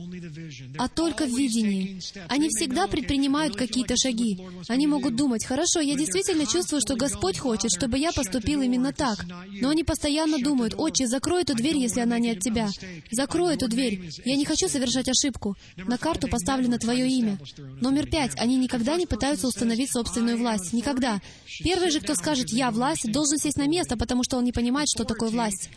а 0.78 0.88
только 0.88 1.26
в 1.26 1.36
видении. 1.36 2.00
Они 2.28 2.48
всегда 2.48 2.86
предпринимают 2.86 3.56
какие-то 3.56 3.94
шаги. 3.96 4.38
Они 4.68 4.86
могут 4.86 5.16
думать, 5.16 5.44
хорошо, 5.44 5.80
я 5.80 5.96
действительно 5.96 6.46
чувствую, 6.46 6.80
что 6.80 6.96
Господь 6.96 7.38
хочет, 7.38 7.70
чтобы 7.76 7.98
я 7.98 8.12
поступил 8.12 8.62
именно 8.62 8.92
так. 8.92 9.24
Но 9.60 9.70
они 9.70 9.84
постоянно 9.84 10.38
думают, 10.38 10.74
отче, 10.76 11.06
закрой 11.06 11.42
эту 11.42 11.54
дверь, 11.54 11.78
если 11.78 12.00
она 12.00 12.18
не 12.18 12.30
от 12.30 12.40
тебя. 12.40 12.68
Закрой 13.10 13.54
эту 13.54 13.68
дверь. 13.68 14.10
Я 14.24 14.36
не 14.36 14.44
хочу 14.44 14.68
совершать 14.68 15.08
ошибку. 15.08 15.56
На 15.76 15.98
карту 15.98 16.28
поставлено 16.28 16.78
твое 16.78 17.08
имя. 17.08 17.38
Номер 17.80 18.06
пять. 18.08 18.38
Они 18.38 18.56
никогда 18.56 18.96
не 18.96 19.06
пытаются 19.06 19.46
установить 19.48 19.90
собственную 19.90 20.38
власть. 20.38 20.72
Никогда. 20.72 21.20
Первый 21.62 21.90
же, 21.90 22.00
кто 22.00 22.14
скажет 22.14 22.50
«я 22.50 22.70
власть», 22.70 23.10
должен 23.10 23.38
сесть 23.38 23.56
на 23.56 23.66
место, 23.66 23.96
потому 23.96 24.22
что 24.24 24.36
он 24.36 24.44
не 24.44 24.52
понимает, 24.52 24.81
что 24.88 25.04
такое 25.04 25.30
власть. 25.30 25.70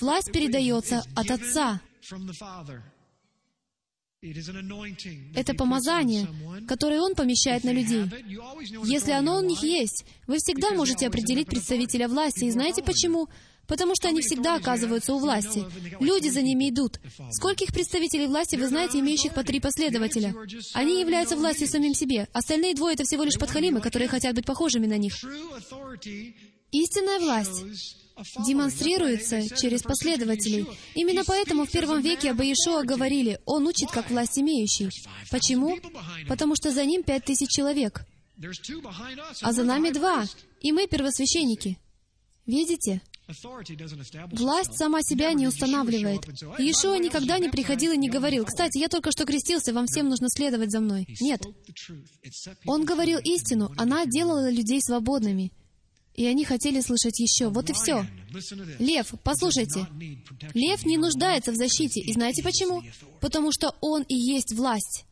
Власть 0.00 0.32
передается 0.32 1.02
от 1.14 1.30
Отца. 1.30 1.80
Это 5.34 5.54
помазание, 5.54 6.28
которое 6.68 7.00
Он 7.00 7.14
помещает 7.14 7.64
на 7.64 7.72
людей. 7.72 8.04
Если 8.84 9.12
оно 9.12 9.38
у 9.38 9.40
них 9.40 9.62
есть, 9.62 10.04
вы 10.26 10.36
всегда 10.36 10.72
можете 10.72 11.06
определить 11.06 11.46
представителя 11.46 12.06
власти. 12.06 12.44
И 12.44 12.50
знаете 12.50 12.82
почему? 12.82 13.28
Потому 13.66 13.94
что 13.94 14.08
они 14.08 14.20
всегда 14.20 14.56
оказываются 14.56 15.14
у 15.14 15.20
власти. 15.20 15.64
Люди 16.00 16.28
за 16.28 16.42
ними 16.42 16.68
идут. 16.68 17.00
Скольких 17.30 17.68
представителей 17.72 18.26
власти 18.26 18.56
вы 18.56 18.66
знаете, 18.66 18.98
имеющих 18.98 19.32
по 19.32 19.42
три 19.42 19.60
последователя? 19.60 20.34
Они 20.74 21.00
являются 21.00 21.36
властью 21.36 21.68
самим 21.68 21.94
себе. 21.94 22.28
Остальные 22.32 22.74
двое— 22.74 22.94
это 22.96 23.04
всего 23.04 23.22
лишь 23.22 23.38
подхалимы, 23.38 23.80
которые 23.80 24.08
хотят 24.08 24.34
быть 24.34 24.44
похожими 24.44 24.86
на 24.86 24.98
них. 24.98 25.14
Истинная 26.72 27.20
власть 27.20 27.64
демонстрируется 28.46 29.48
через 29.56 29.82
последователей. 29.82 30.66
Именно 30.94 31.22
поэтому 31.26 31.64
в 31.64 31.70
первом 31.70 32.00
веке 32.00 32.30
об 32.30 32.40
Иешуа 32.40 32.82
говорили, 32.82 33.40
он 33.44 33.66
учит 33.66 33.90
как 33.90 34.10
власть 34.10 34.38
имеющий. 34.38 34.90
Почему? 35.30 35.78
Потому 36.28 36.56
что 36.56 36.70
за 36.70 36.84
ним 36.84 37.02
пять 37.02 37.24
тысяч 37.24 37.48
человек, 37.50 38.02
а 39.42 39.52
за 39.52 39.64
нами 39.64 39.90
два, 39.90 40.24
и 40.60 40.72
мы 40.72 40.86
первосвященники. 40.86 41.78
Видите? 42.46 43.02
Власть 44.32 44.76
сама 44.76 45.02
себя 45.02 45.32
не 45.32 45.46
устанавливает. 45.46 46.26
Иешуа 46.58 46.98
никогда 46.98 47.38
не 47.38 47.48
приходил 47.48 47.92
и 47.92 47.96
не 47.96 48.08
говорил, 48.08 48.44
«Кстати, 48.44 48.78
я 48.78 48.88
только 48.88 49.12
что 49.12 49.24
крестился, 49.24 49.72
вам 49.72 49.86
всем 49.86 50.08
нужно 50.08 50.28
следовать 50.28 50.72
за 50.72 50.80
мной». 50.80 51.06
Нет. 51.20 51.42
Он 52.66 52.84
говорил 52.84 53.18
истину, 53.18 53.70
она 53.76 54.04
делала 54.06 54.50
людей 54.50 54.80
свободными. 54.82 55.52
И 56.20 56.26
они 56.26 56.44
хотели 56.44 56.82
слышать 56.82 57.18
еще. 57.18 57.48
Вот 57.48 57.70
и 57.70 57.72
все. 57.72 58.06
Лев, 58.78 59.14
послушайте. 59.24 59.86
Лев 60.52 60.84
не 60.84 60.98
нуждается 60.98 61.50
в 61.50 61.54
защите. 61.54 62.00
И 62.02 62.12
знаете 62.12 62.42
почему? 62.42 62.82
Потому 63.22 63.52
что 63.52 63.74
он 63.80 64.02
и 64.02 64.14
есть 64.14 64.52
власть. 64.52 65.06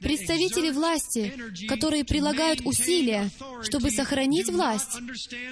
Представители 0.00 0.70
власти, 0.70 1.34
которые 1.68 2.04
прилагают 2.04 2.62
усилия, 2.64 3.30
чтобы 3.60 3.90
сохранить 3.90 4.48
власть, 4.48 4.98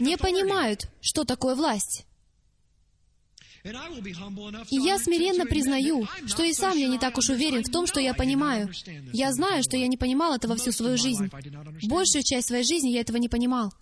не 0.00 0.16
понимают, 0.16 0.88
что 1.02 1.24
такое 1.24 1.54
власть. 1.54 2.06
И 3.64 4.76
я 4.76 4.98
смиренно 4.98 5.46
признаю, 5.46 6.06
что 6.26 6.42
и 6.42 6.52
сам 6.52 6.76
я 6.76 6.88
не 6.88 6.98
так 6.98 7.16
уж 7.16 7.28
уверен 7.30 7.62
в 7.62 7.70
том, 7.70 7.86
что 7.86 8.00
я 8.00 8.12
понимаю. 8.12 8.70
Я 9.12 9.32
знаю, 9.32 9.62
что 9.62 9.76
я 9.76 9.86
не 9.86 9.96
понимал 9.96 10.34
этого 10.34 10.56
всю 10.56 10.72
свою 10.72 10.96
жизнь. 10.96 11.30
Большую 11.84 12.24
часть 12.24 12.48
своей 12.48 12.64
жизни 12.64 12.90
я 12.90 13.00
этого 13.00 13.18
не 13.18 13.28
понимал. 13.28 13.72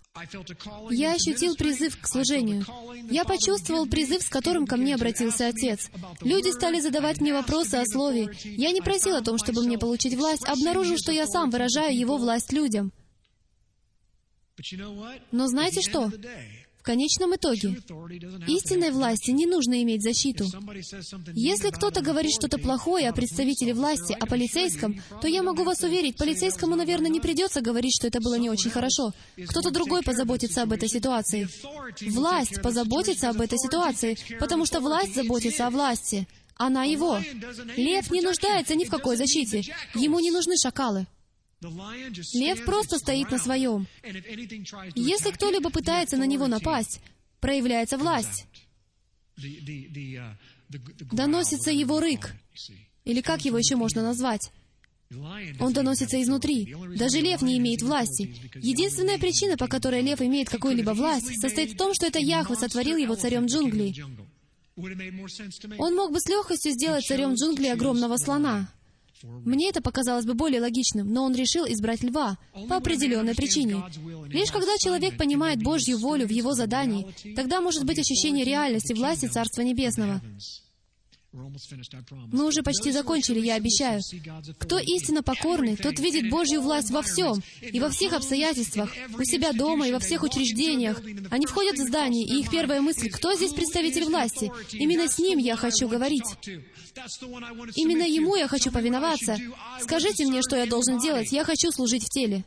Я 0.91 1.13
ощутил 1.13 1.55
призыв 1.55 1.99
к 1.99 2.07
служению. 2.07 2.65
Я 3.09 3.23
почувствовал 3.23 3.87
призыв, 3.87 4.21
с 4.21 4.29
которым 4.29 4.67
ко 4.67 4.77
мне 4.77 4.93
обратился 4.93 5.47
Отец. 5.47 5.89
Люди 6.21 6.51
стали 6.51 6.79
задавать 6.79 7.19
мне 7.19 7.33
вопросы 7.33 7.75
о 7.75 7.85
Слове. 7.85 8.29
Я 8.43 8.71
не 8.71 8.81
просил 8.81 9.15
о 9.15 9.21
том, 9.21 9.37
чтобы 9.37 9.63
мне 9.63 9.79
получить 9.79 10.15
власть, 10.15 10.45
обнаружил, 10.47 10.97
что 10.97 11.11
я 11.11 11.25
сам 11.25 11.49
выражаю 11.49 11.97
Его 11.97 12.17
власть 12.17 12.51
людям. 12.53 12.91
Но 15.31 15.47
знаете 15.47 15.81
что? 15.81 16.11
В 16.81 16.83
конечном 16.83 17.35
итоге, 17.35 17.77
истинной 18.47 18.89
власти 18.89 19.29
не 19.29 19.45
нужно 19.45 19.83
иметь 19.83 20.01
защиту. 20.01 20.45
Если 21.35 21.69
кто-то 21.69 22.01
говорит 22.01 22.31
что-то 22.31 22.57
плохое 22.57 23.07
о 23.07 23.13
представителе 23.13 23.75
власти, 23.75 24.17
о 24.19 24.25
полицейском, 24.25 24.99
то 25.21 25.27
я 25.27 25.43
могу 25.43 25.63
вас 25.63 25.83
уверить, 25.83 26.17
полицейскому, 26.17 26.75
наверное, 26.75 27.11
не 27.11 27.19
придется 27.19 27.61
говорить, 27.61 27.93
что 27.95 28.07
это 28.07 28.19
было 28.19 28.33
не 28.33 28.49
очень 28.49 28.71
хорошо. 28.71 29.13
Кто-то 29.47 29.69
другой 29.69 30.01
позаботится 30.01 30.63
об 30.63 30.71
этой 30.71 30.89
ситуации. 30.89 31.47
Власть 32.09 32.59
позаботится 32.63 33.29
об 33.29 33.41
этой 33.41 33.59
ситуации, 33.59 34.17
потому 34.39 34.65
что 34.65 34.79
власть 34.79 35.13
заботится 35.13 35.67
о 35.67 35.69
власти. 35.69 36.27
Она 36.55 36.83
его. 36.85 37.19
Лев 37.77 38.09
не 38.09 38.21
нуждается 38.21 38.73
ни 38.73 38.85
в 38.85 38.89
какой 38.89 39.17
защите. 39.17 39.61
Ему 39.93 40.19
не 40.19 40.31
нужны 40.31 40.55
шакалы. 40.57 41.05
Лев 41.61 42.65
просто 42.65 42.97
стоит 42.97 43.29
на 43.29 43.37
своем. 43.37 43.87
Если 44.95 45.31
кто-либо 45.31 45.69
пытается 45.69 46.17
на 46.17 46.25
него 46.25 46.47
напасть, 46.47 47.01
проявляется 47.39 47.97
власть. 47.97 48.45
Доносится 51.11 51.71
его 51.71 51.99
рык. 51.99 52.33
Или 53.05 53.21
как 53.21 53.45
его 53.45 53.57
еще 53.57 53.75
можно 53.75 54.01
назвать? 54.01 54.51
Он 55.59 55.73
доносится 55.73 56.21
изнутри. 56.21 56.73
Даже 56.95 57.19
лев 57.19 57.41
не 57.41 57.57
имеет 57.57 57.81
власти. 57.81 58.33
Единственная 58.55 59.17
причина, 59.19 59.57
по 59.57 59.67
которой 59.67 60.01
лев 60.01 60.21
имеет 60.21 60.49
какую-либо 60.49 60.91
власть, 60.91 61.39
состоит 61.41 61.73
в 61.73 61.77
том, 61.77 61.93
что 61.93 62.05
это 62.07 62.19
Яхве 62.19 62.55
сотворил 62.55 62.97
его 62.97 63.15
царем 63.15 63.45
джунглей. 63.45 64.01
Он 65.77 65.95
мог 65.95 66.11
бы 66.13 66.19
с 66.19 66.29
легкостью 66.29 66.71
сделать 66.71 67.05
царем 67.05 67.33
джунглей 67.33 67.73
огромного 67.73 68.17
слона. 68.17 68.71
Мне 69.23 69.69
это 69.69 69.81
показалось 69.81 70.25
бы 70.25 70.33
более 70.33 70.61
логичным, 70.61 71.11
но 71.11 71.23
он 71.23 71.35
решил 71.35 71.65
избрать 71.65 72.03
льва 72.03 72.37
по 72.67 72.77
определенной 72.77 73.35
причине. 73.35 73.83
Лишь 74.27 74.51
когда 74.51 74.77
человек 74.77 75.17
понимает 75.17 75.61
Божью 75.61 75.97
волю 75.97 76.27
в 76.27 76.31
его 76.31 76.53
задании, 76.53 77.07
тогда 77.35 77.61
может 77.61 77.85
быть 77.85 77.99
ощущение 77.99 78.45
реальности 78.45 78.93
власти 78.93 79.27
Царства 79.27 79.61
Небесного. 79.61 80.21
Мы 81.33 82.45
уже 82.45 82.61
почти 82.61 82.91
закончили, 82.91 83.39
я 83.39 83.55
обещаю. 83.55 84.01
Кто 84.59 84.79
истинно 84.79 85.23
покорный, 85.23 85.77
тот 85.77 85.97
видит 85.99 86.29
Божью 86.29 86.61
власть 86.61 86.91
во 86.91 87.01
всем 87.01 87.41
и 87.61 87.79
во 87.79 87.89
всех 87.89 88.13
обстоятельствах, 88.13 88.91
у 89.17 89.23
себя 89.23 89.53
дома 89.53 89.87
и 89.87 89.93
во 89.93 89.99
всех 89.99 90.23
учреждениях. 90.23 91.01
Они 91.29 91.45
входят 91.45 91.77
в 91.77 91.87
здание, 91.87 92.25
и 92.25 92.41
их 92.41 92.49
первая 92.49 92.81
мысль, 92.81 93.09
кто 93.09 93.33
здесь 93.33 93.53
представитель 93.53 94.05
власти? 94.05 94.51
Именно 94.73 95.07
с 95.07 95.19
ним 95.19 95.39
я 95.39 95.55
хочу 95.55 95.87
говорить. 95.87 96.25
Именно 97.75 98.03
ему 98.03 98.35
я 98.35 98.49
хочу 98.49 98.69
повиноваться. 98.69 99.37
Скажите 99.79 100.25
мне, 100.25 100.41
что 100.41 100.57
я 100.57 100.65
должен 100.65 100.99
делать. 100.99 101.31
Я 101.31 101.45
хочу 101.45 101.71
служить 101.71 102.03
в 102.03 102.09
теле. 102.09 102.43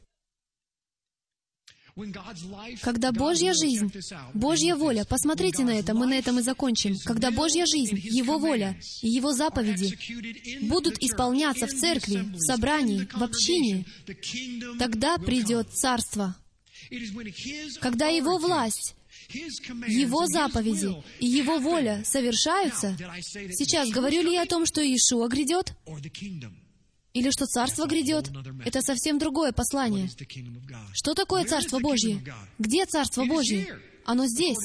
Когда 2.82 3.12
Божья 3.12 3.54
жизнь, 3.54 3.92
Божья 4.32 4.74
воля, 4.74 5.04
посмотрите 5.04 5.62
на 5.62 5.70
это, 5.70 5.94
мы 5.94 6.06
на 6.06 6.14
этом 6.14 6.40
и 6.40 6.42
закончим. 6.42 6.96
Когда 7.04 7.30
Божья 7.30 7.66
жизнь, 7.66 7.96
Его 7.96 8.38
воля 8.38 8.76
и 9.00 9.08
Его 9.08 9.32
заповеди 9.32 9.96
будут 10.66 11.00
исполняться 11.00 11.68
в 11.68 11.72
церкви, 11.72 12.24
в 12.34 12.40
собрании, 12.40 13.08
в 13.12 13.22
общине, 13.22 13.84
тогда 14.78 15.18
придет 15.18 15.72
Царство. 15.72 16.34
Когда 17.80 18.08
Его 18.08 18.38
власть, 18.38 18.96
его 19.28 20.26
заповеди 20.26 20.92
и 21.20 21.26
Его 21.26 21.58
воля 21.58 22.02
совершаются, 22.04 22.96
сейчас 23.52 23.90
говорю 23.90 24.22
ли 24.22 24.32
я 24.32 24.42
о 24.42 24.46
том, 24.46 24.66
что 24.66 24.80
Иешуа 24.82 25.28
грядет? 25.28 25.74
Или 27.14 27.30
что 27.30 27.46
Царство 27.46 27.86
грядет? 27.86 28.28
Это 28.64 28.82
совсем 28.82 29.20
другое 29.20 29.52
послание. 29.52 30.10
Что 30.92 31.14
такое 31.14 31.44
Царство 31.44 31.78
Божье? 31.78 32.20
Где 32.58 32.86
Царство 32.86 33.24
Божье? 33.24 33.78
Оно 34.04 34.26
здесь. 34.26 34.58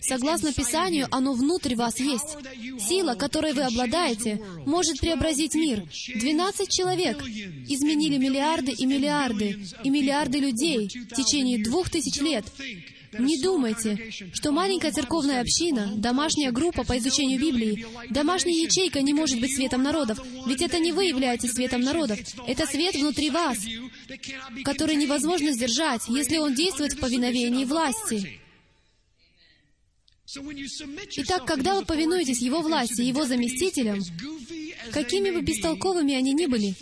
Согласно 0.00 0.52
Писанию, 0.52 1.08
оно 1.10 1.34
внутри 1.34 1.74
вас 1.74 1.98
есть. 1.98 2.36
Сила, 2.80 3.14
которой 3.16 3.52
вы 3.52 3.62
обладаете, 3.62 4.40
может 4.64 5.00
преобразить 5.00 5.56
мир. 5.56 5.82
Двенадцать 6.14 6.70
человек 6.70 7.20
изменили 7.20 8.16
миллиарды 8.16 8.70
и 8.70 8.86
миллиарды, 8.86 9.66
и 9.82 9.90
миллиарды 9.90 10.38
людей 10.38 10.88
в 10.88 11.14
течение 11.14 11.62
двух 11.62 11.90
тысяч 11.90 12.20
лет. 12.20 12.46
Не 13.18 13.40
думайте, 13.42 14.10
что 14.32 14.52
маленькая 14.52 14.90
церковная 14.90 15.40
община, 15.40 15.92
домашняя 15.96 16.50
группа 16.50 16.82
по 16.84 16.96
изучению 16.98 17.38
Библии, 17.38 17.86
домашняя 18.10 18.54
ячейка 18.54 19.02
не 19.02 19.12
может 19.12 19.38
быть 19.40 19.54
светом 19.54 19.82
народов, 19.82 20.18
ведь 20.46 20.62
это 20.62 20.78
не 20.78 20.92
вы 20.92 21.06
являетесь 21.06 21.52
светом 21.52 21.82
народов, 21.82 22.18
это 22.46 22.66
свет 22.66 22.94
внутри 22.94 23.30
вас, 23.30 23.58
который 24.64 24.96
невозможно 24.96 25.52
сдержать, 25.52 26.02
если 26.08 26.38
он 26.38 26.54
действует 26.54 26.94
в 26.94 27.00
повиновении 27.00 27.64
власти. 27.64 28.40
Итак, 31.16 31.44
когда 31.44 31.78
вы 31.78 31.84
повинуетесь 31.84 32.40
Его 32.40 32.62
власти, 32.62 33.02
Его 33.02 33.26
заместителям, 33.26 34.00
какими 34.90 35.30
бы 35.30 35.42
бестолковыми 35.42 36.14
они 36.14 36.32
ни 36.32 36.46
были, 36.46 36.74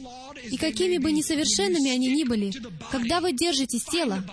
и 0.49 0.57
какими 0.57 0.99
бы 0.99 1.11
несовершенными 1.11 1.91
они 1.91 2.09
ни 2.09 2.25
были, 2.25 2.53
когда 2.93 3.21
вы 3.21 3.33
держитесь 3.33 3.85
тела, 3.85 4.25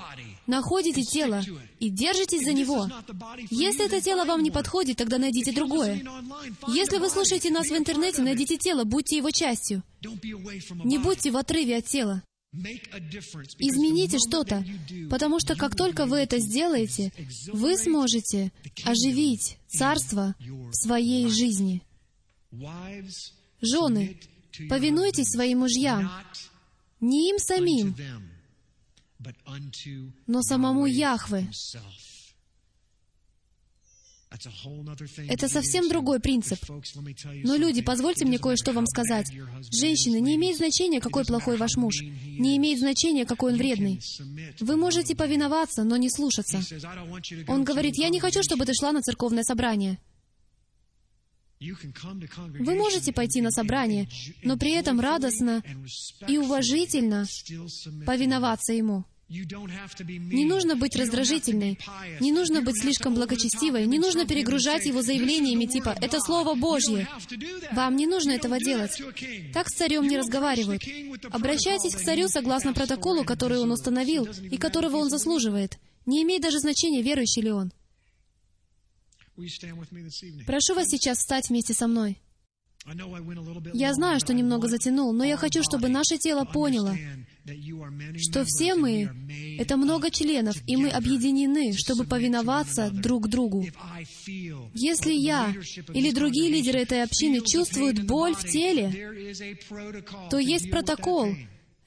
находите 0.48 1.04
тело 1.04 1.44
и 1.80 1.90
держитесь 1.90 2.44
за 2.46 2.54
него. 2.54 2.90
Если 3.50 3.86
это 3.86 4.02
тело 4.02 4.26
вам 4.26 4.42
не 4.42 4.52
подходит, 4.52 4.98
тогда 4.98 5.18
найдите 5.18 5.52
другое. 5.52 6.04
Если 6.68 6.98
вы 6.98 7.10
слушаете 7.10 7.52
нас 7.52 7.68
в 7.68 7.78
интернете, 7.78 8.22
найдите 8.22 8.58
тело, 8.58 8.84
будьте 8.84 9.18
его 9.18 9.32
частью. 9.32 9.84
Не 10.84 10.98
будьте 10.98 11.32
в 11.32 11.38
отрыве 11.38 11.78
от 11.78 11.86
тела. 11.86 12.24
Измените 13.60 14.18
что-то, 14.20 14.66
потому 15.10 15.40
что 15.40 15.56
как 15.56 15.76
только 15.76 16.06
вы 16.06 16.20
это 16.20 16.40
сделаете, 16.40 17.12
вы 17.52 17.78
сможете 17.78 18.52
оживить 18.84 19.58
Царство 19.68 20.34
в 20.40 20.74
своей 20.74 21.30
жизни. 21.30 21.84
Жены, 23.62 24.18
повинуйтесь 24.70 25.28
своим 25.28 25.60
мужьям, 25.60 26.10
не 27.02 27.30
им 27.30 27.38
самим, 27.38 27.96
но 30.28 30.42
самому 30.42 30.86
Яхве. 30.86 31.50
Это 35.30 35.48
совсем 35.48 35.88
другой 35.90 36.20
принцип. 36.20 36.60
Но, 37.44 37.56
люди, 37.56 37.82
позвольте 37.82 38.26
мне 38.26 38.38
кое-что 38.38 38.74
вам 38.74 38.86
сказать. 38.86 39.32
Женщины, 39.72 40.20
не 40.20 40.36
имеет 40.36 40.58
значения, 40.58 41.00
какой 41.00 41.24
плохой 41.26 41.58
ваш 41.58 41.78
муж. 41.78 42.02
Не 42.02 42.58
имеет 42.58 42.80
значения, 42.80 43.26
какой 43.26 43.54
он 43.54 43.58
вредный. 43.58 44.02
Вы 44.60 44.76
можете 44.76 45.16
повиноваться, 45.16 45.84
но 45.84 45.96
не 45.96 46.10
слушаться. 46.10 46.62
Он 47.48 47.64
говорит, 47.64 47.96
я 47.98 48.10
не 48.10 48.20
хочу, 48.20 48.44
чтобы 48.44 48.66
ты 48.66 48.74
шла 48.74 48.92
на 48.92 49.02
церковное 49.02 49.44
собрание. 49.44 49.98
Вы 51.60 52.76
можете 52.76 53.14
пойти 53.14 53.42
на 53.42 53.50
собрание, 53.50 54.08
но 54.44 54.58
при 54.58 54.74
этом 54.74 55.00
радостно 55.00 55.64
и 56.28 56.38
уважительно 56.38 57.26
повиноваться 58.06 58.74
Ему. 58.74 59.06
Не 59.30 60.46
нужно 60.46 60.78
быть 60.78 60.96
раздражительной, 60.96 61.78
не 62.22 62.32
нужно 62.32 62.62
быть 62.62 62.80
слишком 62.80 63.14
благочестивой, 63.14 63.86
не 63.86 64.00
нужно 64.00 64.26
перегружать 64.26 64.86
его 64.86 65.02
заявлениями 65.02 65.66
типа 65.66 65.98
«это 66.00 66.22
Слово 66.22 66.56
Божье». 66.56 67.10
Вам 67.74 67.98
не 67.98 68.08
нужно 68.08 68.32
этого 68.32 68.58
делать. 68.58 69.02
Так 69.54 69.68
с 69.68 69.76
царем 69.76 70.08
не 70.08 70.18
разговаривают. 70.18 70.82
Обращайтесь 71.30 71.96
к 71.96 72.00
царю 72.00 72.30
согласно 72.30 72.74
протоколу, 72.74 73.26
который 73.26 73.60
он 73.60 73.72
установил 73.72 74.26
и 74.26 74.58
которого 74.58 74.96
он 74.96 75.10
заслуживает. 75.10 75.78
Не 76.06 76.24
имеет 76.24 76.42
даже 76.42 76.60
значения, 76.60 77.02
верующий 77.02 77.42
ли 77.42 77.52
он. 77.52 77.74
Прошу 80.46 80.74
вас 80.74 80.88
сейчас 80.88 81.18
встать 81.18 81.50
вместе 81.50 81.74
со 81.74 81.88
мной. 81.88 82.18
Я 83.74 83.94
знаю, 83.94 84.20
что 84.22 84.34
немного 84.34 84.70
затянул, 84.70 85.12
но 85.12 85.26
я 85.26 85.36
хочу, 85.36 85.62
чтобы 85.62 85.90
наше 85.90 86.18
тело 86.18 86.46
поняло, 86.46 86.96
что 88.18 88.44
все 88.46 88.76
мы— 88.76 89.10
это 89.60 89.78
много 89.78 90.12
членов, 90.12 90.56
и 90.68 90.76
мы 90.76 90.90
объединены, 90.90 91.74
чтобы 91.74 92.04
повиноваться 92.04 92.90
друг 92.92 93.30
другу. 93.30 93.66
Если 94.74 95.14
я 95.14 95.54
или 95.94 96.12
другие 96.12 96.50
лидеры 96.50 96.82
этой 96.82 97.04
общины 97.04 97.42
чувствуют 97.42 98.04
боль 98.04 98.36
в 98.36 98.44
теле, 98.44 99.34
то 100.30 100.40
есть 100.40 100.70
протокол, 100.70 101.34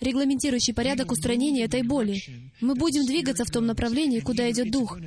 регламентирующий 0.01 0.75
порядок 0.75 1.13
устранения 1.13 1.65
этой 1.65 1.83
боли. 1.83 2.23
Мы 2.61 2.75
будем 2.75 3.07
двигаться 3.07 3.45
в 3.45 3.51
том 3.51 3.67
направлении, 3.67 4.21
куда 4.21 4.51
идет 4.51 4.71
Дух. 4.71 4.99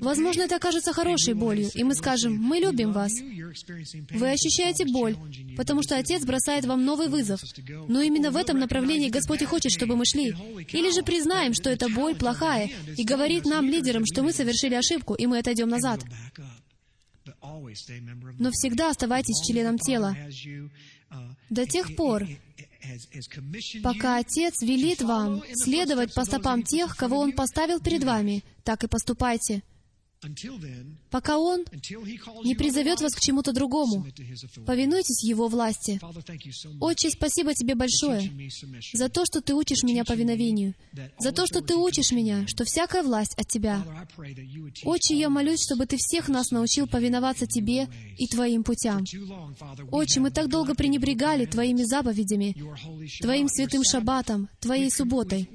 Возможно, 0.00 0.42
это 0.42 0.56
окажется 0.56 0.92
хорошей 0.92 1.34
болью, 1.34 1.70
и 1.74 1.82
мы 1.82 1.94
скажем, 1.94 2.36
«Мы 2.36 2.58
любим 2.58 2.92
вас». 2.92 3.12
Вы 4.10 4.30
ощущаете 4.30 4.84
боль, 4.84 5.16
потому 5.56 5.82
что 5.82 5.96
Отец 5.96 6.24
бросает 6.24 6.64
вам 6.64 6.84
новый 6.84 7.08
вызов. 7.08 7.40
Но 7.88 8.02
именно 8.02 8.30
в 8.30 8.36
этом 8.36 8.58
направлении 8.58 9.08
Господь 9.08 9.42
и 9.42 9.46
хочет, 9.46 9.72
чтобы 9.72 9.96
мы 9.96 10.04
шли. 10.04 10.34
Или 10.72 10.90
же 10.92 11.02
признаем, 11.02 11.54
что 11.54 11.70
эта 11.70 11.88
боль 11.88 12.14
плохая, 12.14 12.70
и 12.96 13.04
говорит 13.04 13.44
нам, 13.44 13.66
лидерам, 13.66 14.04
что 14.06 14.22
мы 14.22 14.32
совершили 14.32 14.74
ошибку, 14.74 15.14
и 15.14 15.26
мы 15.26 15.38
отойдем 15.38 15.68
назад. 15.68 16.02
Но 18.38 18.50
всегда 18.52 18.90
оставайтесь 18.90 19.46
членом 19.46 19.78
тела. 19.78 20.16
До 21.50 21.66
тех 21.66 21.94
пор, 21.96 22.26
пока 23.82 24.18
Отец 24.18 24.62
велит 24.62 25.02
вам 25.02 25.42
следовать 25.54 26.14
по 26.14 26.24
стопам 26.24 26.62
тех, 26.62 26.96
кого 26.96 27.18
Он 27.18 27.32
поставил 27.32 27.80
перед 27.80 28.04
вами, 28.04 28.44
так 28.64 28.84
и 28.84 28.88
поступайте 28.88 29.62
пока 31.10 31.38
Он 31.38 31.64
не 32.44 32.54
призовет 32.54 33.00
вас 33.00 33.14
к 33.14 33.20
чему-то 33.20 33.52
другому. 33.52 34.06
Повинуйтесь 34.66 35.24
Его 35.24 35.48
власти. 35.48 36.00
Отче, 36.80 37.10
спасибо 37.10 37.54
Тебе 37.54 37.74
большое 37.74 38.30
за 38.92 39.08
то, 39.08 39.24
что 39.24 39.40
Ты 39.40 39.54
учишь 39.54 39.82
меня 39.82 40.04
повиновению, 40.04 40.74
за 41.18 41.32
то, 41.32 41.46
что 41.46 41.60
Ты 41.60 41.76
учишь 41.76 42.12
меня, 42.12 42.46
что 42.46 42.64
всякая 42.64 43.02
власть 43.02 43.34
от 43.38 43.48
Тебя. 43.48 43.84
Отче, 44.84 45.16
я 45.16 45.28
молюсь, 45.28 45.62
чтобы 45.62 45.86
Ты 45.86 45.96
всех 45.96 46.28
нас 46.28 46.50
научил 46.50 46.86
повиноваться 46.86 47.46
Тебе 47.46 47.88
и 48.18 48.26
Твоим 48.26 48.64
путям. 48.64 49.04
Отче, 49.90 50.20
мы 50.20 50.30
так 50.30 50.48
долго 50.48 50.74
пренебрегали 50.74 51.46
Твоими 51.46 51.84
заповедями, 51.84 52.56
Твоим 53.20 53.48
святым 53.48 53.84
шаббатом, 53.84 54.48
Твоей 54.60 54.90
субботой. 54.90 55.48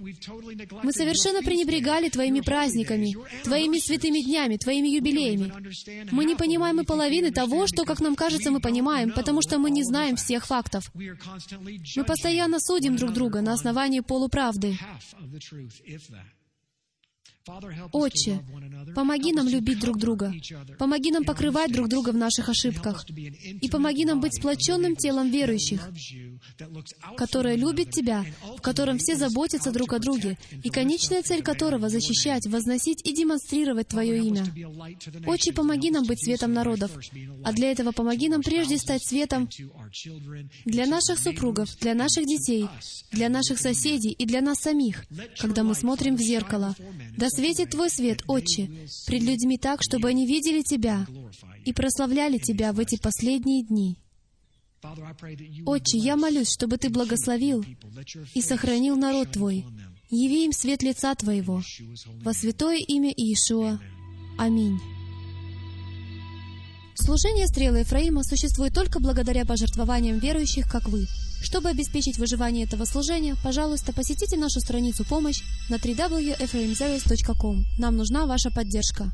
Мы 0.83 0.91
совершенно 0.91 1.41
пренебрегали 1.41 2.09
Твоими 2.09 2.41
праздниками, 2.41 3.15
Твоими 3.43 3.79
святыми 3.79 4.21
днями, 4.21 4.57
Твоими 4.61 4.87
юбилеями. 4.87 5.51
Мы 6.11 6.25
не 6.25 6.35
понимаем 6.35 6.79
и 6.79 6.85
половины 6.85 7.31
того, 7.31 7.67
что, 7.67 7.83
как 7.83 7.99
нам 7.99 8.15
кажется, 8.15 8.51
мы 8.51 8.59
понимаем, 8.59 9.11
потому 9.11 9.41
что 9.41 9.57
мы 9.57 9.71
не 9.71 9.83
знаем 9.83 10.15
всех 10.15 10.45
фактов. 10.45 10.91
Мы 10.93 12.03
постоянно 12.05 12.59
судим 12.59 12.95
друг 12.95 13.13
друга 13.13 13.41
на 13.41 13.53
основании 13.53 14.01
полуправды. 14.01 14.77
Отче, 17.91 18.39
помоги 18.93 19.33
нам 19.33 19.47
любить 19.47 19.79
друг 19.79 19.97
друга, 19.97 20.33
помоги 20.77 21.11
нам 21.11 21.23
покрывать 21.23 21.71
друг 21.71 21.87
друга 21.87 22.11
в 22.11 22.15
наших 22.15 22.49
ошибках, 22.49 23.05
и 23.09 23.67
помоги 23.69 24.05
нам 24.05 24.21
быть 24.21 24.35
сплоченным 24.35 24.95
телом 24.95 25.29
верующих, 25.31 25.89
которое 27.17 27.55
любит 27.55 27.91
Тебя, 27.91 28.25
в 28.57 28.61
котором 28.61 28.99
все 28.99 29.15
заботятся 29.15 29.71
друг 29.71 29.93
о 29.93 29.99
друге, 29.99 30.37
и 30.63 30.69
конечная 30.69 31.23
цель 31.23 31.41
которого— 31.41 31.89
защищать, 31.89 32.45
возносить 32.45 33.01
и 33.05 33.13
демонстрировать 33.13 33.87
Твое 33.87 34.19
имя. 34.19 34.45
Отче, 35.25 35.51
помоги 35.51 35.89
нам 35.89 36.05
быть 36.05 36.23
светом 36.23 36.53
народов, 36.53 36.91
а 37.43 37.53
для 37.53 37.71
этого 37.71 37.91
помоги 37.91 38.29
нам 38.29 38.41
прежде 38.43 38.77
стать 38.77 39.03
светом 39.03 39.49
для 40.65 40.85
наших 40.85 41.17
супругов, 41.17 41.75
для 41.79 41.95
наших 41.95 42.25
детей, 42.25 42.67
для 43.11 43.29
наших 43.29 43.59
соседей 43.59 44.11
и 44.11 44.25
для 44.25 44.41
нас 44.41 44.59
самих, 44.59 45.05
когда 45.39 45.63
мы 45.63 45.73
смотрим 45.73 46.15
в 46.15 46.21
зеркало. 46.21 46.75
Да 47.17 47.30
светит 47.31 47.71
Твой 47.71 47.89
свет, 47.89 48.23
Отче, 48.27 48.69
пред 49.07 49.23
людьми 49.23 49.57
так, 49.57 49.81
чтобы 49.81 50.09
они 50.09 50.27
видели 50.27 50.61
Тебя 50.61 51.05
и 51.65 51.73
прославляли 51.73 52.37
Тебя 52.37 52.73
в 52.73 52.79
эти 52.79 52.97
последние 52.97 53.63
дни. 53.63 53.97
Отче, 55.65 55.97
я 55.97 56.15
молюсь, 56.15 56.51
чтобы 56.51 56.77
Ты 56.77 56.89
благословил 56.89 57.63
и 58.33 58.41
сохранил 58.41 58.95
народ 58.95 59.31
Твой. 59.31 59.65
Яви 60.09 60.45
им 60.45 60.51
свет 60.51 60.83
лица 60.83 61.15
Твоего. 61.15 61.61
Во 62.21 62.33
святое 62.33 62.77
имя 62.77 63.11
Иешуа. 63.15 63.79
Аминь. 64.37 64.79
Служение 66.95 67.47
стрелы 67.47 67.79
Ефраима 67.79 68.23
существует 68.23 68.73
только 68.73 68.99
благодаря 68.99 69.45
пожертвованиям 69.45 70.19
верующих, 70.19 70.69
как 70.69 70.87
вы. 70.89 71.07
Чтобы 71.41 71.69
обеспечить 71.69 72.17
выживание 72.17 72.65
этого 72.65 72.85
служения, 72.85 73.35
пожалуйста, 73.43 73.93
посетите 73.93 74.37
нашу 74.37 74.59
страницу 74.59 75.03
«Помощь» 75.03 75.41
на 75.69 75.75
www.ephraimzeres.com. 75.75 77.65
Нам 77.79 77.97
нужна 77.97 78.27
ваша 78.27 78.51
поддержка. 78.51 79.11